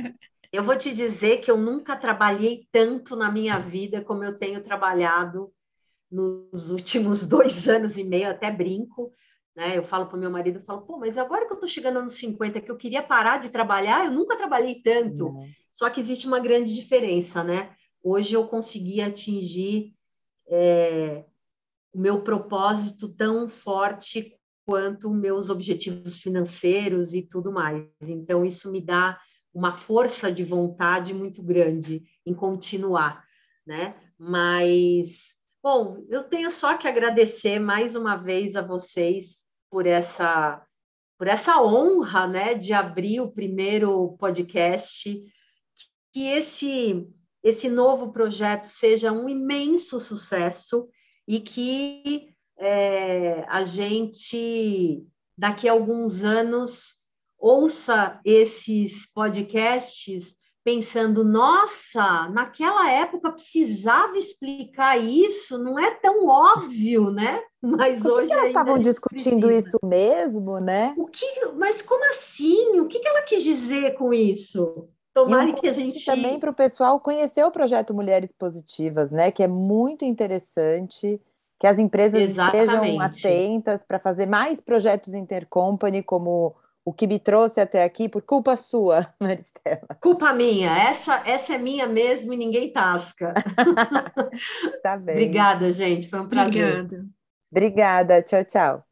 Eu 0.52 0.64
vou 0.64 0.76
te 0.76 0.92
dizer 0.92 1.38
que 1.42 1.48
eu 1.48 1.56
nunca 1.56 1.94
trabalhei 1.94 2.66
tanto 2.72 3.14
na 3.14 3.30
minha 3.30 3.60
vida 3.60 4.02
como 4.02 4.24
eu 4.24 4.36
tenho 4.36 4.60
trabalhado 4.60 5.52
nos 6.10 6.70
últimos 6.70 7.24
dois 7.28 7.68
anos 7.68 7.96
e 7.96 8.02
meio, 8.02 8.30
até 8.30 8.50
brinco, 8.50 9.12
né? 9.56 9.76
Eu 9.76 9.82
falo 9.82 10.06
para 10.06 10.16
o 10.16 10.20
meu 10.20 10.30
marido, 10.30 10.58
eu 10.58 10.64
falo, 10.64 10.82
pô, 10.82 10.98
mas 10.98 11.16
agora 11.16 11.46
que 11.46 11.52
eu 11.52 11.56
estou 11.56 11.68
chegando 11.68 12.02
nos 12.02 12.14
50, 12.14 12.60
que 12.60 12.70
eu 12.70 12.76
queria 12.76 13.02
parar 13.02 13.40
de 13.40 13.48
trabalhar, 13.48 14.04
eu 14.04 14.12
nunca 14.12 14.36
trabalhei 14.36 14.82
tanto. 14.82 15.28
Uhum. 15.28 15.48
Só 15.72 15.88
que 15.90 16.00
existe 16.00 16.26
uma 16.26 16.38
grande 16.38 16.74
diferença, 16.74 17.42
né? 17.42 17.70
hoje 18.06 18.34
eu 18.34 18.46
consegui 18.46 19.00
atingir 19.00 19.92
é, 20.48 21.24
o 21.92 21.98
meu 21.98 22.22
propósito 22.22 23.08
tão 23.08 23.48
forte 23.48 24.38
quanto 24.64 25.10
meus 25.10 25.50
objetivos 25.50 26.20
financeiros 26.20 27.12
e 27.12 27.22
tudo 27.22 27.50
mais. 27.50 27.88
Então, 28.00 28.44
isso 28.44 28.70
me 28.70 28.80
dá 28.80 29.18
uma 29.52 29.72
força 29.72 30.30
de 30.30 30.44
vontade 30.44 31.12
muito 31.12 31.42
grande 31.42 32.04
em 32.24 32.32
continuar, 32.32 33.24
né? 33.66 33.96
Mas, 34.16 35.34
bom, 35.60 36.04
eu 36.08 36.22
tenho 36.22 36.50
só 36.50 36.76
que 36.76 36.86
agradecer 36.86 37.58
mais 37.58 37.96
uma 37.96 38.16
vez 38.16 38.54
a 38.54 38.62
vocês 38.62 39.44
por 39.76 39.86
essa 39.86 40.66
por 41.18 41.28
essa 41.28 41.62
honra, 41.62 42.26
né, 42.26 42.54
de 42.54 42.72
abrir 42.72 43.20
o 43.20 43.30
primeiro 43.30 44.16
podcast, 44.18 45.22
que 46.14 46.26
esse 46.28 47.06
esse 47.42 47.68
novo 47.68 48.10
projeto 48.10 48.68
seja 48.68 49.12
um 49.12 49.28
imenso 49.28 50.00
sucesso 50.00 50.88
e 51.28 51.40
que 51.40 52.34
é, 52.56 53.44
a 53.48 53.64
gente, 53.64 55.04
daqui 55.36 55.68
a 55.68 55.72
alguns 55.72 56.24
anos, 56.24 56.94
ouça 57.38 58.18
esses 58.24 59.12
podcasts 59.12 60.34
pensando, 60.66 61.22
nossa, 61.22 62.28
naquela 62.30 62.90
época 62.90 63.30
precisava 63.30 64.16
explicar 64.16 64.96
isso, 64.98 65.56
não 65.56 65.78
é 65.78 65.92
tão 65.94 66.26
óbvio, 66.26 67.08
né? 67.12 67.40
Mas 67.62 68.02
Por 68.02 68.14
que 68.14 68.18
hoje 68.18 68.26
que 68.26 68.32
elas 68.32 68.48
estavam 68.48 68.78
discutindo 68.80 69.46
precisa. 69.46 69.68
isso 69.68 69.78
mesmo, 69.84 70.58
né? 70.58 70.92
O 70.98 71.06
que, 71.06 71.24
mas 71.56 71.80
como 71.82 72.04
assim? 72.10 72.80
O 72.80 72.86
que, 72.86 72.98
que 73.00 73.08
ela 73.08 73.22
quis 73.22 73.42
dizer 73.42 73.94
com 73.94 74.12
isso? 74.12 74.88
Tomara 75.14 75.50
um 75.50 75.54
que 75.54 75.68
a 75.68 75.72
gente 75.72 76.04
também 76.04 76.38
para 76.38 76.50
o 76.50 76.54
pessoal 76.54 77.00
conhecer 77.00 77.44
o 77.44 77.50
projeto 77.50 77.94
Mulheres 77.94 78.32
Positivas, 78.32 79.10
né? 79.10 79.32
Que 79.32 79.42
é 79.42 79.48
muito 79.48 80.04
interessante 80.04 81.20
que 81.58 81.66
as 81.66 81.78
empresas 81.78 82.22
Exatamente. 82.22 82.66
estejam 82.66 83.00
atentas 83.00 83.84
para 83.84 83.98
fazer 83.98 84.26
mais 84.26 84.60
projetos 84.60 85.14
intercompany, 85.14 86.02
como 86.02 86.54
o 86.86 86.92
que 86.92 87.04
me 87.04 87.18
trouxe 87.18 87.60
até 87.60 87.82
aqui, 87.82 88.08
por 88.08 88.22
culpa 88.22 88.56
sua, 88.56 89.12
Maristela. 89.20 89.88
Culpa 90.00 90.32
minha, 90.32 90.70
essa, 90.70 91.20
essa 91.26 91.54
é 91.54 91.58
minha 91.58 91.84
mesmo 91.84 92.32
e 92.32 92.36
ninguém 92.36 92.72
tasca. 92.72 93.34
tá 94.84 94.96
bem. 94.96 95.16
Obrigada, 95.16 95.72
gente, 95.72 96.08
foi 96.08 96.20
um 96.20 96.28
prazer. 96.28 96.84
Obrigada. 96.84 97.06
Obrigada, 97.50 98.22
tchau, 98.22 98.44
tchau. 98.44 98.85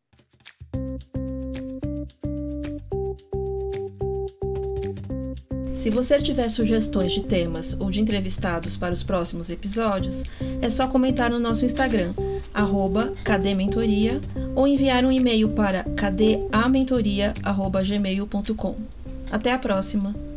Se 5.85 5.91
você 5.91 6.19
tiver 6.19 6.49
sugestões 6.49 7.13
de 7.13 7.25
temas 7.25 7.77
ou 7.79 7.91
de 7.91 8.01
entrevistados 8.01 8.75
para 8.75 8.95
os 8.95 9.03
próximos 9.03 9.51
episódios, 9.51 10.23
é 10.63 10.71
só 10.71 10.89
comentar 10.89 11.29
no 11.29 11.39
nosso 11.39 11.67
Instagram, 11.67 12.15
cadementoria, 13.23 14.19
ou 14.55 14.67
enviar 14.67 15.05
um 15.05 15.13
e-mail 15.13 15.51
para 15.51 15.85
cadeamentoria.gmail.com. 15.85 18.77
Até 19.31 19.53
a 19.53 19.59
próxima! 19.59 20.34